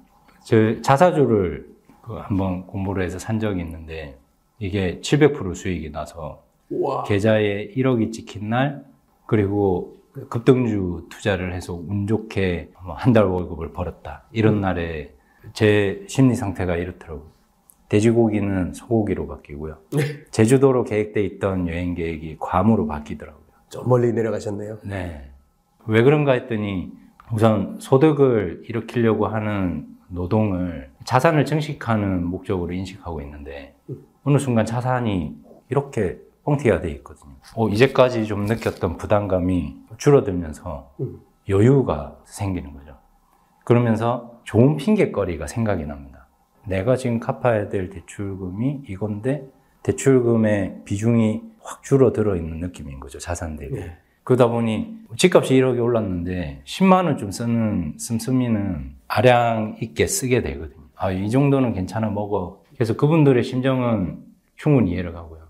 저 0.45 0.81
자사주를 0.83 1.69
그 2.03 2.15
한번 2.15 2.67
공부를 2.67 3.05
해서 3.05 3.19
산 3.19 3.39
적이 3.39 3.61
있는데 3.63 4.19
이게 4.59 5.01
700% 5.01 5.55
수익이 5.55 5.91
나서 5.91 6.43
와. 6.71 7.05
계좌에 7.05 7.69
1억이 7.75 8.13
찍힌 8.13 8.51
날 8.51 8.85
그리고 9.27 9.97
급등주 10.29 11.07
투자를 11.09 11.55
해서 11.55 11.75
운 11.75 12.07
좋게 12.07 12.73
뭐한달 12.85 13.25
월급을 13.25 13.73
벌었다 13.73 14.25
이런 14.33 14.61
날에 14.61 15.15
제 15.53 16.05
심리 16.09 16.35
상태가 16.35 16.77
이렇더라고요. 16.77 17.31
돼지고기는 17.89 18.73
소고기로 18.73 19.27
바뀌고요. 19.27 19.79
제주도로 20.31 20.85
계획돼 20.85 21.25
있던 21.25 21.69
여행 21.69 21.95
계획이 21.95 22.37
괌으로 22.39 22.87
바뀌더라고요. 22.87 23.45
저 23.69 23.83
멀리 23.83 24.13
내려가셨네요. 24.13 24.79
네. 24.85 25.31
왜 25.87 26.03
그런가 26.03 26.33
했더니 26.33 26.93
우선 27.33 27.79
소득을 27.81 28.65
일으키려고 28.67 29.27
하는 29.27 29.87
노동을 30.09 30.91
자산을 31.05 31.45
증식하는 31.45 32.25
목적으로 32.25 32.73
인식하고 32.73 33.21
있는데 33.23 33.77
어느 34.25 34.39
순간 34.39 34.67
자산이 34.67 35.37
이렇게 35.69 36.19
뻥튀기가 36.45 36.81
돼 36.81 36.91
있거든요. 36.93 37.35
어, 37.55 37.69
이제까지 37.69 38.27
좀 38.27 38.47
느꼈던 38.47 38.97
부담감이 38.97 39.77
줄어들면서 39.99 40.91
음. 41.01 41.21
여유가 41.49 42.17
생기는 42.25 42.73
거죠. 42.73 42.97
그러면서 43.65 44.41
좋은 44.45 44.77
핑계거리가 44.77 45.47
생각이 45.47 45.85
납니다. 45.85 46.27
내가 46.67 46.97
지금 46.97 47.21
갚아야 47.21 47.69
될 47.69 47.91
대출금이 47.91 48.83
이건데 48.89 49.49
대출금의 49.83 50.83
비중이 50.85 51.43
확 51.63 51.83
줄어들어 51.83 52.37
있는 52.37 52.59
느낌인 52.61 53.01
거죠. 53.01 53.19
자산 53.19 53.57
대비. 53.57 53.75
네. 53.75 53.97
그러다 54.25 54.49
보니 54.49 55.01
집값이 55.17 55.55
1억이 55.55 55.83
올랐는데 55.83 56.63
10만 56.65 57.05
원 57.07 57.17
좀 57.19 57.31
쓰는 57.31 57.95
씀씀이는 57.99 58.93
아량 59.09 59.77
있게 59.81 60.07
쓰게 60.07 60.43
되거든요. 60.43 60.81
아, 60.97 61.11
이 61.11 61.29
정도는 61.31 61.73
괜찮아 61.73 62.11
먹어. 62.11 62.63
그래서 62.75 62.97
그분들의 62.97 63.43
심정은 63.43 64.19
충분히 64.57 64.93
이해를 64.93 65.13
가고요. 65.13 65.41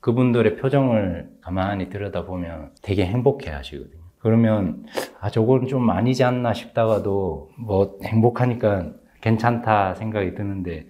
그분들의 0.00 0.56
표정을 0.56 1.28
가만히 1.42 1.90
들여다보면 1.90 2.70
되게 2.82 3.04
행복해 3.04 3.50
하시거든요. 3.50 4.00
그러면 4.20 4.84
아 5.20 5.28
저건 5.30 5.66
좀 5.66 5.88
아니지 5.90 6.24
않나 6.24 6.54
싶다가도 6.54 7.50
뭐 7.58 7.98
행복하니까 8.02 8.92
괜찮다 9.20 9.94
생각이 9.96 10.34
드는데 10.34 10.86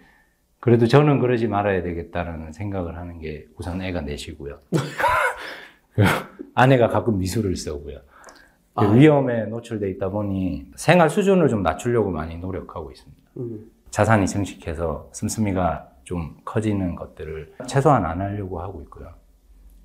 그래도 0.60 0.86
저는 0.86 1.18
그러지 1.20 1.48
말아야 1.48 1.82
되겠다라는 1.82 2.52
생각을 2.52 2.96
하는 2.96 3.18
게 3.18 3.46
우선 3.56 3.80
애가 3.82 4.02
넷이고요. 4.02 4.58
아내가 6.54 6.88
가끔 6.88 7.18
미술을 7.18 7.56
쓰고요. 7.56 7.98
아. 8.74 8.86
위험에 8.86 9.44
노출돼 9.46 9.90
있다 9.90 10.10
보니 10.10 10.66
생활 10.76 11.10
수준을 11.10 11.48
좀 11.48 11.62
낮추려고 11.62 12.10
많이 12.10 12.38
노력하고 12.38 12.90
있습니다. 12.90 13.22
음. 13.38 13.70
자산이 13.90 14.26
증식해서 14.26 15.10
씀씀이가 15.12 15.88
좀 16.04 16.36
커지는 16.44 16.94
것들을 16.96 17.54
최소한 17.66 18.04
안 18.04 18.20
하려고 18.20 18.60
하고 18.60 18.80
있고요. 18.82 19.08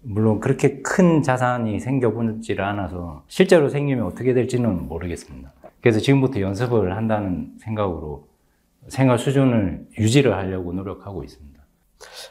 물론 0.02 0.40
그렇게 0.40 0.82
큰 0.82 1.24
자산이 1.24 1.80
생겨보지를 1.80 2.64
않아서 2.64 3.24
실제로 3.28 3.70
생기면 3.70 4.06
어떻게 4.06 4.34
될지는 4.34 4.88
모르겠습니다. 4.88 5.52
그래서 5.82 6.00
지금부터 6.00 6.40
연습을 6.40 6.96
한다는 6.96 7.54
생각으로 7.60 8.28
생활 8.88 9.18
수준을 9.18 9.88
유지를 9.98 10.36
하려고 10.36 10.74
노력하고 10.74 11.24
있습니다. 11.24 11.60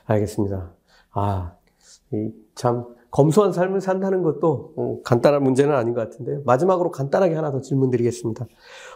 알겠습니다. 0.07 0.70
아, 1.12 1.53
이참 2.12 2.93
검소한 3.14 3.52
삶을 3.52 3.80
산다는 3.80 4.24
것도 4.24 4.72
어, 4.76 4.98
간단한 5.04 5.40
문제는 5.44 5.72
아닌 5.72 5.94
것 5.94 6.00
같은데요. 6.00 6.42
마지막으로 6.44 6.90
간단하게 6.90 7.36
하나 7.36 7.52
더 7.52 7.60
질문드리겠습니다. 7.60 8.46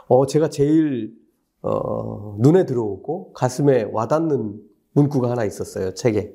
어, 0.09 0.27
제가 0.27 0.49
제일 0.51 1.15
어, 1.63 2.37
눈에 2.41 2.67
들어오고 2.67 3.33
가슴에 3.33 3.89
와닿는 3.93 4.61
문구가 4.95 5.31
하나 5.31 5.45
있었어요. 5.45 5.95
책에 5.95 6.35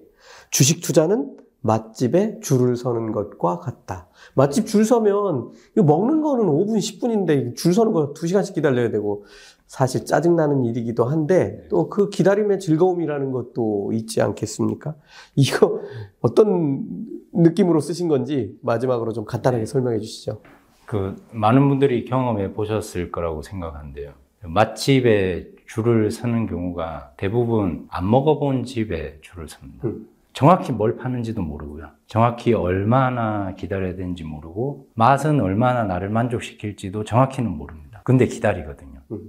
주식 0.49 0.81
투자는 0.81 1.36
맛집에 1.59 2.39
줄을 2.39 2.77
서는 2.77 3.11
것과 3.11 3.59
같다. 3.59 4.07
맛집 4.36 4.65
줄 4.65 4.86
서면 4.86 5.51
이거 5.73 5.84
먹는 5.84 6.21
거는 6.21 6.45
5분, 6.45 6.77
10분인데 6.77 7.57
줄 7.57 7.73
서는 7.73 7.91
거 7.91 8.13
2시간씩 8.13 8.53
기다려야 8.55 8.91
되고 8.91 9.25
사실 9.67 10.05
짜증나는 10.05 10.63
일이기도 10.63 11.03
한데 11.03 11.67
또 11.69 11.89
그 11.89 12.09
기다림의 12.09 12.59
즐거움이라는 12.59 13.31
것도 13.31 13.91
있지 13.91 14.21
않겠습니까? 14.21 14.95
이거 15.36 15.81
어떤 16.21 17.12
느낌으로 17.34 17.79
쓰신 17.79 18.07
건지 18.07 18.57
마지막으로 18.61 19.13
좀 19.13 19.25
간단하게 19.25 19.65
설명해 19.65 19.99
주시죠. 19.99 20.41
그 20.86 21.15
많은 21.31 21.67
분들이 21.69 22.05
경험해 22.05 22.53
보셨을 22.53 23.11
거라고 23.11 23.41
생각하는데요. 23.41 24.11
맛집에 24.43 25.47
줄을 25.65 26.11
서는 26.11 26.47
경우가 26.47 27.13
대부분 27.17 27.88
안 27.89 28.09
먹어본 28.09 28.65
집에 28.65 29.17
줄을 29.21 29.47
섭니다. 29.47 29.88
음. 29.88 30.07
정확히 30.34 30.71
뭘 30.71 30.97
파는지도 30.97 31.41
모르고요. 31.41 31.89
정확히 32.07 32.53
얼마나 32.53 33.53
기다려야 33.55 33.95
되는지 33.95 34.23
모르고 34.23 34.88
맛은 34.95 35.39
얼마나 35.39 35.84
나를 35.84 36.09
만족시킬지도 36.09 37.03
정확히는 37.03 37.49
모릅니다. 37.49 38.01
근데 38.03 38.25
기다리거든요. 38.25 38.99
음. 39.11 39.19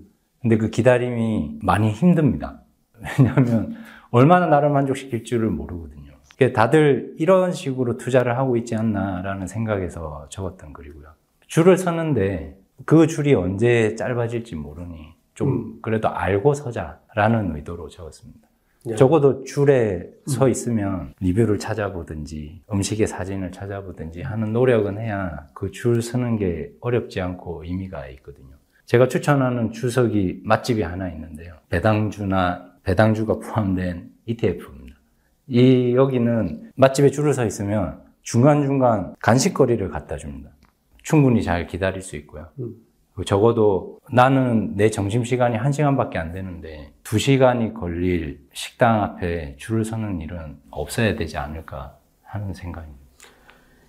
근데 0.41 0.57
그 0.57 0.71
기다림이 0.71 1.61
많이 1.63 1.91
힘듭니다. 1.91 2.63
왜냐하면 3.19 3.77
얼마나 4.11 4.47
나를 4.47 4.71
만족시킬 4.71 5.25
줄을 5.25 5.51
모르거든요. 5.51 6.04
다들 6.53 7.15
이런 7.19 7.53
식으로 7.53 7.97
투자를 7.97 8.37
하고 8.37 8.57
있지 8.57 8.75
않나라는 8.75 9.47
생각에서 9.47 10.27
적었던 10.31 10.73
글이고요. 10.73 11.09
줄을 11.47 11.77
서는데 11.77 12.59
그 12.85 13.07
줄이 13.07 13.35
언제 13.35 13.95
짧아질지 13.95 14.57
모르니 14.57 15.15
좀 15.35 15.79
그래도 15.81 16.09
알고 16.09 16.55
서자라는 16.55 17.55
의도로 17.57 17.89
적었습니다. 17.89 18.49
예. 18.87 18.97
적어도 18.97 19.45
줄에 19.45 20.11
서 20.27 20.49
있으면 20.49 21.15
리뷰를 21.21 21.59
찾아보든지 21.59 22.63
음식의 22.71 23.07
사진을 23.07 23.51
찾아보든지 23.53 24.21
하는 24.23 24.53
노력은 24.53 24.99
해야 24.99 25.47
그 25.55 25.71
줄 25.71 26.03
서는 26.03 26.37
게 26.37 26.71
어렵지 26.81 27.21
않고 27.21 27.65
의미가 27.65 28.09
있거든요. 28.09 28.49
제가 28.85 29.09
추천하는 29.09 29.73
주석이 29.73 30.43
맛집이 30.45 30.83
하나 30.83 31.09
있는데요. 31.09 31.55
배당주나 31.71 32.73
배당주가 32.83 33.39
포함된 33.39 34.11
ETF입니다. 34.27 34.84
이 35.47 35.95
여기는 35.95 36.73
맛집에 36.77 37.11
줄을 37.11 37.35
서 37.35 37.45
있으면 37.45 38.03
중간중간 38.23 39.15
간식거리를 39.21 39.89
갖다 39.91 40.17
줍니다. 40.17 40.51
충분히 41.03 41.43
잘 41.43 41.67
기다릴 41.67 42.03
수 42.03 42.17
있고요. 42.17 42.49
음. 42.59 42.75
적어도 43.25 44.01
나는 44.11 44.75
내 44.75 44.91
점심시간이 44.91 45.57
한시간밖에 45.57 46.19
안 46.19 46.33
되는데 46.33 46.93
두시간이 47.05 47.75
걸릴 47.75 48.41
식당 48.53 49.03
앞에 49.03 49.55
줄을 49.57 49.85
서는 49.85 50.21
일은 50.21 50.59
없어야 50.71 51.15
되지 51.15 51.37
않을까 51.37 51.97
하는 52.25 52.53
생각입니다. 52.55 53.05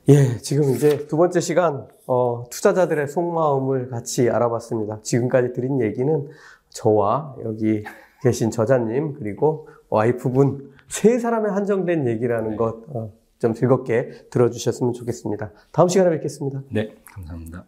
예, 0.10 0.38
지금 0.38 0.76
이제 0.76 1.08
두 1.08 1.18
번째 1.18 1.39
시간, 1.39 1.88
어, 2.06 2.43
투자자들의 2.51 3.08
속마음을 3.08 3.89
같이 3.89 4.30
알아봤습니다. 4.30 4.99
지금까지 5.01 5.53
드린 5.53 5.82
얘기는 5.82 6.28
저와 6.70 7.36
여기 7.43 7.84
계신 8.22 8.51
저자님, 8.51 9.14
그리고 9.14 9.68
와이프분, 9.89 10.74
세 10.88 11.20
사람의 11.20 11.52
한정된 11.52 12.08
얘기라는 12.08 12.56
것, 12.56 12.84
어, 12.90 13.12
좀 13.40 13.54
즐겁게 13.54 14.10
들어주셨으면 14.30 14.94
좋겠습니다. 14.94 15.52
다음 15.72 15.88
시간에 15.88 16.10
뵙겠습니다. 16.12 16.64
네, 16.72 16.96
감사합니다. 17.06 17.66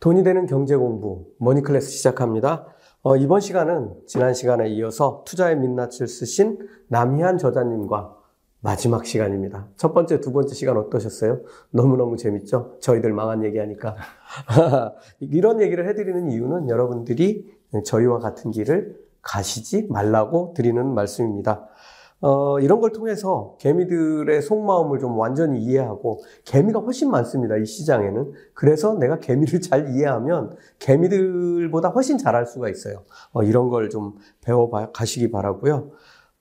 돈이 0.00 0.22
되는 0.24 0.46
경제 0.46 0.76
공부, 0.76 1.26
머니 1.38 1.62
클래스 1.62 1.90
시작합니다. 1.90 2.66
어, 3.02 3.16
이번 3.16 3.40
시간은 3.40 3.94
지난 4.06 4.34
시간에 4.34 4.68
이어서 4.70 5.22
투자의 5.26 5.56
민낯을 5.56 6.08
쓰신 6.08 6.58
남희한 6.88 7.38
저자님과 7.38 8.16
마지막 8.60 9.06
시간입니다. 9.06 9.68
첫 9.76 9.94
번째, 9.94 10.20
두 10.20 10.32
번째 10.32 10.54
시간 10.54 10.76
어떠셨어요? 10.76 11.40
너무너무 11.70 12.16
재밌죠? 12.16 12.76
저희들 12.80 13.12
망한 13.12 13.44
얘기하니까. 13.44 13.94
이런 15.20 15.60
얘기를 15.60 15.88
해드리는 15.88 16.32
이유는 16.32 16.68
여러분들이 16.68 17.54
저희와 17.84 18.18
같은 18.18 18.50
길을 18.50 18.96
가시지 19.22 19.86
말라고 19.88 20.52
드리는 20.56 20.94
말씀입니다. 20.94 21.68
어, 22.20 22.58
이런 22.60 22.80
걸 22.80 22.92
통해서 22.92 23.56
개미들의 23.60 24.40
속마음을 24.40 24.98
좀 24.98 25.18
완전히 25.18 25.60
이해하고 25.60 26.20
개미가 26.44 26.80
훨씬 26.80 27.10
많습니다. 27.10 27.56
이 27.56 27.66
시장에는. 27.66 28.32
그래서 28.54 28.94
내가 28.94 29.18
개미를 29.18 29.60
잘 29.60 29.94
이해하면 29.94 30.56
개미들보다 30.78 31.90
훨씬 31.90 32.16
잘할 32.18 32.46
수가 32.46 32.68
있어요. 32.70 33.04
어, 33.32 33.42
이런 33.42 33.68
걸 33.68 33.88
좀 33.90 34.14
배워 34.42 34.70
가시기 34.70 35.30
바라고요. 35.30 35.90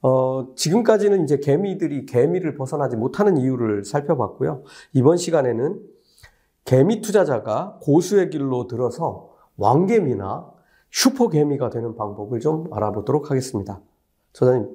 어, 0.02 0.48
지금까지는 0.56 1.24
이제 1.24 1.38
개미들이 1.38 2.06
개미를 2.06 2.56
벗어나지 2.56 2.96
못하는 2.96 3.38
이유를 3.38 3.84
살펴봤고요. 3.86 4.64
이번 4.94 5.18
시간에는 5.18 5.80
개미 6.64 7.02
투자자가 7.02 7.80
고수의 7.82 8.30
길로 8.30 8.68
들어서 8.68 9.30
왕개미나 9.58 10.52
슈퍼개미가 10.92 11.70
되는 11.70 11.96
방법을 11.96 12.40
좀 12.40 12.74
알아보도록 12.74 13.30
하겠습니다. 13.30 13.82
저자님, 14.34 14.70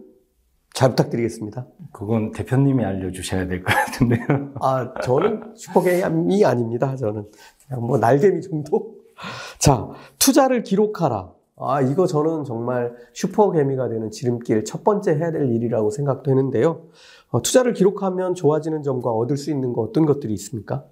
잘 0.81 0.89
부탁드리겠습니다. 0.89 1.67
그건 1.93 2.33
대표님이 2.33 2.83
알려주셔야 2.83 3.47
될 3.47 3.63
것 3.63 3.67
같은데요. 3.67 4.53
아, 4.63 4.95
저는 5.03 5.53
슈퍼개미 5.55 6.43
아닙니다. 6.47 6.97
저는 6.97 7.27
그냥 7.69 7.87
뭐 7.87 7.99
날개미 7.99 8.41
정도? 8.41 8.95
자, 9.59 9.91
투자를 10.19 10.63
기록하라. 10.63 11.33
아, 11.59 11.83
이거 11.83 12.07
저는 12.07 12.45
정말 12.45 12.95
슈퍼개미가 13.13 13.91
되는 13.91 14.11
지름길 14.11 14.65
첫 14.65 14.83
번째 14.83 15.17
해야 15.17 15.31
될 15.31 15.51
일이라고 15.53 15.91
생각되는데요. 15.91 16.85
어, 17.29 17.43
투자를 17.43 17.75
기록하면 17.75 18.35
좋아지는 18.35 18.83
점과 18.83 19.11
얻을 19.11 19.37
수 19.37 19.51
있는 19.51 19.75
거 19.75 19.83
어떤 19.83 20.07
것들이 20.07 20.33
있습니까? 20.33 20.85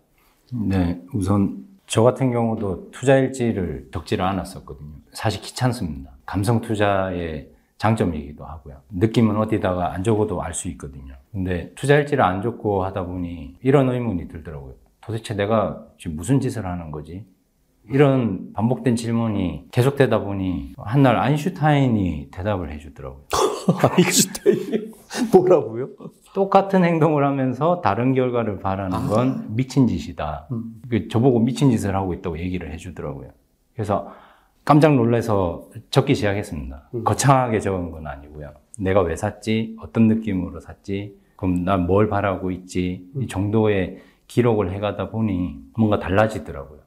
네, 0.52 1.00
우선 1.14 1.64
저 1.86 2.02
같은 2.02 2.30
경우도 2.30 2.90
투자 2.90 3.16
일지를 3.16 3.88
적지를 3.90 4.22
않았었거든요. 4.22 4.90
사실 5.14 5.40
귀찮습니다. 5.40 6.10
감성 6.26 6.60
투자의 6.60 7.48
장점이기도 7.78 8.44
하고요. 8.44 8.76
느낌은 8.90 9.36
어디다가 9.36 9.92
안 9.92 10.02
적어도 10.02 10.42
알 10.42 10.52
수 10.52 10.68
있거든요. 10.70 11.14
근데 11.32 11.72
투자 11.76 11.96
일지를 11.96 12.24
안 12.24 12.42
적고 12.42 12.84
하다 12.84 13.04
보니 13.06 13.56
이런 13.62 13.88
의문이 13.88 14.28
들더라고요. 14.28 14.74
도대체 15.00 15.34
내가 15.34 15.84
지금 15.96 16.16
무슨 16.16 16.40
짓을 16.40 16.66
하는 16.66 16.90
거지? 16.90 17.24
이런 17.90 18.52
반복된 18.52 18.96
질문이 18.96 19.68
계속되다 19.70 20.18
보니 20.20 20.74
한날 20.76 21.16
아인슈타인이 21.16 22.28
대답을 22.32 22.70
해주더라고요. 22.72 23.22
아인슈타인이 23.96 24.90
뭐라고요? 25.32 25.88
똑같은 26.34 26.84
행동을 26.84 27.24
하면서 27.24 27.80
다른 27.80 28.12
결과를 28.12 28.58
바라는 28.58 29.06
건 29.06 29.46
미친 29.54 29.86
짓이다. 29.86 30.48
음. 30.52 30.82
그 30.90 31.08
저보고 31.08 31.38
미친 31.40 31.70
짓을 31.70 31.94
하고 31.94 32.12
있다고 32.12 32.38
얘기를 32.38 32.70
해주더라고요. 32.72 33.30
그래서 33.72 34.12
깜짝 34.68 34.96
놀라서 34.96 35.70
적기 35.88 36.14
시작했습니다. 36.14 36.90
음. 36.92 37.02
거창하게 37.02 37.58
적은 37.58 37.90
건 37.90 38.06
아니고요. 38.06 38.52
내가 38.78 39.00
왜 39.00 39.16
샀지? 39.16 39.78
어떤 39.80 40.08
느낌으로 40.08 40.60
샀지? 40.60 41.16
그럼 41.36 41.64
난 41.64 41.86
뭘 41.86 42.10
바라고 42.10 42.50
있지? 42.50 43.08
이 43.18 43.26
정도의 43.28 44.02
기록을 44.26 44.70
해가다 44.72 45.08
보니 45.08 45.56
뭔가 45.74 45.98
달라지더라고요. 45.98 46.80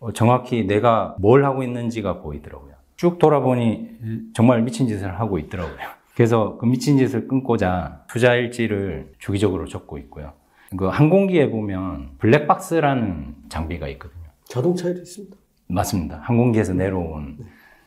어, 0.00 0.12
정확히 0.12 0.66
내가 0.66 1.16
뭘 1.18 1.46
하고 1.46 1.62
있는지가 1.62 2.18
보이더라고요. 2.20 2.74
쭉 2.96 3.18
돌아보니 3.18 4.32
정말 4.34 4.60
미친 4.60 4.86
짓을 4.86 5.18
하고 5.18 5.38
있더라고요. 5.38 5.78
그래서 6.14 6.58
그 6.58 6.66
미친 6.66 6.98
짓을 6.98 7.28
끊고자 7.28 8.04
투자 8.10 8.34
일지를 8.34 9.14
주기적으로 9.16 9.64
적고 9.66 9.96
있고요. 9.96 10.34
그 10.76 10.84
항공기에 10.84 11.48
보면 11.48 12.10
블랙박스라는 12.18 13.36
장비가 13.48 13.88
있거든요. 13.88 14.24
자동차에도 14.44 15.00
있습니다. 15.00 15.34
맞습니다. 15.68 16.18
항공기에서 16.22 16.74
내려온 16.74 17.38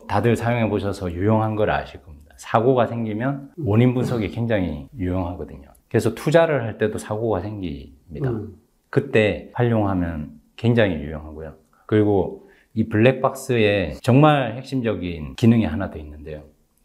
다들 0.07 0.35
사용해 0.35 0.69
보셔서 0.69 1.11
유용한 1.13 1.55
걸 1.55 1.69
아실 1.69 2.01
겁니다. 2.01 2.33
사고가 2.37 2.87
생기면 2.87 3.51
원인 3.57 3.93
분석이 3.93 4.29
굉장히 4.29 4.87
유용하거든요. 4.97 5.69
그래서 5.89 6.13
투자를 6.15 6.63
할 6.63 6.77
때도 6.77 6.97
사고가 6.97 7.41
생깁니다. 7.41 8.29
음. 8.29 8.55
그때 8.89 9.49
활용하면 9.53 10.39
굉장히 10.55 10.95
유용하고요. 10.95 11.55
그리고 11.85 12.49
이 12.73 12.87
블랙박스에 12.87 13.93
정말 14.01 14.55
핵심적인 14.55 15.35
기능이 15.35 15.65
하나 15.65 15.89
더 15.89 15.99
있는데요. 15.99 16.43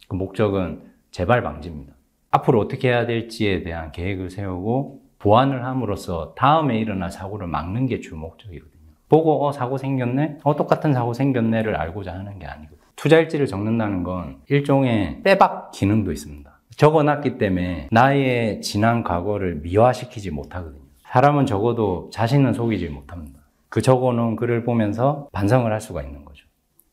그 0.09 0.17
목적은 0.17 0.83
재발 1.11 1.43
방지입니다. 1.43 1.95
앞으로 2.31 2.61
어떻게 2.61 2.89
해야 2.89 3.07
될지에 3.07 3.63
대한 3.63 3.93
계획을 3.93 4.31
세우고 4.31 5.03
보완을 5.19 5.65
함으로써 5.65 6.35
다음에 6.35 6.79
일어날 6.79 7.11
사고를 7.11 7.47
막는 7.47 7.87
게 7.87 8.01
주 8.01 8.17
목적이거든요. 8.17 8.74
보고 9.09 9.47
어 9.47 9.53
사고 9.53 9.79
생겼네, 9.79 10.39
어 10.45 10.57
똑같은 10.57 10.93
사고 10.93 11.13
생겼네를 11.13 11.77
알고자 11.77 12.13
하는 12.13 12.39
게 12.39 12.47
아니거든요. 12.47 12.81
투자 12.97 13.19
일지를 13.19 13.47
적는다는 13.47 14.03
건 14.03 14.39
일종의 14.49 15.23
빼박 15.23 15.73
기능도 15.73 16.13
있습니다. 16.13 16.51
적어놨기 16.77 17.39
때문에 17.39 17.89
나의 17.91 18.61
지난 18.61 19.03
과거를 19.03 19.57
미화시키지 19.57 20.31
못하거든요. 20.31 20.83
사람은 21.11 21.47
적어도 21.47 22.11
자신은 22.13 22.55
속이지 22.55 22.89
못합니다. 22.89 23.41
그 23.69 23.83
적어놓은 23.83 24.37
글을 24.37 24.65
보면서 24.65 25.29
반성을 25.33 25.71
할 25.71 25.81
수가 25.81 26.03
있는 26.03 26.25
거죠. 26.25 26.47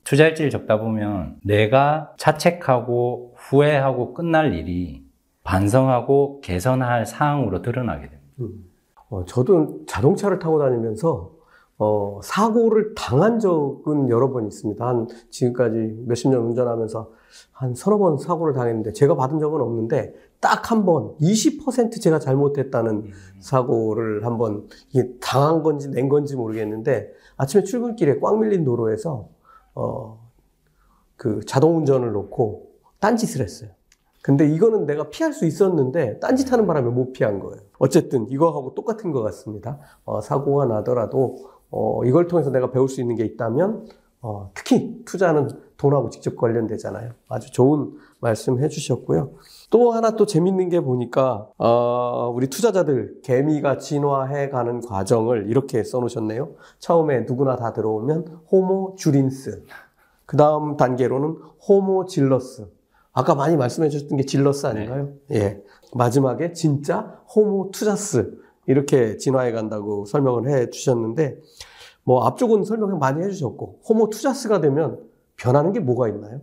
투자 0.04 0.28
일지를 0.28 0.52
적다 0.52 0.80
보면 0.80 1.38
내가 1.44 2.14
차책하고 2.18 3.36
후회하고 3.38 4.14
끝날 4.14 4.54
일이 4.54 5.04
반성하고 5.44 6.42
개선할 6.42 7.06
사항으로 7.06 7.62
드러나게 7.62 8.10
됩니다. 8.10 8.34
음. 8.42 8.66
어, 9.10 9.26
저도 9.26 9.86
자동차를 9.88 10.40
타고 10.40 10.60
다니면서 10.60 11.32
어, 11.84 12.20
사고를 12.24 12.94
당한 12.94 13.40
적은 13.40 14.10
여러 14.10 14.32
번 14.32 14.46
있습니다. 14.46 14.86
한 14.88 15.08
지금까지 15.32 16.04
몇십 16.06 16.30
년 16.30 16.42
운전하면서 16.46 17.10
한 17.54 17.74
서너 17.74 17.98
번 17.98 18.20
사고를 18.20 18.54
당했는데 18.54 18.94
제가 18.94 19.16
받은 19.16 19.40
적은 19.40 19.60
없는데 19.60 20.14
딱 20.40 20.72
한 20.72 20.86
번 20.86 21.16
20% 21.20 22.00
제가 22.00 22.20
잘못했다는 22.20 23.06
사고를 23.40 24.26
한번 24.28 24.68
이게 24.92 25.12
당한 25.20 25.64
건지 25.64 25.90
낸 25.90 26.08
건지 26.08 26.36
모르겠는데 26.36 27.12
아침에 27.38 27.64
출근길에 27.64 28.20
꽉 28.20 28.40
밀린 28.40 28.64
도로에서 28.64 29.30
어, 29.74 30.30
그 31.16 31.40
자동 31.48 31.78
운전을 31.78 32.12
놓고 32.12 32.70
딴짓을 33.00 33.42
했어요. 33.42 33.72
근데 34.22 34.48
이거는 34.48 34.86
내가 34.86 35.10
피할 35.10 35.34
수 35.34 35.48
있었는데 35.48 36.20
딴짓하는 36.20 36.68
바람에 36.68 36.92
못 36.92 37.12
피한 37.12 37.40
거예요. 37.40 37.60
어쨌든 37.80 38.28
이거하고 38.30 38.76
똑같은 38.76 39.12
것 39.12 39.24
같습니다. 39.24 39.80
어, 40.06 40.22
사고가 40.22 40.66
나더라도 40.66 41.38
어, 41.72 42.04
이걸 42.06 42.28
통해서 42.28 42.52
내가 42.52 42.72
배울 42.72 42.88
수 42.88 43.02
있는 43.02 43.16
게 43.16 43.26
있다면 43.26 43.88
어, 44.22 44.52
특히 44.54 45.02
투자는 45.06 45.50
돈하고 45.78 46.12
직접 46.12 46.36
관련되잖아요. 46.36 47.12
아주 47.28 47.52
좋은 47.52 47.94
말씀 48.20 48.60
해주셨고요. 48.60 49.32
또 49.72 49.92
하나 49.92 50.12
또 50.12 50.28
재밌는 50.28 50.70
게 50.70 50.80
보니까 50.80 51.48
어, 51.58 52.32
우리 52.36 52.48
투자자들 52.48 53.22
개미가 53.24 53.80
진화해가는 53.80 54.82
과정을 54.82 55.50
이렇게 55.50 55.84
써놓으셨네요. 55.84 56.52
처음에 56.78 57.22
누구나 57.22 57.56
다 57.56 57.74
들어오면 57.74 58.42
호모 58.52 58.96
주린스, 58.98 59.64
그 60.28 60.38
다음 60.38 60.78
단계로는 60.78 61.38
호모 61.68 62.06
질러스. 62.06 62.68
아까 63.14 63.34
많이 63.34 63.58
말씀해 63.58 63.90
주셨던 63.90 64.18
게 64.18 64.24
질러스 64.24 64.68
아닌가요? 64.68 65.10
예. 65.32 65.62
마지막에 65.94 66.54
진짜 66.54 67.20
호모 67.36 67.72
투자스 67.72 68.40
이렇게 68.68 69.18
진화해 69.18 69.52
간다고 69.52 70.06
설명을 70.06 70.50
해 70.50 70.70
주셨는데 70.70 71.38
뭐 72.04 72.26
앞쪽은 72.26 72.64
설명 72.64 72.98
많이 73.00 73.24
해 73.24 73.30
주셨고 73.30 73.82
호모 73.88 74.10
투자스가 74.10 74.62
되면 74.62 75.00
변하는 75.38 75.72
게 75.72 75.80
뭐가 75.80 76.08
있나요? 76.10 76.42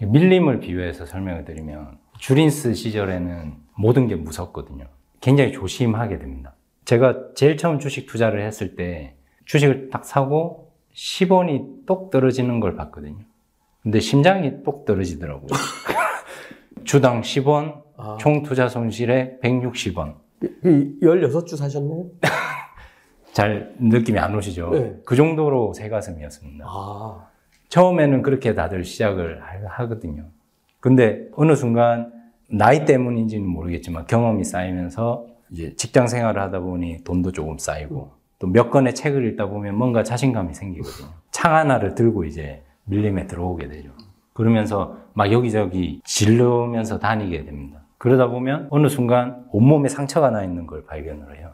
밀림을 0.00 0.60
비유해서 0.60 1.06
설명을 1.06 1.44
드리면 1.44 1.98
주린스 2.18 2.74
시절에는 2.74 3.54
모든 3.76 4.06
게 4.06 4.16
무섭거든요. 4.16 4.86
굉장히 5.20 5.52
조심하게 5.52 6.18
됩니다. 6.18 6.54
제가 6.84 7.34
제일 7.34 7.56
처음 7.56 7.78
주식 7.78 8.06
투자를 8.06 8.44
했을 8.44 8.74
때 8.74 9.16
주식을 9.44 9.90
딱 9.90 10.04
사고 10.04 10.72
10원이 10.94 11.86
똑 11.86 12.10
떨어지는 12.10 12.60
걸 12.60 12.76
봤거든요. 12.76 13.24
근데 13.82 14.00
심장이 14.00 14.62
똑 14.62 14.84
떨어지더라고요. 14.84 15.48
주당 16.84 17.22
10원, 17.22 17.82
아, 17.96 18.16
총 18.20 18.42
투자 18.42 18.68
손실에 18.68 19.38
160원. 19.42 20.21
16주 20.62 21.56
사셨네요? 21.56 22.06
잘 23.32 23.74
느낌이 23.78 24.18
안 24.18 24.34
오시죠? 24.34 24.70
네. 24.70 24.96
그 25.06 25.16
정도로 25.16 25.72
새 25.72 25.88
가슴이었습니다. 25.88 26.64
아, 26.68 27.26
처음에는 27.68 28.22
그렇게 28.22 28.54
다들 28.54 28.84
시작을 28.84 29.40
하- 29.42 29.82
하거든요. 29.82 30.24
근데 30.80 31.28
어느 31.36 31.54
순간 31.54 32.12
나이 32.50 32.84
때문인지는 32.84 33.46
모르겠지만 33.46 34.06
경험이 34.06 34.44
쌓이면서 34.44 35.26
이제 35.50 35.74
직장 35.76 36.06
생활을 36.08 36.42
하다 36.42 36.60
보니 36.60 37.04
돈도 37.04 37.32
조금 37.32 37.56
쌓이고 37.58 38.10
또 38.38 38.46
몇 38.48 38.70
권의 38.70 38.94
책을 38.94 39.24
읽다 39.30 39.46
보면 39.46 39.76
뭔가 39.76 40.02
자신감이 40.02 40.52
생기거든요. 40.52 41.08
창 41.30 41.54
하나를 41.54 41.94
들고 41.94 42.24
이제 42.24 42.62
밀림에 42.84 43.26
들어오게 43.28 43.68
되죠. 43.68 43.90
그러면서 44.34 44.96
막 45.14 45.30
여기저기 45.30 46.00
질르면서 46.04 46.98
다니게 46.98 47.44
됩니다. 47.44 47.81
그러다 48.02 48.26
보면 48.26 48.66
어느 48.70 48.88
순간 48.88 49.44
온몸에 49.52 49.88
상처가 49.88 50.30
나 50.30 50.42
있는 50.42 50.66
걸 50.66 50.84
발견을 50.86 51.38
해요. 51.38 51.52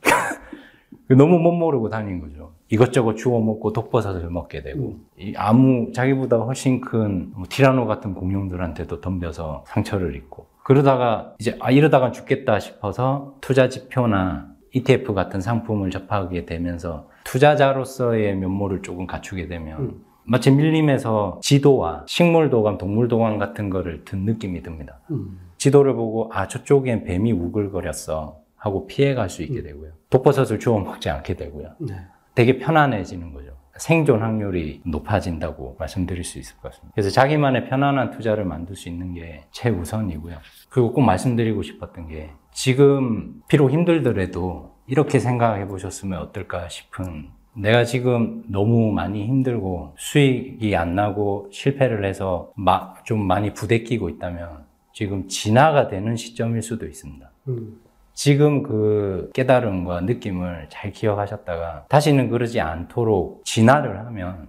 너무 1.14 1.38
못 1.38 1.52
모르고 1.52 1.90
다닌 1.90 2.22
거죠. 2.22 2.54
이것저것 2.70 3.16
주워 3.16 3.42
먹고 3.42 3.74
독버섯을 3.74 4.30
먹게 4.30 4.62
되고, 4.62 5.00
이 5.18 5.34
아무, 5.36 5.92
자기보다 5.92 6.38
훨씬 6.38 6.80
큰뭐 6.80 7.44
티라노 7.50 7.84
같은 7.84 8.14
공룡들한테도 8.14 9.02
덤벼서 9.02 9.64
상처를 9.68 10.16
입고, 10.16 10.46
그러다가 10.62 11.34
이제, 11.38 11.54
아, 11.60 11.70
이러다가 11.70 12.12
죽겠다 12.12 12.60
싶어서 12.60 13.34
투자 13.42 13.68
지표나 13.68 14.48
ETF 14.72 15.12
같은 15.12 15.42
상품을 15.42 15.90
접하게 15.90 16.46
되면서 16.46 17.10
투자자로서의 17.24 18.36
면모를 18.36 18.80
조금 18.80 19.06
갖추게 19.06 19.48
되면, 19.48 19.80
음. 19.80 20.04
마치 20.26 20.50
밀림에서 20.50 21.40
지도와 21.42 22.04
식물도감, 22.06 22.78
동물도감 22.78 23.36
같은 23.36 23.68
거를 23.68 24.06
든 24.06 24.20
느낌이 24.20 24.62
듭니다. 24.62 25.00
음. 25.10 25.38
지도를 25.64 25.94
보고 25.94 26.30
아 26.30 26.46
저쪽엔 26.46 27.04
뱀이 27.04 27.32
우글거렸어 27.32 28.36
하고 28.56 28.86
피해갈 28.86 29.30
수 29.30 29.42
있게 29.42 29.62
되고요. 29.62 29.92
독버섯을 30.10 30.58
주워 30.58 30.78
먹지 30.78 31.08
않게 31.08 31.36
되고요. 31.36 31.70
네. 31.80 31.94
되게 32.34 32.58
편안해지는 32.58 33.32
거죠. 33.32 33.52
생존 33.78 34.20
확률이 34.20 34.82
높아진다고 34.84 35.76
말씀드릴 35.78 36.22
수 36.22 36.38
있을 36.38 36.56
것 36.58 36.70
같습니다. 36.70 36.92
그래서 36.94 37.08
자기만의 37.08 37.68
편안한 37.70 38.10
투자를 38.10 38.44
만들 38.44 38.76
수 38.76 38.90
있는 38.90 39.14
게 39.14 39.44
최우선이고요. 39.52 40.36
그리고 40.68 40.92
꼭 40.92 41.00
말씀드리고 41.00 41.62
싶었던 41.62 42.08
게 42.08 42.30
지금 42.52 43.40
비록 43.48 43.70
힘들더라도 43.70 44.74
이렇게 44.86 45.18
생각해 45.18 45.66
보셨으면 45.66 46.20
어떨까 46.20 46.68
싶은 46.68 47.30
내가 47.56 47.84
지금 47.84 48.42
너무 48.50 48.92
많이 48.92 49.26
힘들고 49.26 49.94
수익이 49.96 50.76
안 50.76 50.94
나고 50.94 51.48
실패를 51.50 52.04
해서 52.04 52.52
마- 52.54 52.94
좀 53.04 53.26
많이 53.26 53.54
부대끼고 53.54 54.08
있다면 54.10 54.66
지금 54.94 55.26
진화가 55.28 55.88
되는 55.88 56.14
시점일 56.16 56.62
수도 56.62 56.86
있습니다. 56.86 57.28
음. 57.48 57.80
지금 58.14 58.62
그 58.62 59.28
깨달음과 59.34 60.02
느낌을 60.02 60.66
잘 60.68 60.92
기억하셨다가 60.92 61.86
다시는 61.88 62.30
그러지 62.30 62.60
않도록 62.60 63.44
진화를 63.44 63.98
하면 64.06 64.48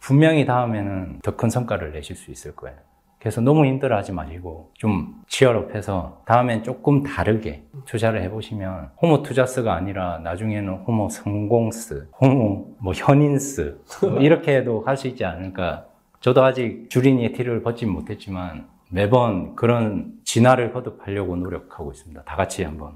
분명히 0.00 0.46
다음에는 0.46 1.20
더 1.22 1.36
큰 1.36 1.50
성과를 1.50 1.92
내실 1.92 2.16
수 2.16 2.30
있을 2.30 2.56
거예요. 2.56 2.76
그래서 3.18 3.40
너무 3.42 3.66
힘들어 3.66 3.96
하지 3.96 4.12
마시고 4.12 4.70
좀 4.74 5.22
치열업해서 5.28 6.22
다음엔 6.26 6.62
조금 6.62 7.02
다르게 7.02 7.62
투자를 7.84 8.22
해보시면 8.22 8.90
호모 9.00 9.22
투자스가 9.22 9.74
아니라 9.74 10.18
나중에는 10.18 10.74
호모 10.86 11.08
성공스, 11.10 12.08
호모 12.20 12.76
뭐 12.80 12.92
현인스 12.94 13.80
뭐 14.02 14.18
이렇게도 14.20 14.82
할 14.86 14.96
수 14.96 15.08
있지 15.08 15.24
않을까. 15.26 15.86
저도 16.20 16.42
아직 16.42 16.88
주린이의 16.88 17.32
티를 17.34 17.62
벗지 17.62 17.84
못했지만 17.84 18.66
매번 18.94 19.56
그런 19.56 20.12
진화를 20.22 20.72
거듭하려고 20.72 21.34
노력하고 21.34 21.90
있습니다. 21.90 22.22
다 22.22 22.36
같이 22.36 22.62
한번 22.62 22.92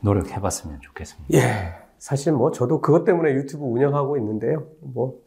노력해 0.00 0.40
봤으면 0.40 0.80
좋겠습니다. 0.80 1.36
예. 1.36 1.74
사실 1.98 2.32
뭐 2.32 2.50
저도 2.50 2.80
그것 2.80 3.04
때문에 3.04 3.34
유튜브 3.34 3.64
운영하고 3.66 4.16
있는데요. 4.16 4.66
뭐 4.80 5.20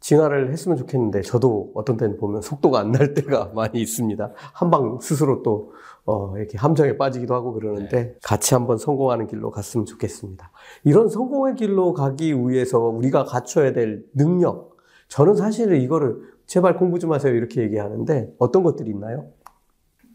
진화를 0.00 0.50
했으면 0.50 0.78
좋겠는데 0.78 1.20
저도 1.22 1.72
어떤 1.74 1.98
때는 1.98 2.16
보면 2.16 2.40
속도가 2.40 2.80
안 2.80 2.92
날 2.92 3.12
때가 3.12 3.52
많이 3.54 3.80
있습니다. 3.82 4.32
한방 4.54 4.98
스스로 5.00 5.42
또 5.42 5.72
어, 6.06 6.36
이렇게 6.38 6.56
함정에 6.56 6.96
빠지기도 6.96 7.34
하고 7.34 7.52
그러는데 7.52 8.16
같이 8.22 8.54
한번 8.54 8.78
성공하는 8.78 9.26
길로 9.26 9.50
갔으면 9.50 9.84
좋겠습니다. 9.84 10.50
이런 10.84 11.08
성공의 11.10 11.54
길로 11.56 11.92
가기 11.92 12.32
위해서 12.32 12.78
우리가 12.78 13.24
갖춰야 13.24 13.72
될 13.74 14.04
능력. 14.14 14.78
저는 15.08 15.36
사실 15.36 15.74
이거를 15.74 16.33
제발 16.46 16.76
공부 16.76 16.98
좀 16.98 17.12
하세요 17.12 17.34
이렇게 17.34 17.62
얘기하는데 17.62 18.34
어떤 18.38 18.62
것들이 18.62 18.90
있나요? 18.90 19.26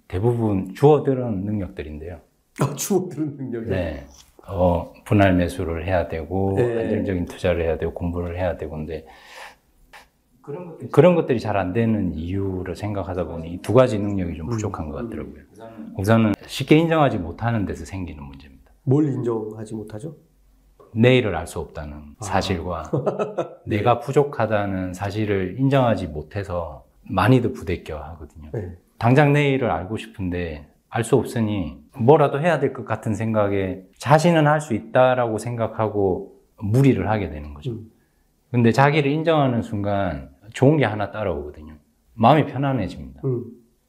대부분 0.07 0.73
주어들은 0.73 1.45
능력들인데요. 1.45 2.19
아, 2.61 2.73
주어들은 2.75 3.37
능력이. 3.37 3.69
네. 3.69 4.05
어, 4.47 4.91
분할 5.05 5.35
매수를 5.35 5.85
해야 5.85 6.07
되고, 6.07 6.55
네. 6.57 6.79
안정적인 6.79 7.25
투자를 7.25 7.63
해야 7.63 7.77
되고, 7.77 7.93
공부를 7.93 8.35
해야 8.35 8.57
되고, 8.57 8.75
근데 8.75 9.05
그런 10.91 11.13
것들이 11.13 11.39
잘안 11.39 11.73
되는 11.73 12.15
이유를 12.15 12.75
생각하다 12.75 13.25
보니 13.27 13.53
이두 13.53 13.73
가지 13.73 13.99
능력이 13.99 14.35
좀 14.35 14.47
부족한 14.47 14.89
것 14.89 14.95
같더라고요. 15.03 15.43
우선은 15.95 16.33
쉽게 16.47 16.75
인정하지 16.77 17.19
못하는 17.19 17.67
데서 17.67 17.85
생기는 17.85 18.23
문제입니다. 18.23 18.71
뭘 18.83 19.05
인정하지 19.05 19.75
못하죠? 19.75 20.15
내일을 20.93 21.35
알 21.35 21.47
수 21.47 21.59
없다는 21.59 22.15
사실과 22.19 22.83
내가 23.65 23.99
부족하다는 23.99 24.93
사실을 24.93 25.55
인정하지 25.59 26.07
못해서 26.07 26.85
많이들 27.03 27.53
부대껴 27.53 27.97
하거든요. 28.01 28.49
네. 28.53 28.71
당장 28.97 29.33
내일을 29.33 29.69
알고 29.71 29.97
싶은데 29.97 30.67
알 30.89 31.03
수 31.03 31.15
없으니 31.15 31.77
뭐라도 31.97 32.39
해야 32.39 32.59
될 32.59 32.73
것 32.73 32.85
같은 32.85 33.13
생각에 33.13 33.81
자신은 33.97 34.47
할 34.47 34.59
수 34.61 34.73
있다라고 34.73 35.37
생각하고 35.37 36.39
무리를 36.61 37.07
하게 37.09 37.29
되는 37.29 37.53
거죠. 37.53 37.71
음. 37.71 37.91
근데 38.51 38.71
자기를 38.71 39.09
인정하는 39.11 39.61
순간 39.61 40.29
좋은 40.53 40.77
게 40.77 40.85
하나 40.85 41.11
따라오거든요. 41.11 41.73
마음이 42.15 42.45
편안해집니다. 42.47 43.21
음. 43.25 43.45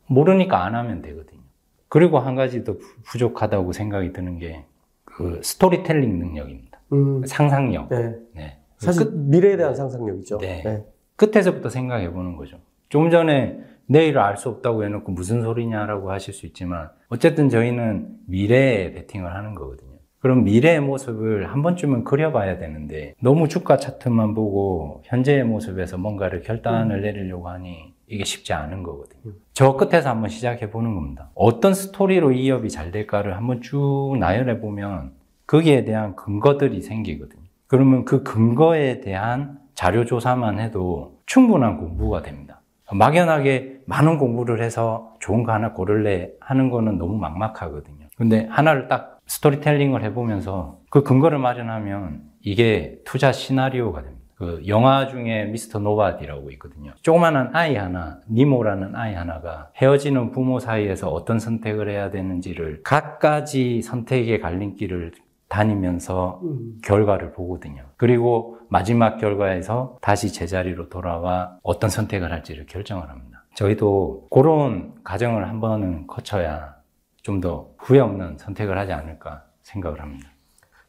모르니까 0.07 0.65
안 0.65 0.75
하면 0.75 1.01
되거든요. 1.03 1.41
그리고 1.89 2.19
한 2.19 2.35
가지 2.35 2.63
더 2.65 2.75
부- 2.75 2.81
부족하다고 3.05 3.73
생각이 3.73 4.13
드는 4.13 4.39
게 4.39 4.65
그 5.05 5.41
스토리텔링 5.43 6.19
능력입니다. 6.21 6.70
음. 6.93 7.23
상상력. 7.27 7.89
네. 7.89 8.15
네. 8.35 8.59
사실 8.79 9.11
미래에 9.13 9.57
대한 9.57 9.75
상상력이죠. 9.75 10.39
네. 10.39 10.85
끝에서부터 11.17 11.69
생각해 11.69 12.11
보는 12.13 12.37
거죠. 12.37 12.59
좀 12.89 13.11
전에 13.11 13.59
내일을 13.87 14.21
알 14.21 14.37
수 14.37 14.49
없다고 14.49 14.85
해놓고 14.85 15.13
무슨 15.13 15.43
소리냐라고 15.43 16.11
하실 16.13 16.33
수 16.33 16.47
있지만 16.47 16.91
어쨌든 17.09 17.49
저희는 17.49 18.09
미래에 18.27 18.93
베팅을 18.93 19.35
하는 19.35 19.55
거거든요. 19.55 19.91
그럼 20.21 20.45
미래의 20.45 20.81
모습을 20.81 21.51
한 21.51 21.63
번쯤은 21.63 22.05
그려봐야 22.05 22.59
되는데 22.59 23.15
너무 23.23 23.49
주가 23.49 23.79
차트만 23.79 24.35
보고 24.35 25.03
현재의 25.05 25.45
모습에서 25.45 25.97
뭔가를 25.99 26.43
결단을 26.43 27.01
내리려고 27.03 27.49
하니 27.49 27.95
이게 28.07 28.25
쉽지 28.25 28.53
않은 28.53 28.83
거거든요. 28.83 29.33
저 29.55 29.77
끝에서 29.77 30.11
한번 30.11 30.29
시작해 30.31 30.71
보는 30.71 30.95
겁니다. 30.95 31.31
어떤 31.35 31.75
스토리로 31.75 32.33
이 32.33 32.51
업이 32.51 32.69
잘 32.71 32.91
될까를 32.93 33.37
한번 33.37 33.61
쭉 33.63 34.17
나열해 34.19 34.61
보면 34.61 35.13
거기에 35.51 35.85
대한 35.85 36.15
근거들이 36.15 36.81
생기거든요. 36.81 37.43
그러면 37.67 38.05
그 38.05 38.23
근거에 38.23 39.01
대한 39.01 39.59
자료 39.75 40.05
조사만 40.05 40.61
해도 40.61 41.19
충분한 41.27 41.77
공부가 41.77 42.23
됩니다. 42.23 42.61
막연하게 42.93 43.81
많은 43.87 44.19
공부를 44.19 44.63
해서 44.63 45.17
좋은 45.19 45.43
거 45.43 45.53
하나 45.53 45.73
고를래 45.73 46.31
하는 46.39 46.71
거는 46.71 46.99
너무 46.99 47.19
막막하거든요. 47.19 48.07
근데 48.17 48.47
하나를 48.49 48.87
딱 48.87 49.19
storytelling을 49.27 50.05
해보면서 50.05 50.79
그 50.89 51.03
근거를 51.03 51.39
마련하면 51.39 52.23
이게 52.43 53.01
투자 53.05 53.33
시나리오가 53.33 54.03
됩니다. 54.03 54.21
그 54.37 54.63
영화 54.69 55.09
중에 55.09 55.47
Mr. 55.47 55.81
Nobody라고 55.81 56.51
있거든요. 56.53 56.93
조그마한 57.03 57.51
아이 57.55 57.77
하나, 57.77 58.21
니모라는 58.31 58.95
아이 58.95 59.15
하나가 59.15 59.71
헤어지는 59.77 60.31
부모 60.31 60.61
사이에서 60.61 61.11
어떤 61.11 61.39
선택을 61.39 61.91
해야 61.91 62.09
되는지를 62.09 62.83
각가지 62.83 63.83
선택의 63.83 64.41
갈림길을 64.41 65.13
다니면서 65.51 66.41
음. 66.45 66.79
결과를 66.83 67.33
보거든요. 67.33 67.83
그리고 67.99 68.57
마지막 68.69 69.19
결과에서 69.19 69.99
다시 70.01 70.33
제자리로 70.33 70.89
돌아와 70.89 71.59
어떤 71.63 71.91
선택을 71.91 72.33
할지를 72.33 72.65
결정을 72.67 73.11
합니다. 73.11 73.45
저희도 73.57 74.29
그런 74.31 74.95
과정을 75.05 75.47
한 75.49 75.61
번은 75.61 76.07
거쳐야 76.07 76.77
좀 77.23 77.41
더 77.41 77.71
후회 77.79 77.99
없는 78.01 78.39
선택을 78.39 78.79
하지 78.79 78.93
않을까 78.93 79.45
생각을 79.63 80.01
합니다. 80.01 80.29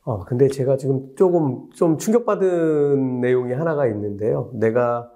어, 0.04 0.24
근데 0.24 0.48
제가 0.48 0.78
지금 0.78 1.14
조금 1.16 1.70
좀 1.72 1.98
충격받은 1.98 3.20
내용이 3.20 3.54
하나가 3.54 3.88
있는데요. 3.88 4.50
내가 4.54 5.10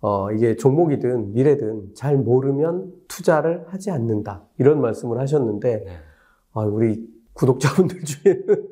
어, 0.00 0.30
이게 0.32 0.56
종목이든 0.56 1.32
미래든 1.34 1.94
잘 1.94 2.16
모르면 2.16 2.92
투자를 3.08 3.64
하지 3.68 3.90
않는다. 3.90 4.44
이런 4.58 4.80
말씀을 4.80 5.18
하셨는데, 5.18 5.84
네. 5.84 5.92
아, 6.54 6.62
우리 6.62 7.06
구독자분들 7.34 8.00
중에는 8.04 8.68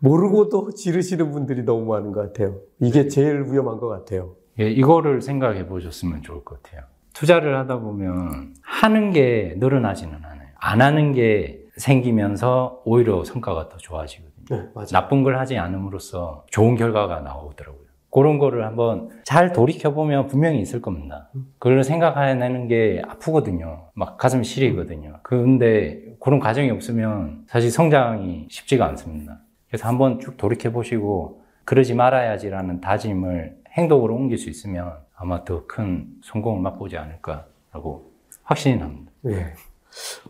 모르고도 0.00 0.72
지르시는 0.72 1.30
분들이 1.32 1.64
너무 1.64 1.86
많은 1.86 2.12
것 2.12 2.20
같아요. 2.20 2.56
이게 2.80 3.08
제일 3.08 3.44
위험한 3.50 3.78
것 3.78 3.88
같아요. 3.88 4.34
예, 4.60 4.70
이거를 4.70 5.20
생각해 5.20 5.66
보셨으면 5.66 6.22
좋을 6.22 6.44
것 6.44 6.62
같아요. 6.62 6.82
투자를 7.14 7.56
하다 7.58 7.80
보면 7.80 8.54
하는 8.62 9.12
게 9.12 9.54
늘어나지는 9.58 10.14
않아요. 10.14 10.48
안 10.56 10.80
하는 10.80 11.12
게 11.12 11.60
생기면서 11.76 12.82
오히려 12.84 13.24
성과가 13.24 13.68
더 13.68 13.76
좋아지거든요. 13.76 14.44
네, 14.50 14.68
맞아요. 14.74 14.86
나쁜 14.88 15.22
걸 15.22 15.38
하지 15.38 15.58
않음으로써 15.58 16.44
좋은 16.50 16.74
결과가 16.76 17.20
나오더라고요. 17.20 17.88
그런 18.10 18.38
거를 18.38 18.64
한번 18.64 19.10
잘 19.24 19.52
돌이켜보면 19.52 20.28
분명히 20.28 20.60
있을 20.60 20.80
겁니다. 20.80 21.28
그걸 21.58 21.84
생각해내는 21.84 22.66
게 22.66 23.02
아프거든요. 23.06 23.90
막 23.94 24.16
가슴 24.16 24.42
시리거든요. 24.42 25.18
근데 25.22 26.02
그런 26.18 26.40
과정이 26.40 26.70
없으면 26.70 27.44
사실 27.48 27.70
성장이 27.70 28.46
쉽지가 28.48 28.86
않습니다. 28.86 29.40
그래서 29.68 29.86
한번 29.88 30.18
쭉 30.20 30.36
돌이켜 30.36 30.70
보시고 30.70 31.42
그러지 31.64 31.94
말아야지라는 31.94 32.80
다짐을 32.80 33.58
행동으로 33.72 34.14
옮길 34.14 34.38
수 34.38 34.48
있으면 34.48 34.94
아마 35.14 35.44
더 35.44 35.66
큰 35.66 36.06
성공을 36.22 36.62
맛보지 36.62 36.96
않을까라고 36.96 38.10
확신이 38.42 38.76
납니다. 38.78 39.12
예. 39.26 39.52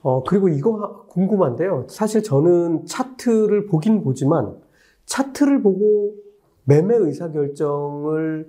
어, 0.03 0.23
그리고 0.25 0.49
이거 0.49 1.07
궁금한데요. 1.09 1.87
사실 1.89 2.23
저는 2.23 2.87
차트를 2.87 3.67
보긴 3.67 4.03
보지만 4.03 4.57
차트를 5.07 5.63
보고 5.63 6.15
매매 6.65 6.97
의사결정을 6.97 8.47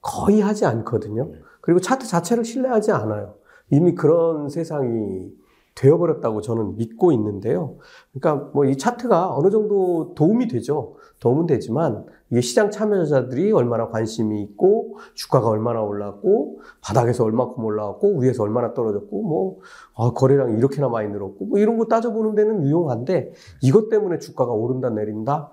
거의 0.00 0.40
하지 0.40 0.66
않거든요. 0.66 1.30
그리고 1.60 1.80
차트 1.80 2.06
자체를 2.06 2.44
신뢰하지 2.44 2.92
않아요. 2.92 3.34
이미 3.70 3.94
그런 3.94 4.48
세상이 4.48 5.30
되어버렸다고 5.74 6.40
저는 6.42 6.76
믿고 6.76 7.12
있는데요. 7.12 7.76
그러니까 8.12 8.50
뭐 8.52 8.64
이 8.66 8.76
차트가 8.76 9.34
어느 9.36 9.50
정도 9.50 10.12
도움이 10.14 10.48
되죠. 10.48 10.96
도움은 11.20 11.46
되지만 11.46 12.04
이게 12.30 12.40
시장 12.40 12.70
참여자들이 12.70 13.52
얼마나 13.52 13.88
관심이 13.88 14.42
있고 14.42 14.96
주가가 15.14 15.48
얼마나 15.48 15.82
올랐고 15.82 16.60
바닥에서 16.82 17.24
얼마큼 17.24 17.64
올라왔고 17.64 18.18
위에서 18.20 18.42
얼마나 18.42 18.74
떨어졌고 18.74 19.22
뭐 19.22 19.58
아, 19.96 20.10
거래량이 20.12 20.56
이렇게나 20.58 20.88
많이 20.88 21.08
늘었고 21.08 21.46
뭐 21.46 21.58
이런 21.58 21.78
거 21.78 21.86
따져보는 21.86 22.34
데는 22.34 22.62
유용한데 22.64 23.32
이것 23.62 23.88
때문에 23.88 24.18
주가가 24.18 24.52
오른다 24.52 24.90
내린다 24.90 25.50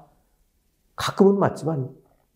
가끔은 0.95 1.37
맞지만 1.39 1.89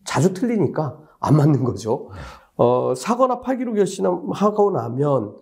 자주 0.04 0.32
틀리니까 0.34 0.98
안 1.20 1.36
맞는 1.36 1.64
거죠. 1.64 2.10
어, 2.56 2.94
사거나 2.94 3.40
팔기로 3.40 3.74
결심하고 3.74 4.70
나면 4.70 5.34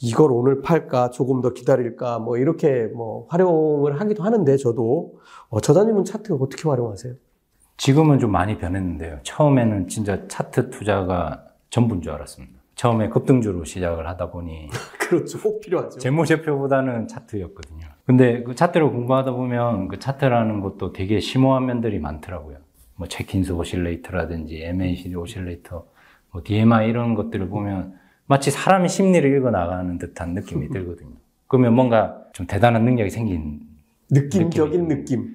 이걸 0.00 0.30
오늘 0.30 0.62
팔까 0.62 1.10
조금 1.10 1.40
더 1.40 1.52
기다릴까 1.52 2.20
뭐 2.20 2.36
이렇게 2.36 2.86
뭐 2.94 3.26
활용을 3.28 4.00
하기도 4.00 4.22
하는데 4.22 4.56
저도 4.56 5.18
어, 5.48 5.60
저자님은 5.60 6.04
차트 6.04 6.32
어떻게 6.34 6.68
활용하세요? 6.68 7.14
지금은 7.76 8.18
좀 8.18 8.30
많이 8.30 8.58
변했는데요. 8.58 9.20
처음에는 9.22 9.88
진짜 9.88 10.28
차트 10.28 10.70
투자가 10.70 11.44
전부인 11.70 12.02
줄 12.02 12.12
알았습니다. 12.12 12.60
처음에 12.76 13.08
급등주로 13.08 13.64
시작을 13.64 14.06
하다 14.06 14.30
보니 14.30 14.68
그렇죠. 15.00 15.40
꼭 15.40 15.60
필요하죠. 15.60 15.98
재무제표보다는 15.98 17.08
차트였거든요. 17.08 17.86
근데 18.06 18.42
그 18.42 18.54
차트를 18.54 18.90
공부하다 18.90 19.32
보면 19.32 19.88
그 19.88 19.98
차트라는 19.98 20.60
것도 20.60 20.92
되게 20.92 21.20
심오한 21.20 21.66
면들이 21.66 21.98
많더라고요. 21.98 22.58
뭐 22.96 23.08
Chaikin's 23.08 23.52
oscillator라든지 23.52 24.62
MACD 24.62 25.14
oscillator, 25.16 25.86
뭐 26.32 26.42
DMI 26.44 26.88
이런 26.88 27.14
것들을 27.14 27.48
보면 27.48 27.94
마치 28.26 28.50
사람의 28.50 28.88
심리를 28.88 29.36
읽어 29.36 29.50
나가는 29.50 29.98
듯한 29.98 30.34
느낌이 30.34 30.68
들거든요. 30.70 31.14
그러면 31.48 31.74
뭔가 31.74 32.18
좀 32.32 32.46
대단한 32.46 32.84
능력이 32.84 33.10
생긴 33.10 33.60
느낌적인 34.10 34.88
느낌. 34.88 35.34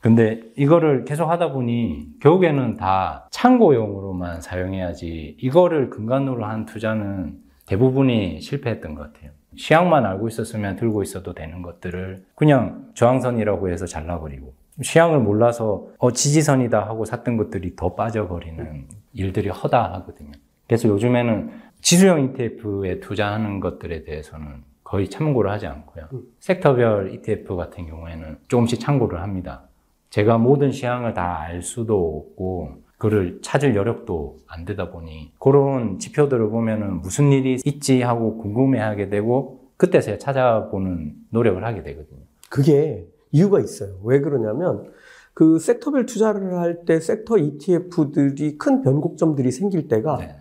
근데 0.00 0.40
이거를 0.56 1.04
계속 1.04 1.30
하다 1.30 1.52
보니 1.52 2.08
결국에는 2.20 2.74
다 2.74 3.28
참고용으로만 3.30 4.40
사용해야지 4.40 5.36
이거를 5.38 5.90
근간으로 5.90 6.44
한 6.44 6.66
투자는 6.66 7.38
대부분이 7.66 8.40
실패했던 8.40 8.96
것 8.96 9.12
같아요. 9.12 9.30
시향만 9.54 10.04
알고 10.04 10.26
있었으면 10.28 10.76
들고 10.76 11.02
있어도 11.02 11.34
되는 11.34 11.62
것들을 11.62 12.24
그냥 12.34 12.90
저항선이라고 12.94 13.68
해서 13.68 13.86
잘라버리고 13.86 14.54
시향을 14.80 15.20
몰라서 15.20 15.86
어 15.98 16.10
지지선이다 16.10 16.80
하고 16.86 17.04
샀던 17.04 17.36
것들이 17.36 17.76
더 17.76 17.94
빠져버리는 17.94 18.88
일들이 19.12 19.48
허다하거든요. 19.48 20.32
그래서 20.66 20.88
요즘에는 20.88 21.50
지수형 21.80 22.24
ETF에 22.24 23.00
투자하는 23.00 23.60
것들에 23.60 24.04
대해서는 24.04 24.62
거의 24.84 25.08
참고를 25.08 25.50
하지 25.50 25.66
않고요. 25.66 26.08
섹터별 26.38 27.12
ETF 27.14 27.56
같은 27.56 27.86
경우에는 27.86 28.38
조금씩 28.48 28.80
참고를 28.80 29.20
합니다. 29.22 29.68
제가 30.10 30.38
모든 30.38 30.70
시향을 30.72 31.14
다 31.14 31.40
알 31.40 31.62
수도 31.62 32.18
없고 32.30 32.82
그를 32.98 33.40
찾을 33.42 33.74
여력도 33.74 34.38
안 34.46 34.64
되다 34.64 34.90
보니 34.90 35.32
그런 35.40 35.98
지표들을 35.98 36.50
보면은 36.50 37.00
무슨 37.00 37.32
일이 37.32 37.58
있지 37.64 38.02
하고 38.02 38.38
궁금해하게 38.38 39.08
되고 39.08 39.60
그때서야 39.76 40.18
찾아보는 40.18 41.14
노력을 41.30 41.64
하게 41.64 41.82
되거든요. 41.82 42.20
그게 42.48 43.04
이유가 43.32 43.58
있어요. 43.58 43.96
왜 44.04 44.20
그러냐면 44.20 44.92
그 45.34 45.58
섹터별 45.58 46.06
투자를 46.06 46.58
할 46.58 46.84
때 46.84 47.00
섹터 47.00 47.38
ETF들이 47.38 48.58
큰 48.58 48.82
변곡점들이 48.82 49.50
생길 49.50 49.88
때가 49.88 50.16
네. 50.18 50.36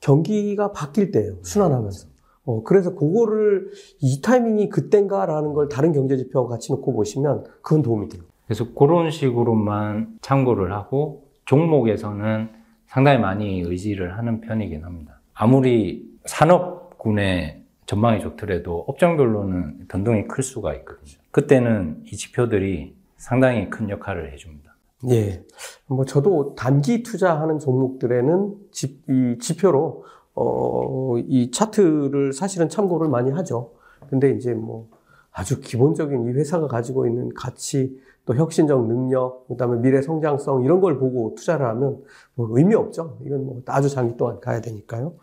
경기가 0.00 0.72
바뀔 0.72 1.10
때예요. 1.10 1.36
순환하면서. 1.42 2.08
어, 2.44 2.62
그래서 2.62 2.94
그거를 2.94 3.70
이 4.00 4.20
타이밍이 4.22 4.68
그땐가라는 4.68 5.52
걸 5.52 5.68
다른 5.68 5.92
경제 5.92 6.16
지표하고 6.16 6.48
같이 6.48 6.72
놓고 6.72 6.92
보시면 6.92 7.44
그건 7.62 7.82
도움이 7.82 8.08
돼요. 8.08 8.22
그래서 8.46 8.72
그런 8.74 9.10
식으로만 9.10 10.18
참고를 10.22 10.72
하고 10.72 11.24
종목에서는 11.46 12.48
상당히 12.86 13.18
많이 13.18 13.60
의지를 13.60 14.16
하는 14.16 14.40
편이긴 14.40 14.84
합니다. 14.84 15.20
아무리 15.34 16.08
산업군의 16.24 17.64
전망이 17.86 18.20
좋더라도 18.20 18.84
업종별로는 18.86 19.86
변동이 19.88 20.26
클 20.28 20.42
수가 20.42 20.74
있거든요. 20.76 21.16
그때는 21.32 22.02
이 22.06 22.16
지표들이 22.16 22.95
상당히 23.16 23.70
큰 23.70 23.88
역할을 23.90 24.32
해줍니다. 24.32 24.76
예. 25.10 25.44
뭐 25.86 26.04
저도 26.04 26.54
단기 26.54 27.02
투자하는 27.02 27.58
종목들에는 27.58 28.54
지, 28.72 29.00
이 29.08 29.38
지표로 29.40 30.04
어, 30.34 31.18
이 31.18 31.50
차트를 31.50 32.32
사실은 32.32 32.68
참고를 32.68 33.08
많이 33.08 33.30
하죠. 33.30 33.72
근데 34.08 34.30
이제 34.30 34.54
뭐 34.54 34.88
아주 35.32 35.60
기본적인 35.60 36.28
이 36.28 36.32
회사가 36.32 36.66
가지고 36.66 37.06
있는 37.06 37.32
가치, 37.34 38.00
또 38.24 38.34
혁신적 38.34 38.86
능력, 38.86 39.46
그다음에 39.48 39.78
미래 39.80 40.02
성장성 40.02 40.64
이런 40.64 40.80
걸 40.80 40.98
보고 40.98 41.34
투자를 41.36 41.66
하면 41.66 42.02
뭐 42.34 42.48
의미 42.52 42.74
없죠. 42.74 43.18
이건 43.24 43.46
뭐 43.46 43.62
아주 43.66 43.88
장기 43.88 44.16
동안 44.16 44.40
가야 44.40 44.60
되니까요. 44.60 45.14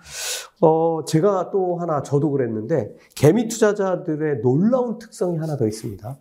어, 0.62 1.04
제가 1.06 1.50
또 1.52 1.78
하나 1.78 2.02
저도 2.02 2.32
그랬는데 2.32 2.96
개미 3.16 3.48
투자자들의 3.48 4.42
놀라운 4.42 5.00
특성이 5.00 5.38
하나 5.38 5.58
더 5.58 5.68
있습니다. 5.68 6.18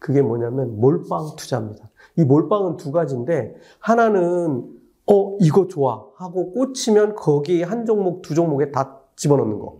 그게 0.00 0.22
뭐냐면 0.22 0.80
몰빵 0.80 1.36
투자입니다. 1.36 1.88
이 2.16 2.24
몰빵은 2.24 2.78
두 2.78 2.90
가지인데 2.90 3.54
하나는 3.78 4.68
어 5.06 5.36
이거 5.40 5.68
좋아 5.68 6.04
하고 6.16 6.52
꽂히면 6.52 7.14
거기 7.14 7.62
한 7.62 7.86
종목 7.86 8.22
두 8.22 8.34
종목에 8.34 8.72
다 8.72 8.98
집어넣는 9.14 9.60
거. 9.60 9.78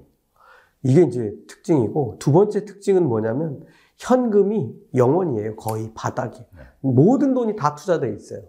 이게 0.83 1.03
이제 1.03 1.35
특징이고 1.49 2.16
두 2.18 2.33
번째 2.33 2.64
특징은 2.64 3.09
뭐냐면 3.09 3.64
현금이 3.99 4.75
영원이에요. 4.95 5.57
거의 5.57 5.91
바닥이. 5.95 6.43
모든 6.81 7.35
돈이 7.35 7.57
다 7.57 7.75
투자돼 7.75 8.14
있어요. 8.14 8.43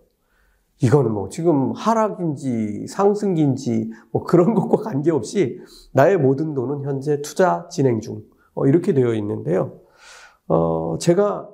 이거는 0.82 1.12
뭐 1.12 1.30
지금 1.30 1.72
하락인지 1.74 2.88
상승인지 2.88 3.92
뭐 4.12 4.24
그런 4.24 4.54
것과 4.56 4.84
관계없이 4.84 5.60
나의 5.94 6.18
모든 6.18 6.54
돈은 6.54 6.84
현재 6.84 7.22
투자 7.22 7.68
진행 7.70 8.02
중. 8.02 8.24
어, 8.54 8.66
이렇게 8.66 8.94
되어 8.94 9.14
있는데요. 9.14 9.80
어, 10.48 10.98
제가 11.00 11.50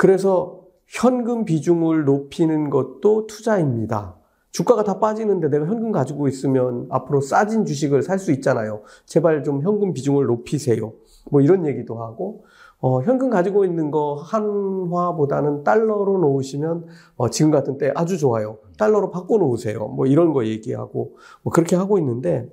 그래서 0.00 0.62
현금 0.86 1.44
비중을 1.44 2.06
높이는 2.06 2.70
것도 2.70 3.26
투자입니다. 3.26 4.16
주가가 4.50 4.82
다 4.82 4.98
빠지는데 4.98 5.50
내가 5.50 5.66
현금 5.66 5.92
가지고 5.92 6.26
있으면 6.26 6.86
앞으로 6.88 7.20
싸진 7.20 7.66
주식을 7.66 8.02
살 8.02 8.18
수 8.18 8.32
있잖아요. 8.32 8.80
제발 9.04 9.44
좀 9.44 9.60
현금 9.60 9.92
비중을 9.92 10.24
높이세요. 10.24 10.94
뭐 11.30 11.42
이런 11.42 11.66
얘기도 11.66 12.02
하고, 12.02 12.46
어, 12.78 13.02
현금 13.02 13.28
가지고 13.28 13.66
있는 13.66 13.90
거 13.90 14.14
한화보다는 14.14 15.64
달러로 15.64 16.16
놓으시면 16.16 16.86
어, 17.16 17.28
지금 17.28 17.50
같은 17.50 17.76
때 17.76 17.92
아주 17.94 18.16
좋아요. 18.16 18.56
달러로 18.78 19.10
바꿔 19.10 19.36
놓으세요. 19.36 19.86
뭐 19.88 20.06
이런 20.06 20.32
거 20.32 20.46
얘기하고, 20.46 21.18
뭐 21.42 21.52
그렇게 21.52 21.76
하고 21.76 21.98
있는데 21.98 22.50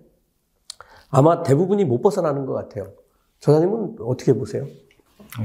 아마 1.10 1.44
대부분이 1.44 1.86
못 1.86 2.02
벗어나는 2.02 2.46
것 2.46 2.52
같아요. 2.52 2.92
저자님은 3.40 4.00
어떻게 4.02 4.34
보세요? 4.34 4.66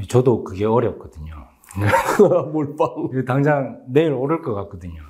저도 0.09 0.43
그게 0.43 0.65
어렵거든요. 0.65 1.52
몰빵. 2.53 3.09
이거 3.13 3.23
당장 3.25 3.81
내일 3.87 4.13
오를 4.13 4.43
것 4.43 4.55
같거든요. 4.55 5.01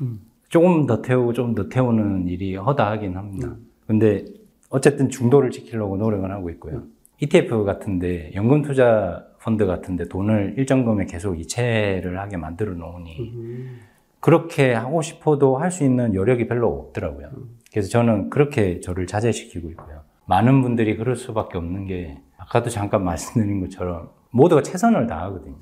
조금 0.48 0.86
더 0.86 1.00
태우고 1.02 1.32
좀더 1.32 1.68
태우는 1.68 2.28
일이 2.28 2.56
허다하긴 2.56 3.16
합니다. 3.16 3.54
근데 3.86 4.24
어쨌든 4.68 5.08
중도를 5.08 5.50
지키려고 5.50 5.96
노력을 5.96 6.30
하고 6.30 6.50
있고요. 6.50 6.82
ETF 7.20 7.64
같은데 7.64 8.32
연금 8.34 8.62
투자 8.62 9.24
펀드 9.40 9.66
같은데 9.66 10.08
돈을 10.08 10.54
일정 10.58 10.84
금액 10.84 11.08
계속 11.08 11.38
이체를 11.38 12.18
하게 12.18 12.36
만들어 12.36 12.74
놓으니 12.74 13.32
음. 13.34 13.80
그렇게 14.20 14.72
하고 14.72 15.02
싶어도 15.02 15.56
할 15.58 15.70
수 15.70 15.84
있는 15.84 16.14
여력이 16.14 16.46
별로 16.46 16.68
없더라고요. 16.68 17.28
그래서 17.72 17.88
저는 17.88 18.30
그렇게 18.30 18.80
저를 18.80 19.06
자제시키고 19.06 19.70
있고요. 19.70 20.02
많은 20.26 20.62
분들이 20.62 20.96
그럴 20.96 21.16
수밖에 21.16 21.58
없는 21.58 21.86
게 21.86 22.20
아까도 22.36 22.70
잠깐 22.70 23.02
말씀드린 23.04 23.60
것처럼 23.60 24.10
모두가 24.30 24.62
최선을 24.62 25.06
다하거든요. 25.06 25.56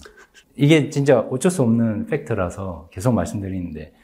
이게 0.60 0.90
진짜 0.90 1.20
어쩔 1.20 1.50
수 1.50 1.62
없는 1.62 2.04
팩트라서 2.04 2.88
계속 2.92 3.14
말씀드리는데 3.14 3.94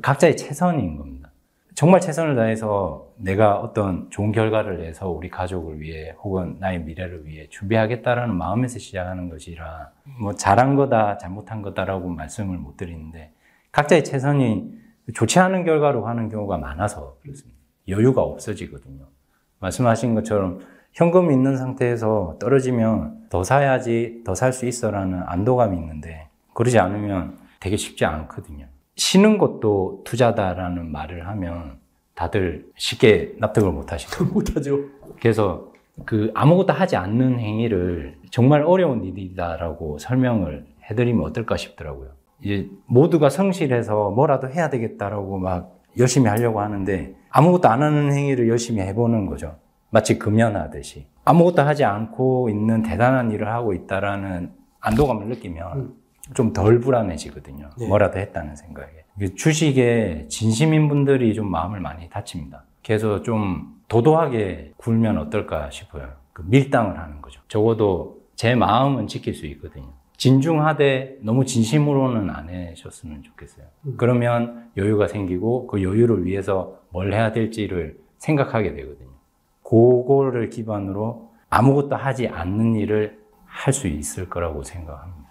각자의 0.00 0.38
최선인 0.38 0.96
겁니다. 0.96 1.30
정말 1.74 2.00
최선을 2.00 2.36
다해서 2.36 3.08
내가 3.18 3.60
어떤 3.60 4.08
좋은 4.08 4.32
결과를 4.32 4.78
내서 4.78 5.10
우리 5.10 5.28
가족을 5.28 5.78
위해 5.78 6.14
혹은 6.22 6.56
나의 6.58 6.80
미래를 6.84 7.26
위해 7.26 7.46
준비하겠다라는 7.50 8.34
마음에서 8.34 8.78
시작하는 8.78 9.28
것이라 9.28 9.90
뭐 10.18 10.34
잘한 10.34 10.74
거다 10.74 11.18
잘못한 11.18 11.60
거다라고 11.60 12.08
말씀을 12.08 12.56
못 12.56 12.78
드리는데 12.78 13.34
각자의 13.72 14.02
최선이 14.02 14.72
좋지 15.12 15.38
않은 15.38 15.64
결과로 15.64 16.06
하는 16.06 16.30
경우가 16.30 16.56
많아서 16.56 17.18
그렇습니다. 17.20 17.60
여유가 17.88 18.22
없어지거든요. 18.22 19.04
말씀하신 19.58 20.14
것처럼 20.14 20.60
현금이 20.96 21.34
있는 21.34 21.58
상태에서 21.58 22.36
떨어지면 22.40 23.26
더 23.28 23.44
사야지 23.44 24.22
더 24.24 24.34
살 24.34 24.52
수 24.52 24.64
있어라는 24.66 25.22
안도감이 25.26 25.76
있는데 25.76 26.28
그러지 26.54 26.78
않으면 26.78 27.36
되게 27.60 27.76
쉽지 27.76 28.06
않거든요. 28.06 28.66
쉬는 28.96 29.36
것도 29.36 30.02
투자다라는 30.04 30.90
말을 30.90 31.28
하면 31.28 31.78
다들 32.14 32.64
쉽게 32.76 33.34
납득을 33.38 33.70
못 33.72 33.92
하시고 33.92 34.24
못하죠. 34.32 34.78
그래서 35.20 35.70
그 36.06 36.30
아무것도 36.34 36.72
하지 36.72 36.96
않는 36.96 37.40
행위를 37.40 38.16
정말 38.30 38.62
어려운 38.62 39.04
일이다라고 39.04 39.98
설명을 39.98 40.64
해드리면 40.90 41.24
어떨까 41.26 41.58
싶더라고요. 41.58 42.08
이제 42.42 42.70
모두가 42.86 43.28
성실해서 43.28 44.10
뭐라도 44.12 44.48
해야 44.48 44.70
되겠다라고 44.70 45.38
막 45.38 45.78
열심히 45.98 46.28
하려고 46.28 46.60
하는데 46.60 47.14
아무것도 47.28 47.68
안 47.68 47.82
하는 47.82 48.12
행위를 48.12 48.48
열심히 48.48 48.80
해보는 48.80 49.26
거죠. 49.26 49.56
마치 49.96 50.18
금연하듯이. 50.18 51.06
아무것도 51.24 51.62
하지 51.62 51.82
않고 51.82 52.50
있는 52.50 52.82
대단한 52.82 53.30
일을 53.30 53.48
하고 53.48 53.72
있다라는 53.72 54.52
안도감을 54.80 55.28
느끼면 55.28 55.94
좀 56.34 56.52
덜 56.52 56.80
불안해지거든요. 56.80 57.70
네. 57.78 57.88
뭐라도 57.88 58.18
했다는 58.18 58.56
생각에. 58.56 58.90
주식에 59.36 60.26
진심인 60.28 60.88
분들이 60.88 61.32
좀 61.34 61.50
마음을 61.50 61.80
많이 61.80 62.10
다칩니다. 62.10 62.64
그래서 62.84 63.22
좀 63.22 63.74
도도하게 63.88 64.74
굴면 64.76 65.16
어떨까 65.16 65.70
싶어요. 65.70 66.10
그 66.34 66.42
밀당을 66.46 66.98
하는 66.98 67.22
거죠. 67.22 67.40
적어도 67.48 68.20
제 68.34 68.54
마음은 68.54 69.06
지킬 69.06 69.32
수 69.32 69.46
있거든요. 69.46 69.94
진중하되 70.18 71.20
너무 71.22 71.46
진심으로는 71.46 72.28
안 72.28 72.50
하셨으면 72.50 73.22
좋겠어요. 73.22 73.64
그러면 73.96 74.68
여유가 74.76 75.08
생기고 75.08 75.68
그 75.68 75.82
여유를 75.82 76.26
위해서 76.26 76.80
뭘 76.90 77.14
해야 77.14 77.32
될지를 77.32 77.96
생각하게 78.18 78.74
되거든요. 78.74 79.15
그거를 79.68 80.48
기반으로 80.50 81.30
아무것도 81.50 81.96
하지 81.96 82.28
않는 82.28 82.76
일을 82.76 83.18
할 83.44 83.72
수 83.72 83.88
있을 83.88 84.28
거라고 84.28 84.62
생각합니다. 84.62 85.28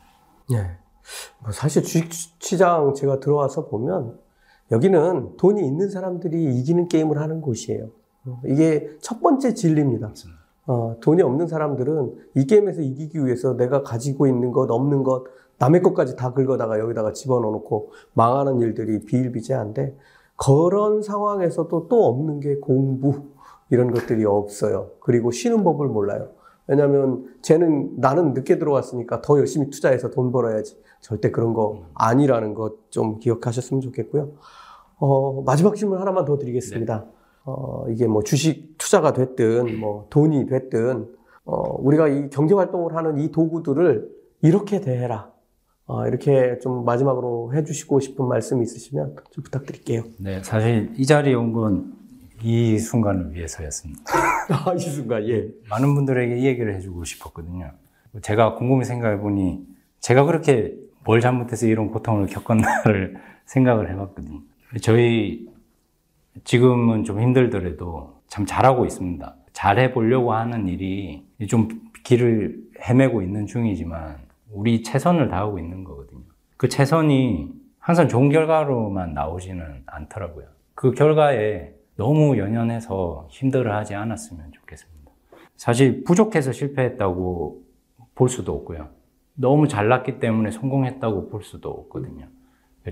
네. 0.49 0.77
뭐 1.41 1.51
사실 1.51 1.83
주식 1.83 2.11
시장 2.11 2.93
제가 2.95 3.19
들어와서 3.19 3.67
보면 3.67 4.17
여기는 4.71 5.37
돈이 5.37 5.65
있는 5.65 5.89
사람들이 5.89 6.55
이기는 6.59 6.87
게임을 6.87 7.19
하는 7.19 7.41
곳이에요. 7.41 7.91
어, 8.25 8.41
이게 8.45 8.89
첫 8.99 9.21
번째 9.21 9.53
진리입니다. 9.53 10.11
어, 10.65 10.97
돈이 11.01 11.21
없는 11.21 11.47
사람들은 11.47 12.15
이 12.35 12.47
게임에서 12.47 12.81
이기기 12.81 13.23
위해서 13.23 13.55
내가 13.55 13.83
가지고 13.83 14.25
있는 14.25 14.51
것, 14.51 14.69
없는 14.71 15.03
것, 15.03 15.25
남의 15.59 15.83
것까지 15.83 16.15
다 16.15 16.33
긁어다가 16.33 16.79
여기다가 16.79 17.13
집어넣어 17.13 17.51
놓고 17.51 17.91
망하는 18.13 18.59
일들이 18.59 19.05
비일비재한데 19.05 19.95
그런 20.35 21.03
상황에서도 21.03 21.87
또 21.87 22.05
없는 22.07 22.39
게 22.39 22.55
공부 22.55 23.34
이런 23.69 23.91
것들이 23.91 24.25
없어요. 24.25 24.91
그리고 24.99 25.31
쉬는 25.31 25.63
법을 25.63 25.87
몰라요. 25.87 26.29
왜냐하면 26.67 27.25
쟤는 27.41 27.97
나는 27.97 28.33
늦게 28.33 28.57
들어왔으니까 28.57 29.21
더 29.21 29.37
열심히 29.39 29.69
투자해서 29.69 30.09
돈 30.09 30.31
벌어야지. 30.31 30.77
절대 31.01 31.29
그런 31.29 31.53
거 31.53 31.83
아니라는 31.93 32.53
것 32.53 32.75
좀 32.89 33.19
기억하셨으면 33.19 33.81
좋겠고요. 33.81 34.31
어, 34.97 35.41
마지막 35.45 35.75
질문 35.75 35.99
하나만 35.99 36.25
더 36.25 36.37
드리겠습니다. 36.37 37.05
어, 37.43 37.85
이게 37.89 38.07
뭐 38.07 38.23
주식 38.23 38.77
투자가 38.77 39.13
됐든 39.13 39.79
뭐 39.79 40.07
돈이 40.09 40.47
됐든 40.47 41.07
어, 41.43 41.75
우리가 41.83 42.07
이 42.07 42.29
경제 42.29 42.55
활동을 42.55 42.95
하는 42.95 43.17
이 43.17 43.31
도구들을 43.31 44.09
이렇게 44.41 44.79
대해라. 44.81 45.29
어, 45.87 46.07
이렇게 46.07 46.57
좀 46.59 46.85
마지막으로 46.85 47.53
해주시고 47.53 47.99
싶은 47.99 48.25
말씀 48.27 48.63
있으시면 48.63 49.15
좀 49.29 49.43
부탁드릴게요. 49.43 50.03
네, 50.17 50.41
사실 50.41 50.91
이 50.97 51.05
자리에 51.05 51.33
온 51.35 51.53
건 51.53 51.93
이 52.45 52.77
순간을 52.77 53.33
위해서였습니다. 53.33 54.03
아, 54.49 54.73
이 54.75 54.79
순간, 54.79 55.27
예. 55.27 55.47
많은 55.67 55.95
분들에게 55.95 56.37
이 56.37 56.45
얘기를 56.45 56.75
해주고 56.75 57.03
싶었거든요. 57.03 57.71
제가 58.21 58.53
곰곰이 58.53 58.85
생각해 58.85 59.17
보니 59.17 59.65
제가 59.99 60.25
그렇게 60.25 60.75
뭘 61.03 61.21
잘못해서 61.21 61.65
이런 61.65 61.89
고통을 61.89 62.27
겪었나를 62.27 63.17
생각을 63.45 63.89
해봤거든요. 63.89 64.41
저희 64.79 65.49
지금은 66.43 67.03
좀 67.03 67.19
힘들더라도 67.19 68.21
참 68.27 68.45
잘하고 68.45 68.85
있습니다. 68.85 69.35
잘해 69.51 69.91
보려고 69.91 70.33
하는 70.33 70.67
일이 70.67 71.25
좀 71.49 71.67
길을 72.03 72.59
헤매고 72.79 73.23
있는 73.23 73.47
중이지만 73.47 74.17
우리 74.51 74.83
최선을 74.83 75.29
다하고 75.29 75.57
있는 75.57 75.83
거거든요. 75.83 76.21
그 76.57 76.69
최선이 76.69 77.49
항상 77.79 78.07
좋은 78.07 78.29
결과로만 78.29 79.15
나오지는 79.15 79.81
않더라고요. 79.87 80.45
그 80.75 80.91
결과에 80.91 81.73
너무 81.95 82.37
연연해서 82.37 83.27
힘들어 83.29 83.75
하지 83.75 83.95
않았으면 83.95 84.51
좋겠습니다. 84.51 85.11
사실 85.55 86.03
부족해서 86.03 86.51
실패했다고 86.51 87.63
볼 88.15 88.29
수도 88.29 88.53
없고요. 88.53 88.89
너무 89.33 89.67
잘났기 89.67 90.19
때문에 90.19 90.51
성공했다고 90.51 91.29
볼 91.29 91.43
수도 91.43 91.69
없거든요. 91.69 92.27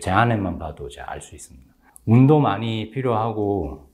제 0.01 0.11
안에만 0.11 0.59
봐도 0.59 0.89
제가 0.89 1.11
알수 1.11 1.35
있습니다. 1.35 1.73
운도 2.05 2.39
많이 2.39 2.89
필요하고 2.91 3.89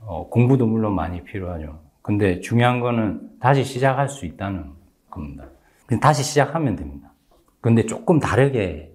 어, 0.00 0.28
공부도 0.28 0.66
물론 0.66 0.94
많이 0.94 1.22
필요하죠. 1.22 1.80
근데 2.02 2.40
중요한 2.40 2.80
거는 2.80 3.38
다시 3.40 3.64
시작할 3.64 4.08
수 4.08 4.26
있다는 4.26 4.72
겁니다. 5.10 5.46
다시 6.00 6.22
시작하면 6.22 6.76
됩니다. 6.76 7.12
근데 7.60 7.86
조금 7.86 8.18
다르게 8.18 8.94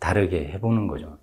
다르게 0.00 0.48
해보는 0.52 0.86
거죠. 0.86 1.18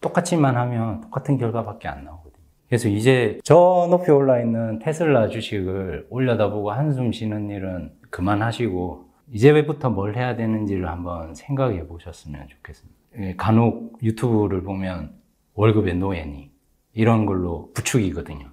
똑같이만 0.00 0.56
하면 0.56 1.00
똑같은 1.00 1.38
결과밖에 1.38 1.88
안 1.88 2.04
나오거든요. 2.04 2.23
그래서 2.68 2.88
이제 2.88 3.38
저 3.44 3.86
높이 3.90 4.10
올라 4.10 4.40
있는 4.40 4.78
테슬라 4.78 5.28
주식을 5.28 6.06
올려다보고 6.10 6.70
한숨 6.72 7.12
쉬는 7.12 7.50
일은 7.50 7.92
그만하시고 8.10 9.04
이제부터 9.32 9.90
뭘 9.90 10.16
해야 10.16 10.36
되는지를 10.36 10.88
한번 10.88 11.34
생각해 11.34 11.86
보셨으면 11.86 12.48
좋겠습니다. 12.48 13.00
예, 13.18 13.34
간혹 13.36 13.98
유튜브를 14.02 14.62
보면 14.62 15.12
월급의 15.54 15.96
노예니 15.96 16.50
이런 16.94 17.26
걸로 17.26 17.70
부축이거든요. 17.74 18.46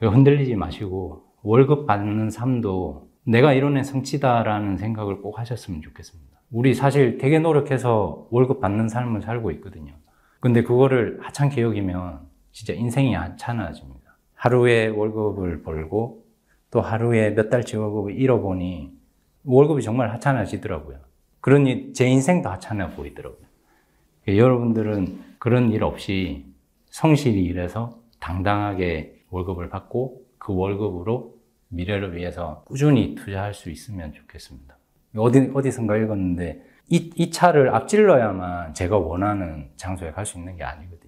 흔들리지 0.00 0.54
마시고 0.54 1.24
월급 1.42 1.86
받는 1.86 2.30
삶도 2.30 3.08
내가 3.24 3.52
이런 3.52 3.82
성취다라는 3.82 4.76
생각을 4.76 5.20
꼭 5.20 5.38
하셨으면 5.38 5.82
좋겠습니다. 5.82 6.40
우리 6.50 6.74
사실 6.74 7.18
되게 7.18 7.38
노력해서 7.38 8.26
월급 8.30 8.60
받는 8.60 8.88
삶을 8.88 9.22
살고 9.22 9.50
있거든요. 9.52 9.92
근데 10.40 10.62
그거를 10.62 11.18
하찮게 11.20 11.62
여기면 11.62 12.29
진짜 12.52 12.72
인생이 12.72 13.14
하찮아집니다. 13.14 14.16
하루에 14.34 14.88
월급을 14.88 15.62
벌고 15.62 16.24
또 16.70 16.80
하루에 16.80 17.34
몇 17.34 17.50
달치 17.50 17.76
월급을 17.76 18.16
잃어보니 18.18 18.92
월급이 19.44 19.82
정말 19.82 20.10
하찮아지더라고요. 20.12 20.98
그러니 21.40 21.92
제 21.92 22.06
인생도 22.06 22.48
하찮아 22.48 22.90
보이더라고요. 22.90 23.46
여러분들은 24.28 25.36
그런 25.38 25.72
일 25.72 25.82
없이 25.82 26.46
성실히 26.90 27.42
일해서 27.44 27.98
당당하게 28.20 29.24
월급을 29.30 29.68
받고 29.70 30.22
그 30.38 30.54
월급으로 30.54 31.34
미래를 31.68 32.16
위해서 32.16 32.62
꾸준히 32.66 33.14
투자할 33.14 33.54
수 33.54 33.70
있으면 33.70 34.12
좋겠습니다. 34.12 34.76
어디, 35.16 35.50
어디선가 35.54 35.96
읽었는데 35.96 36.62
이, 36.88 37.10
이 37.14 37.30
차를 37.30 37.74
앞질러야만 37.74 38.74
제가 38.74 38.98
원하는 38.98 39.70
장소에 39.76 40.10
갈 40.10 40.26
수 40.26 40.38
있는 40.38 40.56
게 40.56 40.64
아니거든요. 40.64 40.99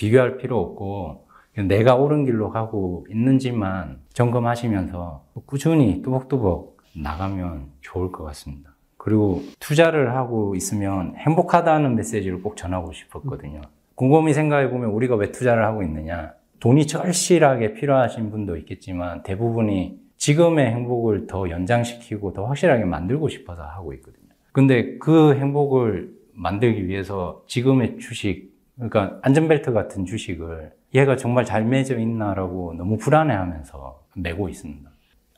비교할 0.00 0.38
필요 0.38 0.58
없고 0.58 1.26
내가 1.68 1.94
옳은 1.94 2.24
길로 2.24 2.48
가고 2.48 3.06
있는지만 3.10 3.98
점검하시면서 4.14 5.26
꾸준히 5.44 6.00
뚜벅뚜벅 6.00 6.78
나가면 6.94 7.66
좋을 7.82 8.10
것 8.10 8.24
같습니다. 8.24 8.74
그리고 8.96 9.42
투자를 9.58 10.16
하고 10.16 10.54
있으면 10.54 11.14
행복하다는 11.16 11.96
메시지를 11.96 12.40
꼭 12.40 12.56
전하고 12.56 12.92
싶었거든요. 12.92 13.60
곰곰이 13.94 14.32
생각해 14.32 14.70
보면 14.70 14.88
우리가 14.88 15.16
왜 15.16 15.32
투자를 15.32 15.66
하고 15.66 15.82
있느냐? 15.82 16.32
돈이 16.60 16.86
절실하게 16.86 17.74
필요하신 17.74 18.30
분도 18.30 18.56
있겠지만 18.56 19.22
대부분이 19.22 20.00
지금의 20.16 20.66
행복을 20.70 21.26
더 21.26 21.50
연장시키고 21.50 22.32
더 22.32 22.46
확실하게 22.46 22.86
만들고 22.86 23.28
싶어서 23.28 23.64
하고 23.64 23.92
있거든요. 23.94 24.30
근데 24.52 24.96
그 24.96 25.34
행복을 25.34 26.14
만들기 26.32 26.88
위해서 26.88 27.42
지금의 27.46 27.98
주식, 27.98 28.49
그러니까 28.80 29.18
안전벨트 29.22 29.72
같은 29.72 30.06
주식을 30.06 30.72
얘가 30.94 31.16
정말 31.16 31.44
잘 31.44 31.64
매져 31.64 31.98
있나라고 31.98 32.74
너무 32.74 32.96
불안해하면서 32.96 34.02
메고 34.16 34.48
있습니다. 34.48 34.90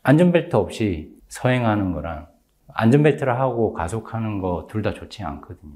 안전벨트 0.05 0.55
없이 0.57 1.17
서행하는 1.29 1.93
거랑 1.93 2.29
안전벨트를 2.69 3.39
하고 3.39 3.73
가속하는 3.73 4.41
거 4.41 4.67
둘 4.71 4.83
다 4.83 4.93
좋지 4.95 5.23
않거든요. 5.25 5.73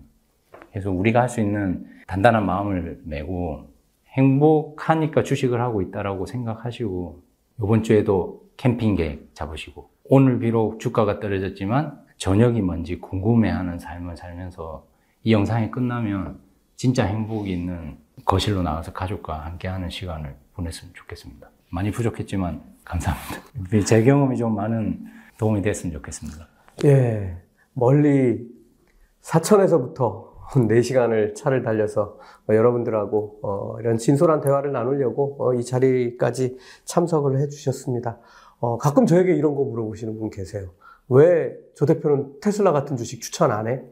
그래서 0.71 0.91
우리가 0.91 1.21
할 1.23 1.29
수 1.29 1.41
있는 1.41 1.87
단단한 2.07 2.47
마음을 2.47 3.01
메고 3.05 3.69
행복하니까 4.11 5.23
주식을 5.23 5.61
하고 5.61 5.83
있다라고 5.83 6.27
생각하시고 6.27 7.23
이번 7.59 7.83
주에도 7.83 8.43
캠핑 8.57 8.95
계획 8.97 9.35
잡으시고 9.35 9.91
오늘 10.05 10.39
비록 10.39 10.79
주가가 10.81 11.21
떨어졌지만 11.21 11.99
저녁이 12.17 12.63
뭔지 12.63 12.99
궁금해하는 13.01 13.79
삶을 13.79 14.17
살면서 14.17 14.87
이 15.25 15.33
영상이 15.33 15.71
끝나면 15.71 16.39
진짜 16.77 17.05
행복이 17.05 17.51
있는 17.53 17.99
거실로 18.25 18.63
나가서 18.63 18.93
가족과 18.93 19.45
함께하는 19.47 19.89
시간을 19.91 20.35
보냈으면 20.55 20.93
좋겠습니다. 20.95 21.51
많이 21.71 21.91
부족했지만 21.91 22.63
감사합니다. 22.85 23.85
제 23.85 24.03
경험이 24.05 24.37
좀 24.37 24.55
많은 24.55 25.05
도움이 25.39 25.63
됐으면 25.63 25.93
좋겠습니다. 25.95 26.47
예, 26.85 27.37
멀리 27.73 28.47
사천에서부터 29.21 30.27
4시간을 30.53 31.35
차를 31.35 31.63
달려서 31.63 32.19
어, 32.49 32.55
여러분들하고 32.55 33.41
어, 33.43 33.81
이런 33.81 33.99
진솔한 33.99 34.41
대화를 34.41 34.71
나누려고 34.73 35.37
어, 35.41 35.55
이 35.55 35.65
자리까지 35.65 36.57
참석을 36.85 37.41
해주셨습니다. 37.41 38.19
어, 38.61 38.79
가끔 38.79 39.07
저에게 39.07 39.35
이런 39.35 39.55
거 39.57 39.65
물어보시는 39.65 40.19
분 40.19 40.31
계세요. 40.31 40.71
왜 41.09 41.53
조 41.75 41.85
대표는 41.85 42.41
테슬라 42.41 42.73
같은 42.73 42.97
주식 42.97 43.21
추천 43.21 43.51
안 43.53 43.67
해? 43.69 43.83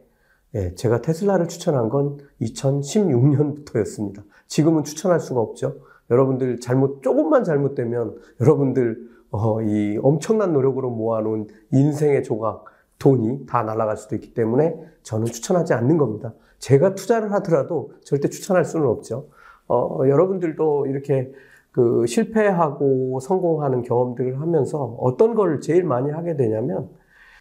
예, 0.55 0.74
제가 0.74 1.02
테슬라를 1.02 1.48
추천한 1.48 1.89
건 1.89 2.18
2016년부터였습니다. 2.40 4.22
지금은 4.47 4.85
추천할 4.85 5.18
수가 5.18 5.40
없죠. 5.40 5.76
여러분들 6.10 6.60
잘못, 6.60 7.02
조금만 7.02 7.44
잘못되면 7.44 8.16
여러분들 8.40 9.14
어, 9.31 9.60
이 9.62 9.98
엄청난 10.01 10.52
노력으로 10.52 10.90
모아놓은 10.90 11.48
인생의 11.72 12.22
조각, 12.22 12.66
돈이 13.01 13.47
다 13.47 13.64
날아갈 13.64 13.97
수도 13.97 14.14
있기 14.14 14.32
때문에 14.32 14.76
저는 15.02 15.26
추천하지 15.26 15.74
않는 15.74 15.98
겁니다. 15.98 16.32
제가 16.60 16.94
투자를 16.94 17.32
하더라도 17.32 17.93
절대 18.05 18.28
추천할 18.28 18.64
수는 18.64 18.86
없죠. 18.86 19.26
어, 19.66 19.98
여러분들도 20.06 20.86
이렇게 20.86 21.32
그 21.72 22.06
실패하고 22.06 23.18
성공하는 23.18 23.82
경험들을 23.82 24.40
하면서 24.40 24.97
어떤 25.01 25.35
걸 25.35 25.60
제일 25.60 25.82
많이 25.82 26.12
하게 26.12 26.36
되냐면 26.36 26.89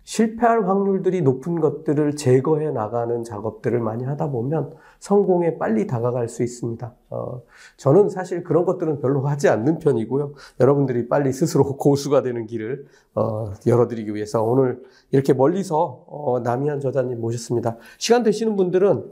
실패할 0.04 0.68
확률들이 0.68 1.22
높은 1.22 1.60
것들을 1.60 2.16
제거해 2.16 2.72
나가는 2.72 3.24
작업들을 3.24 3.80
많이 3.80 4.04
하다 4.04 4.32
보면 4.32 4.74
성공에 5.00 5.58
빨리 5.58 5.88
다가갈 5.88 6.28
수 6.28 6.44
있습니다. 6.44 6.94
어, 7.10 7.42
저는 7.78 8.10
사실 8.10 8.44
그런 8.44 8.66
것들은 8.66 9.00
별로 9.00 9.22
하지 9.22 9.48
않는 9.50 9.80
편이고요. 9.80 10.34
여러분들이 10.60 11.08
빨리 11.08 11.32
스스로 11.32 11.76
고수가 11.78 12.22
되는 12.22 12.46
길을 12.46 12.86
어, 13.16 13.54
열어드리기 13.66 14.14
위해서 14.14 14.44
오늘 14.44 14.84
이렇게 15.12 15.34
멀리서 15.34 16.06
어, 16.08 16.40
남희한 16.42 16.80
저자님 16.82 17.22
모셨습니다. 17.22 17.78
시간 17.98 18.24
되시는 18.24 18.56
분들은 18.56 19.06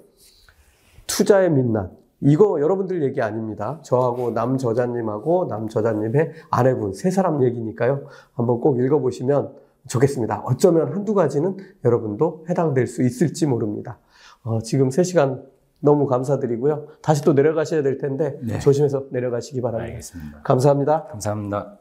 투자의 1.08 1.50
민낯 1.52 1.92
이거 2.22 2.62
여러분들 2.62 3.02
얘기 3.04 3.22
아닙니다. 3.22 3.80
저하고 3.82 4.32
남 4.32 4.58
저자님하고 4.58 5.48
남 5.48 5.68
저자님의 5.68 6.32
아내분 6.52 6.94
세 6.94 7.10
사람 7.10 7.44
얘기니까요. 7.44 8.04
한번 8.34 8.60
꼭 8.62 8.80
읽어보시면 8.80 9.61
좋겠습니다. 9.88 10.42
어쩌면 10.46 10.94
한두 10.94 11.14
가지는 11.14 11.58
여러분도 11.84 12.46
해당될 12.50 12.88
수 12.88 13.04
있을지 13.04 13.46
모릅니다. 13.48 14.00
어, 14.44 14.62
지금 14.62 14.90
3시간 14.90 15.44
너무 15.80 16.08
감사드리고요. 16.08 16.88
다시 17.02 17.24
또 17.24 17.34
내려가셔야 17.34 17.82
될 17.82 17.98
텐데 17.98 18.38
네. 18.44 18.60
조심해서 18.60 19.08
내려가시기 19.12 19.62
바랍니다. 19.62 19.92
알겠습니다. 19.92 20.42
감사합니다. 20.44 21.08
감사합니다. 21.08 21.81